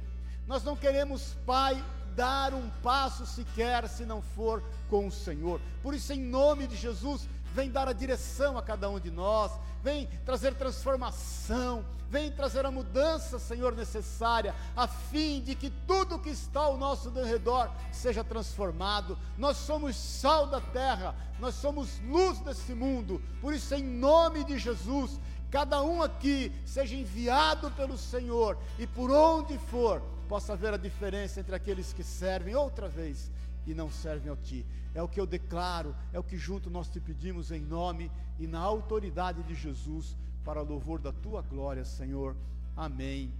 Nós 0.47 0.63
não 0.63 0.75
queremos, 0.75 1.35
Pai, 1.45 1.83
dar 2.15 2.53
um 2.53 2.67
passo 2.81 3.27
sequer 3.27 3.87
se 3.87 4.05
não 4.05 4.21
for 4.21 4.63
com 4.89 5.05
o 5.05 5.11
Senhor. 5.11 5.61
Por 5.83 5.93
isso, 5.93 6.11
em 6.13 6.19
nome 6.19 6.65
de 6.65 6.75
Jesus, 6.75 7.29
vem 7.57 7.71
dar 7.71 7.87
a 7.87 7.93
direção 7.93 8.55
a 8.55 8.61
cada 8.61 8.87
um 8.87 8.99
de 8.99 9.09
nós, 9.09 9.51
vem 9.81 10.07
trazer 10.23 10.53
transformação, 10.53 11.83
vem 12.07 12.31
trazer 12.31 12.63
a 12.67 12.69
mudança, 12.69 13.39
Senhor, 13.39 13.75
necessária, 13.75 14.53
a 14.75 14.87
fim 14.87 15.41
de 15.41 15.55
que 15.55 15.71
tudo 15.87 16.19
que 16.19 16.29
está 16.29 16.59
ao 16.59 16.77
nosso 16.77 17.09
redor 17.09 17.71
seja 17.91 18.23
transformado. 18.23 19.17
Nós 19.39 19.57
somos 19.57 19.95
sal 19.95 20.45
da 20.45 20.61
terra, 20.61 21.15
nós 21.39 21.55
somos 21.55 21.99
luz 22.01 22.37
desse 22.41 22.75
mundo, 22.75 23.19
por 23.41 23.51
isso, 23.51 23.73
em 23.73 23.83
nome 23.83 24.43
de 24.43 24.59
Jesus, 24.59 25.19
cada 25.49 25.81
um 25.81 26.03
aqui 26.03 26.51
seja 26.63 26.95
enviado 26.95 27.71
pelo 27.71 27.97
Senhor 27.97 28.55
e 28.77 28.85
por 28.85 29.09
onde 29.09 29.57
for, 29.57 29.99
possa 30.29 30.55
ver 30.55 30.75
a 30.75 30.77
diferença 30.77 31.39
entre 31.39 31.55
aqueles 31.55 31.91
que 31.91 32.03
servem 32.03 32.53
outra 32.53 32.87
vez 32.87 33.31
e 33.67 33.73
não 33.73 33.91
servem 33.91 34.31
a 34.31 34.35
Ti. 34.35 34.65
É 34.95 35.03
o 35.03 35.07
que 35.07 35.19
eu 35.19 35.27
declaro, 35.27 35.95
é 36.13 36.17
o 36.17 36.23
que 36.23 36.37
junto 36.37 36.69
nós 36.69 36.89
te 36.89 36.99
pedimos 36.99 37.51
em 37.51 37.59
nome 37.59 38.09
e 38.39 38.47
na 38.47 38.59
autoridade 38.59 39.43
de 39.43 39.53
Jesus, 39.53 40.15
para 40.43 40.61
louvor 40.61 40.99
da 40.99 41.11
Tua 41.11 41.41
glória, 41.41 41.83
Senhor. 41.83 42.35
Amém 42.75 43.31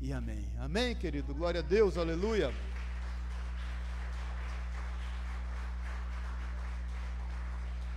e 0.00 0.12
amém. 0.12 0.44
Amém, 0.58 0.94
querido. 0.94 1.32
Glória 1.32 1.60
a 1.60 1.62
Deus, 1.62 1.96
aleluia. 1.96 2.52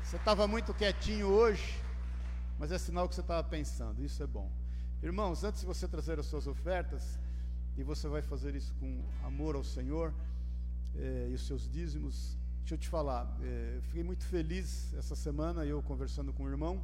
Você 0.03 0.15
estava 0.15 0.47
muito 0.47 0.73
quietinho 0.73 1.27
hoje, 1.27 1.77
mas 2.57 2.71
é 2.71 2.77
sinal 2.77 3.07
que 3.09 3.15
você 3.15 3.21
estava 3.21 3.43
pensando, 3.43 4.03
isso 4.03 4.23
é 4.23 4.27
bom. 4.27 4.49
Irmãos, 5.01 5.43
antes 5.43 5.61
de 5.61 5.67
você 5.67 5.87
trazer 5.87 6.19
as 6.19 6.25
suas 6.25 6.47
ofertas, 6.47 7.19
e 7.77 7.83
você 7.83 8.07
vai 8.07 8.21
fazer 8.21 8.55
isso 8.55 8.73
com 8.79 9.01
amor 9.23 9.55
ao 9.55 9.63
Senhor 9.63 10.13
é, 10.95 11.27
e 11.29 11.33
os 11.33 11.45
seus 11.45 11.69
dízimos. 11.69 12.37
Deixa 12.59 12.75
eu 12.75 12.77
te 12.77 12.87
falar, 12.87 13.37
é, 13.41 13.79
fiquei 13.81 14.03
muito 14.03 14.23
feliz 14.25 14.93
essa 14.93 15.15
semana, 15.15 15.65
eu 15.65 15.81
conversando 15.81 16.31
com 16.31 16.43
o 16.43 16.49
irmão 16.49 16.79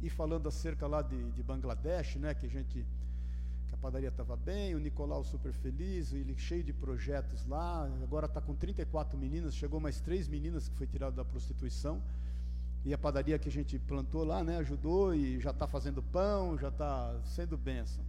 e 0.00 0.08
falando 0.08 0.48
acerca 0.48 0.86
lá 0.86 1.02
de, 1.02 1.30
de 1.32 1.42
Bangladesh, 1.42 2.16
né, 2.16 2.34
que 2.34 2.46
a 2.46 2.48
gente 2.48 2.86
que 3.68 3.74
a 3.74 3.78
padaria 3.78 4.08
estava 4.08 4.36
bem, 4.36 4.76
o 4.76 4.78
Nicolau 4.78 5.24
super 5.24 5.52
feliz, 5.52 6.12
ele 6.12 6.36
cheio 6.38 6.62
de 6.62 6.72
projetos 6.72 7.44
lá, 7.46 7.84
agora 8.00 8.26
está 8.26 8.40
com 8.40 8.54
34 8.54 9.18
meninas, 9.18 9.56
chegou 9.56 9.80
mais 9.80 10.00
três 10.00 10.28
meninas 10.28 10.68
que 10.68 10.76
foi 10.76 10.86
tirado 10.86 11.16
da 11.16 11.24
prostituição, 11.24 12.00
e 12.84 12.94
a 12.94 12.98
padaria 12.98 13.36
que 13.40 13.48
a 13.48 13.52
gente 13.52 13.76
plantou 13.80 14.22
lá, 14.22 14.44
né, 14.44 14.58
ajudou 14.58 15.12
e 15.12 15.40
já 15.40 15.50
está 15.50 15.66
fazendo 15.66 16.00
pão, 16.00 16.56
já 16.56 16.68
está 16.68 17.20
sendo 17.24 17.58
bênção. 17.58 18.05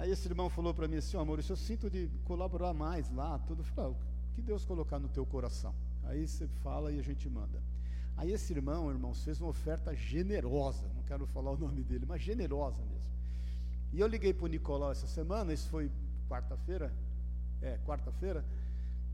Aí 0.00 0.10
esse 0.10 0.26
irmão 0.26 0.48
falou 0.48 0.72
para 0.72 0.88
mim 0.88 0.96
assim, 0.96 1.14
oh, 1.18 1.24
Maurício, 1.26 1.52
eu 1.52 1.58
sinto 1.58 1.90
de 1.90 2.08
colaborar 2.24 2.72
mais 2.72 3.10
lá, 3.10 3.38
tudo. 3.40 3.60
Eu 3.60 3.64
falei, 3.66 3.92
ah, 3.92 4.32
que 4.34 4.40
Deus 4.40 4.64
colocar 4.64 4.98
no 4.98 5.10
teu 5.10 5.26
coração? 5.26 5.74
Aí 6.04 6.26
você 6.26 6.48
fala 6.62 6.90
e 6.90 6.98
a 6.98 7.02
gente 7.02 7.28
manda. 7.28 7.62
Aí 8.16 8.32
esse 8.32 8.50
irmão, 8.50 8.90
irmãos, 8.90 9.22
fez 9.22 9.38
uma 9.42 9.50
oferta 9.50 9.94
generosa, 9.94 10.88
não 10.96 11.02
quero 11.02 11.26
falar 11.26 11.50
o 11.50 11.58
nome 11.58 11.82
dele, 11.82 12.06
mas 12.08 12.22
generosa 12.22 12.82
mesmo. 12.86 13.12
E 13.92 14.00
eu 14.00 14.06
liguei 14.06 14.32
para 14.32 14.46
o 14.46 14.48
Nicolau 14.48 14.90
essa 14.90 15.06
semana, 15.06 15.52
isso 15.52 15.68
foi 15.68 15.90
quarta-feira, 16.30 16.90
é, 17.60 17.76
quarta-feira, 17.84 18.42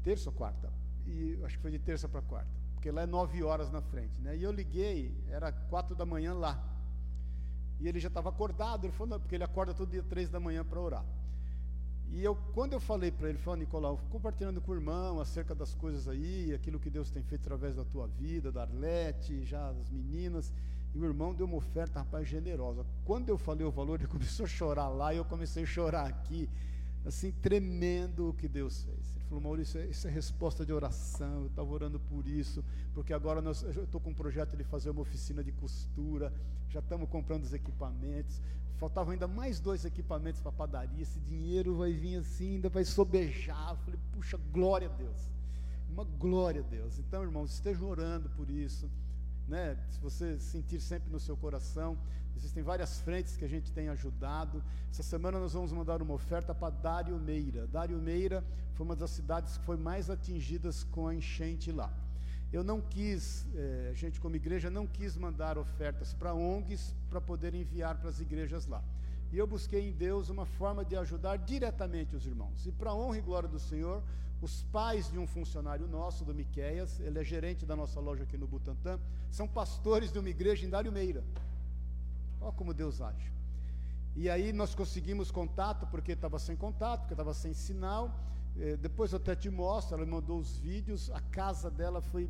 terça 0.04 0.30
ou 0.30 0.36
quarta, 0.36 0.72
e 1.04 1.36
acho 1.42 1.56
que 1.56 1.62
foi 1.62 1.72
de 1.72 1.80
terça 1.80 2.08
para 2.08 2.22
quarta, 2.22 2.50
porque 2.74 2.92
lá 2.92 3.02
é 3.02 3.06
nove 3.06 3.42
horas 3.42 3.72
na 3.72 3.82
frente, 3.82 4.20
né? 4.20 4.36
E 4.36 4.42
eu 4.44 4.52
liguei, 4.52 5.12
era 5.30 5.50
quatro 5.50 5.96
da 5.96 6.06
manhã 6.06 6.32
lá, 6.32 6.62
e 7.80 7.88
ele 7.88 8.00
já 8.00 8.08
estava 8.08 8.28
acordado, 8.28 8.84
ele 8.84 8.92
falou, 8.92 9.10
não, 9.10 9.20
porque 9.20 9.34
ele 9.34 9.44
acorda 9.44 9.74
todo 9.74 9.90
dia 9.90 10.02
três 10.02 10.28
da 10.28 10.40
manhã 10.40 10.64
para 10.64 10.80
orar. 10.80 11.04
E 12.10 12.22
eu, 12.22 12.36
quando 12.54 12.72
eu 12.72 12.80
falei 12.80 13.10
para 13.10 13.28
ele, 13.28 13.38
falou, 13.38 13.58
Nicolau, 13.58 14.00
compartilhando 14.10 14.60
com 14.60 14.72
o 14.72 14.74
irmão 14.74 15.20
acerca 15.20 15.54
das 15.54 15.74
coisas 15.74 16.08
aí, 16.08 16.54
aquilo 16.54 16.78
que 16.78 16.88
Deus 16.88 17.10
tem 17.10 17.22
feito 17.22 17.42
através 17.42 17.76
da 17.76 17.84
tua 17.84 18.06
vida, 18.06 18.52
da 18.52 18.62
Arlete, 18.62 19.44
já 19.44 19.72
das 19.72 19.90
meninas, 19.90 20.52
e 20.94 20.98
o 20.98 21.04
irmão 21.04 21.34
deu 21.34 21.46
uma 21.46 21.56
oferta, 21.56 21.98
rapaz, 21.98 22.26
generosa. 22.26 22.86
Quando 23.04 23.28
eu 23.28 23.36
falei 23.36 23.66
o 23.66 23.70
valor, 23.70 24.00
ele 24.00 24.08
começou 24.08 24.44
a 24.44 24.48
chorar 24.48 24.88
lá, 24.88 25.12
e 25.12 25.16
eu 25.18 25.24
comecei 25.24 25.64
a 25.64 25.66
chorar 25.66 26.06
aqui, 26.06 26.48
assim, 27.06 27.30
tremendo 27.30 28.28
o 28.30 28.34
que 28.34 28.48
Deus 28.48 28.82
fez. 28.82 29.16
Ele 29.16 29.24
falou, 29.26 29.42
Maurício, 29.42 29.80
isso 29.88 30.08
é 30.08 30.10
resposta 30.10 30.66
de 30.66 30.72
oração, 30.72 31.42
eu 31.42 31.46
estava 31.46 31.70
orando 31.70 32.00
por 32.00 32.26
isso, 32.26 32.64
porque 32.92 33.12
agora 33.12 33.40
nós, 33.40 33.62
eu 33.62 33.84
estou 33.84 34.00
com 34.00 34.10
um 34.10 34.14
projeto 34.14 34.56
de 34.56 34.64
fazer 34.64 34.90
uma 34.90 35.02
oficina 35.02 35.42
de 35.42 35.52
costura, 35.52 36.32
já 36.68 36.80
estamos 36.80 37.08
comprando 37.08 37.44
os 37.44 37.52
equipamentos, 37.52 38.40
faltavam 38.76 39.12
ainda 39.12 39.28
mais 39.28 39.60
dois 39.60 39.84
equipamentos 39.84 40.40
para 40.40 40.50
a 40.50 40.54
padaria, 40.54 41.00
esse 41.00 41.20
dinheiro 41.20 41.76
vai 41.76 41.92
vir 41.92 42.16
assim, 42.16 42.56
ainda 42.56 42.68
vai 42.68 42.84
sobejar. 42.84 43.70
Eu 43.70 43.76
falei, 43.76 44.00
puxa, 44.12 44.38
glória 44.52 44.88
a 44.88 44.92
Deus, 44.92 45.30
uma 45.88 46.04
glória 46.04 46.60
a 46.60 46.64
Deus. 46.64 46.98
Então, 46.98 47.22
irmãos, 47.22 47.52
estejam 47.52 47.88
orando 47.88 48.28
por 48.30 48.50
isso, 48.50 48.90
né? 49.48 49.76
Se 49.90 50.00
você 50.00 50.38
sentir 50.38 50.80
sempre 50.80 51.10
no 51.10 51.20
seu 51.20 51.36
coração, 51.36 51.98
existem 52.36 52.62
várias 52.62 53.00
frentes 53.00 53.36
que 53.36 53.44
a 53.44 53.48
gente 53.48 53.72
tem 53.72 53.88
ajudado. 53.88 54.62
Essa 54.90 55.02
semana 55.02 55.38
nós 55.38 55.52
vamos 55.52 55.72
mandar 55.72 56.02
uma 56.02 56.14
oferta 56.14 56.54
para 56.54 56.70
Dário 56.70 57.18
Meira. 57.18 57.66
Dário 57.66 57.98
Meira 57.98 58.44
foi 58.74 58.84
uma 58.84 58.96
das 58.96 59.10
cidades 59.10 59.56
que 59.56 59.64
foi 59.64 59.76
mais 59.76 60.10
atingidas 60.10 60.84
com 60.84 61.08
a 61.08 61.14
enchente 61.14 61.72
lá. 61.72 61.92
Eu 62.52 62.62
não 62.62 62.80
quis, 62.80 63.44
eh, 63.54 63.88
a 63.90 63.94
gente 63.94 64.20
como 64.20 64.36
igreja 64.36 64.70
não 64.70 64.86
quis 64.86 65.16
mandar 65.16 65.58
ofertas 65.58 66.14
para 66.14 66.32
ONGs 66.32 66.94
para 67.10 67.20
poder 67.20 67.54
enviar 67.54 67.98
para 67.98 68.08
as 68.08 68.20
igrejas 68.20 68.66
lá. 68.66 68.82
E 69.32 69.38
eu 69.38 69.46
busquei 69.46 69.88
em 69.88 69.92
Deus 69.92 70.28
uma 70.28 70.46
forma 70.46 70.84
de 70.84 70.96
ajudar 70.96 71.36
diretamente 71.36 72.14
os 72.14 72.26
irmãos. 72.26 72.66
E 72.66 72.72
para 72.72 72.94
honra 72.94 73.18
e 73.18 73.20
glória 73.20 73.48
do 73.48 73.58
Senhor, 73.58 74.02
os 74.40 74.62
pais 74.64 75.10
de 75.10 75.18
um 75.18 75.26
funcionário 75.26 75.86
nosso, 75.88 76.24
do 76.24 76.34
Miqueias, 76.34 77.00
ele 77.00 77.18
é 77.18 77.24
gerente 77.24 77.64
da 77.64 77.74
nossa 77.74 77.98
loja 78.00 78.24
aqui 78.24 78.36
no 78.36 78.46
Butantã, 78.46 78.98
são 79.30 79.48
pastores 79.48 80.12
de 80.12 80.18
uma 80.18 80.28
igreja 80.28 80.64
em 80.64 80.70
Dário 80.70 80.92
Meira. 80.92 81.24
Olha 82.40 82.52
como 82.52 82.72
Deus 82.72 83.00
age. 83.00 83.32
E 84.14 84.30
aí 84.30 84.52
nós 84.52 84.74
conseguimos 84.74 85.30
contato, 85.30 85.86
porque 85.88 86.12
estava 86.12 86.38
sem 86.38 86.56
contato, 86.56 87.00
porque 87.00 87.14
estava 87.14 87.34
sem 87.34 87.52
sinal. 87.52 88.18
É, 88.58 88.76
depois 88.76 89.12
eu 89.12 89.18
até 89.18 89.34
te 89.34 89.50
mostro, 89.50 89.96
ela 89.96 90.06
mandou 90.06 90.38
os 90.38 90.56
vídeos, 90.58 91.10
a 91.10 91.20
casa 91.20 91.70
dela 91.70 92.00
foi 92.00 92.28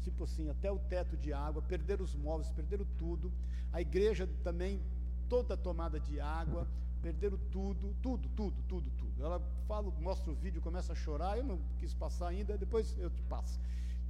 tipo 0.00 0.24
assim, 0.24 0.48
até 0.48 0.70
o 0.72 0.78
teto 0.78 1.16
de 1.16 1.32
água, 1.32 1.62
perderam 1.62 2.04
os 2.04 2.14
móveis, 2.14 2.50
perderam 2.50 2.86
tudo. 2.96 3.32
A 3.72 3.80
igreja 3.80 4.28
também 4.42 4.80
toda 5.28 5.56
tomada 5.56 6.00
de 6.00 6.20
água, 6.20 6.66
perderam 7.02 7.38
tudo, 7.50 7.94
tudo, 8.02 8.28
tudo, 8.30 8.62
tudo, 8.68 8.90
tudo. 8.98 9.24
Ela 9.24 9.40
fala, 9.66 9.90
mostra 10.00 10.30
o 10.30 10.34
vídeo, 10.34 10.60
começa 10.60 10.92
a 10.92 10.96
chorar, 10.96 11.38
eu 11.38 11.44
não 11.44 11.58
quis 11.78 11.94
passar 11.94 12.28
ainda, 12.28 12.56
depois 12.56 12.96
eu 12.98 13.10
te 13.10 13.22
passo. 13.22 13.60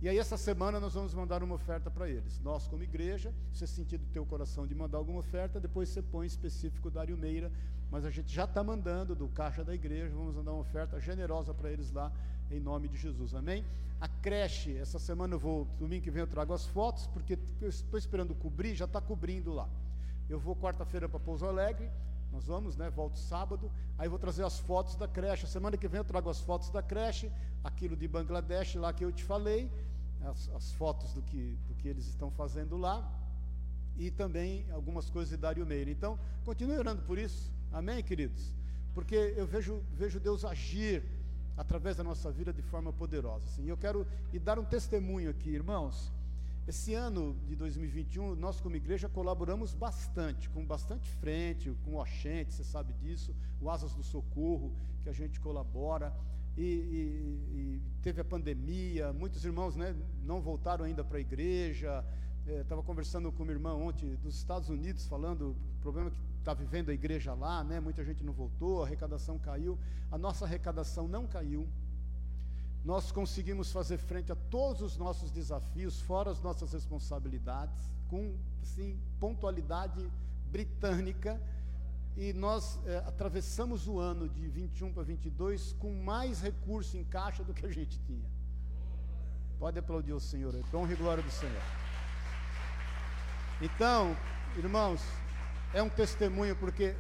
E 0.01 0.09
aí 0.09 0.17
essa 0.17 0.37
semana 0.37 0.79
nós 0.79 0.95
vamos 0.95 1.13
mandar 1.13 1.43
uma 1.43 1.57
oferta 1.57 1.91
para 1.91 2.09
eles. 2.09 2.41
Nós 2.41 2.69
como 2.69 2.83
igreja, 2.85 3.35
se 3.53 3.59
você 3.59 3.67
sentir 3.67 3.99
do 3.99 4.07
teu 4.07 4.25
coração 4.25 4.67
de 4.67 4.75
mandar 4.75 4.99
alguma 4.99 5.19
oferta, 5.19 5.59
depois 5.59 5.89
você 5.89 6.01
põe 6.01 6.27
específico 6.27 6.89
Dário 6.89 7.17
Meira, 7.17 7.51
mas 7.91 8.05
a 8.05 8.11
gente 8.11 8.33
já 8.33 8.45
está 8.45 8.63
mandando 8.63 9.17
do 9.17 9.29
caixa 9.29 9.65
da 9.65 9.75
igreja, 9.75 10.15
vamos 10.15 10.37
mandar 10.37 10.53
uma 10.53 10.61
oferta 10.61 11.01
generosa 11.01 11.53
para 11.53 11.73
eles 11.73 11.91
lá, 11.91 12.13
em 12.51 12.61
nome 12.61 12.89
de 12.89 12.97
Jesus, 12.97 13.35
amém? 13.35 13.65
A 14.01 14.07
creche, 14.07 14.77
essa 14.77 14.99
semana 15.01 15.35
eu 15.35 15.39
vou, 15.39 15.65
domingo 15.81 16.05
que 16.05 16.11
vem 16.11 16.21
eu 16.21 16.27
trago 16.27 16.53
as 16.53 16.65
fotos, 16.67 17.09
porque 17.09 17.37
estou 17.61 17.99
esperando 17.99 18.35
cobrir, 18.37 18.77
já 18.77 18.85
está 18.85 19.01
cobrindo 19.01 19.53
lá. 19.53 19.69
Eu 20.29 20.39
vou 20.39 20.55
quarta-feira 20.55 21.09
para 21.09 21.19
Pouso 21.19 21.47
Alegre, 21.47 21.91
nós 22.31 22.47
vamos, 22.47 22.77
né? 22.77 22.91
Volto 22.91 23.19
sábado. 23.19 23.71
Aí 23.97 24.09
vou 24.09 24.19
trazer 24.19 24.45
as 24.45 24.59
fotos 24.59 24.95
da 24.97 25.09
creche. 25.09 25.47
Semana 25.47 25.77
que 25.77 25.89
vem 25.89 25.99
eu 25.99 26.05
trago 26.05 26.29
as 26.29 26.41
fotos 26.41 26.71
da 26.71 26.83
creche, 26.83 27.33
aquilo 27.65 27.97
de 27.97 28.07
Bangladesh 28.07 28.75
lá 28.75 28.93
que 28.93 29.05
eu 29.05 29.11
te 29.11 29.25
falei, 29.25 29.71
as, 30.23 30.49
as 30.51 30.73
fotos 30.73 31.13
do 31.15 31.23
que, 31.23 31.59
do 31.67 31.75
que 31.75 31.89
eles 31.89 32.07
estão 32.07 32.31
fazendo 32.31 32.77
lá. 32.77 33.11
E 33.97 34.11
também 34.11 34.67
algumas 34.71 35.11
coisas 35.11 35.31
de 35.31 35.37
Dário 35.37 35.67
Meira. 35.67 35.91
Então, 35.91 36.19
continue 36.45 36.79
orando 36.79 37.03
por 37.03 37.19
isso. 37.19 37.51
Amém, 37.73 38.03
queridos? 38.03 38.55
Porque 38.95 39.35
eu 39.37 39.47
vejo, 39.47 39.83
vejo 39.93 40.21
Deus 40.21 40.45
agir 40.45 41.03
através 41.57 41.97
da 41.97 42.05
nossa 42.05 42.31
vida 42.31 42.53
de 42.53 42.63
forma 42.63 42.93
poderosa. 42.93 43.45
Assim. 43.47 43.65
E 43.65 43.69
eu 43.69 43.77
quero 43.77 44.07
e 44.33 44.39
dar 44.39 44.59
um 44.59 44.65
testemunho 44.65 45.31
aqui, 45.31 45.51
irmãos. 45.51 46.13
Esse 46.69 46.93
ano 46.93 47.35
de 47.47 47.57
2021, 47.57 48.35
nós 48.35 48.61
como 48.61 48.77
igreja 48.77 49.09
colaboramos 49.09 49.73
bastante, 49.73 50.51
com 50.51 50.63
bastante 50.67 51.09
frente, 51.13 51.75
com 51.83 51.93
o 51.93 51.99
Oxente, 51.99 52.53
você 52.53 52.63
sabe 52.63 52.93
disso, 52.93 53.35
o 53.59 53.71
Asas 53.71 53.95
do 53.95 54.03
Socorro, 54.03 54.71
que 55.03 55.09
a 55.09 55.13
gente 55.15 55.41
colabora, 55.41 56.15
e, 56.59 56.63
e, 56.63 57.59
e 57.59 57.83
teve 58.03 58.21
a 58.21 58.25
pandemia, 58.25 59.15
muitos 59.15 59.47
irmãos 59.47 59.77
né, 59.77 59.97
não 60.23 60.43
voltaram 60.43 60.85
ainda 60.85 61.03
para 61.03 61.17
a 61.17 61.21
igreja, 61.23 62.05
estava 62.47 62.83
é, 62.83 62.85
conversando 62.85 63.33
com 63.33 63.45
uma 63.45 63.53
irmã 63.53 63.73
ontem 63.73 64.15
dos 64.17 64.37
Estados 64.37 64.69
Unidos, 64.69 65.07
falando 65.07 65.53
o 65.53 65.81
problema 65.81 66.11
que 66.11 66.19
está 66.39 66.53
vivendo 66.53 66.91
a 66.91 66.93
igreja 66.93 67.33
lá, 67.33 67.65
né, 67.65 67.81
muita 67.81 68.05
gente 68.05 68.23
não 68.23 68.35
voltou, 68.35 68.83
a 68.83 68.87
arrecadação 68.87 69.39
caiu, 69.39 69.79
a 70.11 70.19
nossa 70.19 70.45
arrecadação 70.45 71.09
não 71.09 71.27
caiu, 71.27 71.67
nós 72.89 73.13
conseguimos 73.13 73.71
fazer 73.71 73.99
frente 73.99 74.33
a 74.33 74.35
todos 74.35 74.81
os 74.81 74.97
nossos 74.97 75.31
desafios, 75.31 76.01
fora 76.01 76.31
as 76.31 76.41
nossas 76.41 76.73
responsabilidades, 76.73 77.79
com 78.09 78.35
sim, 78.63 78.99
pontualidade 79.21 80.11
britânica, 80.51 81.39
e 82.17 82.33
nós 82.33 82.81
é, 82.87 82.97
atravessamos 83.07 83.87
o 83.87 83.99
ano 83.99 84.27
de 84.27 84.49
21 84.49 84.91
para 84.95 85.03
22 85.03 85.75
com 85.75 86.03
mais 86.03 86.41
recurso 86.41 86.97
em 86.97 87.05
caixa 87.05 87.45
do 87.45 87.53
que 87.53 87.67
a 87.67 87.71
gente 87.71 88.01
tinha. 88.07 88.31
Pode 89.59 89.79
aplaudir 89.79 90.15
o 90.15 90.21
Senhor, 90.21 90.55
é 90.55 90.63
honra 90.75 90.95
e 90.95 90.97
glória 90.97 91.23
do 91.23 91.31
Senhor. 91.31 91.63
Então, 93.61 94.17
irmãos, 94.57 95.03
é 95.75 95.83
um 95.83 95.91
testemunho 95.91 96.57
porque 96.57 96.97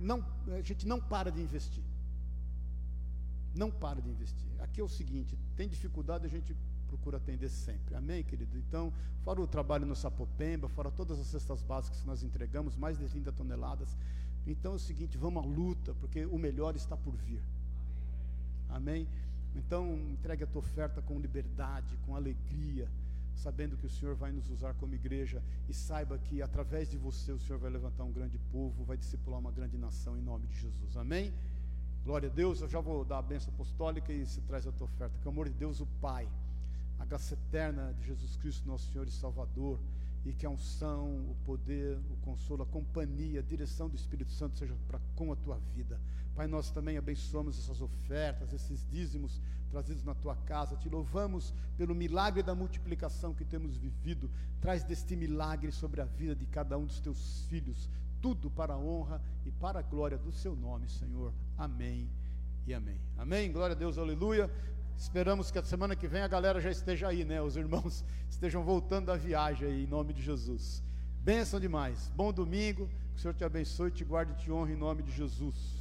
não, 0.00 0.26
a 0.48 0.62
gente 0.62 0.84
não 0.84 1.00
para 1.00 1.30
de 1.30 1.40
investir. 1.40 1.84
Não 3.58 3.72
para 3.72 4.00
de 4.00 4.08
investir. 4.08 4.48
Aqui 4.60 4.80
é 4.80 4.84
o 4.84 4.88
seguinte: 4.88 5.36
tem 5.56 5.68
dificuldade, 5.68 6.24
a 6.24 6.28
gente 6.28 6.56
procura 6.86 7.16
atender 7.16 7.48
sempre. 7.48 7.96
Amém, 7.96 8.22
querido? 8.22 8.56
Então, 8.56 8.92
fora 9.24 9.40
o 9.40 9.48
trabalho 9.48 9.84
no 9.84 9.96
Sapopemba, 9.96 10.68
fora 10.68 10.92
todas 10.92 11.18
as 11.18 11.26
cestas 11.26 11.60
básicas 11.60 12.00
que 12.00 12.06
nós 12.06 12.22
entregamos, 12.22 12.76
mais 12.76 12.96
de 12.96 13.08
30 13.08 13.32
toneladas. 13.32 13.96
Então 14.46 14.72
é 14.72 14.76
o 14.76 14.78
seguinte: 14.78 15.18
vamos 15.18 15.44
à 15.44 15.46
luta, 15.46 15.92
porque 15.94 16.24
o 16.26 16.38
melhor 16.38 16.76
está 16.76 16.96
por 16.96 17.16
vir. 17.16 17.42
Amém? 18.68 19.08
Então, 19.56 19.98
entregue 20.12 20.44
a 20.44 20.46
tua 20.46 20.60
oferta 20.60 21.02
com 21.02 21.18
liberdade, 21.18 21.98
com 22.06 22.14
alegria 22.14 22.88
sabendo 23.38 23.76
que 23.76 23.86
o 23.86 23.90
Senhor 23.90 24.14
vai 24.16 24.32
nos 24.32 24.50
usar 24.50 24.74
como 24.74 24.94
igreja 24.94 25.42
e 25.68 25.74
saiba 25.74 26.18
que 26.18 26.42
através 26.42 26.90
de 26.90 26.96
você 26.96 27.30
o 27.32 27.38
Senhor 27.38 27.58
vai 27.58 27.70
levantar 27.70 28.04
um 28.04 28.12
grande 28.12 28.38
povo, 28.50 28.84
vai 28.84 28.96
discipular 28.96 29.38
uma 29.38 29.52
grande 29.52 29.78
nação 29.78 30.16
em 30.16 30.20
nome 30.20 30.46
de 30.48 30.60
Jesus. 30.60 30.96
Amém? 30.96 31.32
Glória 32.08 32.30
a 32.30 32.32
Deus. 32.32 32.62
Eu 32.62 32.68
já 32.70 32.80
vou 32.80 33.04
dar 33.04 33.18
a 33.18 33.22
benção 33.22 33.52
apostólica 33.52 34.10
e 34.10 34.24
se 34.24 34.40
traz 34.40 34.66
a 34.66 34.72
tua 34.72 34.86
oferta. 34.86 35.14
Que 35.20 35.26
o 35.26 35.30
amor 35.30 35.46
de 35.46 35.52
Deus, 35.52 35.78
o 35.78 35.86
Pai, 36.00 36.26
a 36.98 37.04
graça 37.04 37.34
eterna 37.34 37.94
de 38.00 38.06
Jesus 38.06 38.34
Cristo, 38.36 38.66
nosso 38.66 38.90
Senhor 38.90 39.06
e 39.06 39.10
Salvador, 39.10 39.78
e 40.24 40.32
que 40.32 40.46
a 40.46 40.48
unção, 40.48 41.04
o 41.30 41.36
poder, 41.44 41.98
o 42.10 42.16
consolo, 42.24 42.62
a 42.62 42.66
companhia, 42.66 43.40
a 43.40 43.42
direção 43.42 43.90
do 43.90 43.94
Espírito 43.94 44.30
Santo 44.30 44.56
seja 44.56 44.74
para 44.88 44.98
com 45.14 45.30
a 45.34 45.36
tua 45.36 45.60
vida. 45.74 46.00
Pai, 46.34 46.46
nós 46.46 46.70
também 46.70 46.96
abençoamos 46.96 47.58
essas 47.58 47.82
ofertas, 47.82 48.54
esses 48.54 48.86
dízimos 48.90 49.38
trazidos 49.70 50.02
na 50.02 50.14
tua 50.14 50.34
casa. 50.34 50.76
Te 50.76 50.88
louvamos 50.88 51.52
pelo 51.76 51.94
milagre 51.94 52.42
da 52.42 52.54
multiplicação 52.54 53.34
que 53.34 53.44
temos 53.44 53.76
vivido. 53.76 54.30
Traz 54.62 54.82
deste 54.82 55.14
milagre 55.14 55.70
sobre 55.70 56.00
a 56.00 56.06
vida 56.06 56.34
de 56.34 56.46
cada 56.46 56.78
um 56.78 56.86
dos 56.86 57.00
teus 57.00 57.44
filhos. 57.50 57.86
Tudo 58.20 58.50
para 58.50 58.74
a 58.74 58.78
honra 58.78 59.20
e 59.44 59.50
para 59.50 59.78
a 59.78 59.82
glória 59.82 60.18
do 60.18 60.32
seu 60.32 60.56
nome, 60.56 60.88
Senhor. 60.88 61.32
Amém 61.56 62.08
e 62.66 62.74
amém. 62.74 63.00
Amém. 63.16 63.52
Glória 63.52 63.74
a 63.74 63.78
Deus, 63.78 63.98
aleluia. 63.98 64.50
Esperamos 64.96 65.50
que 65.50 65.58
a 65.58 65.62
semana 65.62 65.94
que 65.94 66.08
vem 66.08 66.22
a 66.22 66.28
galera 66.28 66.60
já 66.60 66.70
esteja 66.70 67.08
aí, 67.08 67.24
né? 67.24 67.40
Os 67.40 67.56
irmãos 67.56 68.04
estejam 68.28 68.64
voltando 68.64 69.06
da 69.06 69.16
viagem 69.16 69.68
aí, 69.68 69.84
em 69.84 69.86
nome 69.86 70.12
de 70.12 70.22
Jesus. 70.22 70.82
Bênção 71.20 71.60
demais. 71.60 72.10
Bom 72.16 72.32
domingo. 72.32 72.88
Que 73.12 73.18
o 73.18 73.20
Senhor 73.20 73.34
te 73.34 73.44
abençoe, 73.44 73.90
te 73.90 74.04
guarde 74.04 74.32
e 74.32 74.36
te 74.36 74.50
honre 74.50 74.72
em 74.72 74.76
nome 74.76 75.02
de 75.02 75.12
Jesus. 75.12 75.77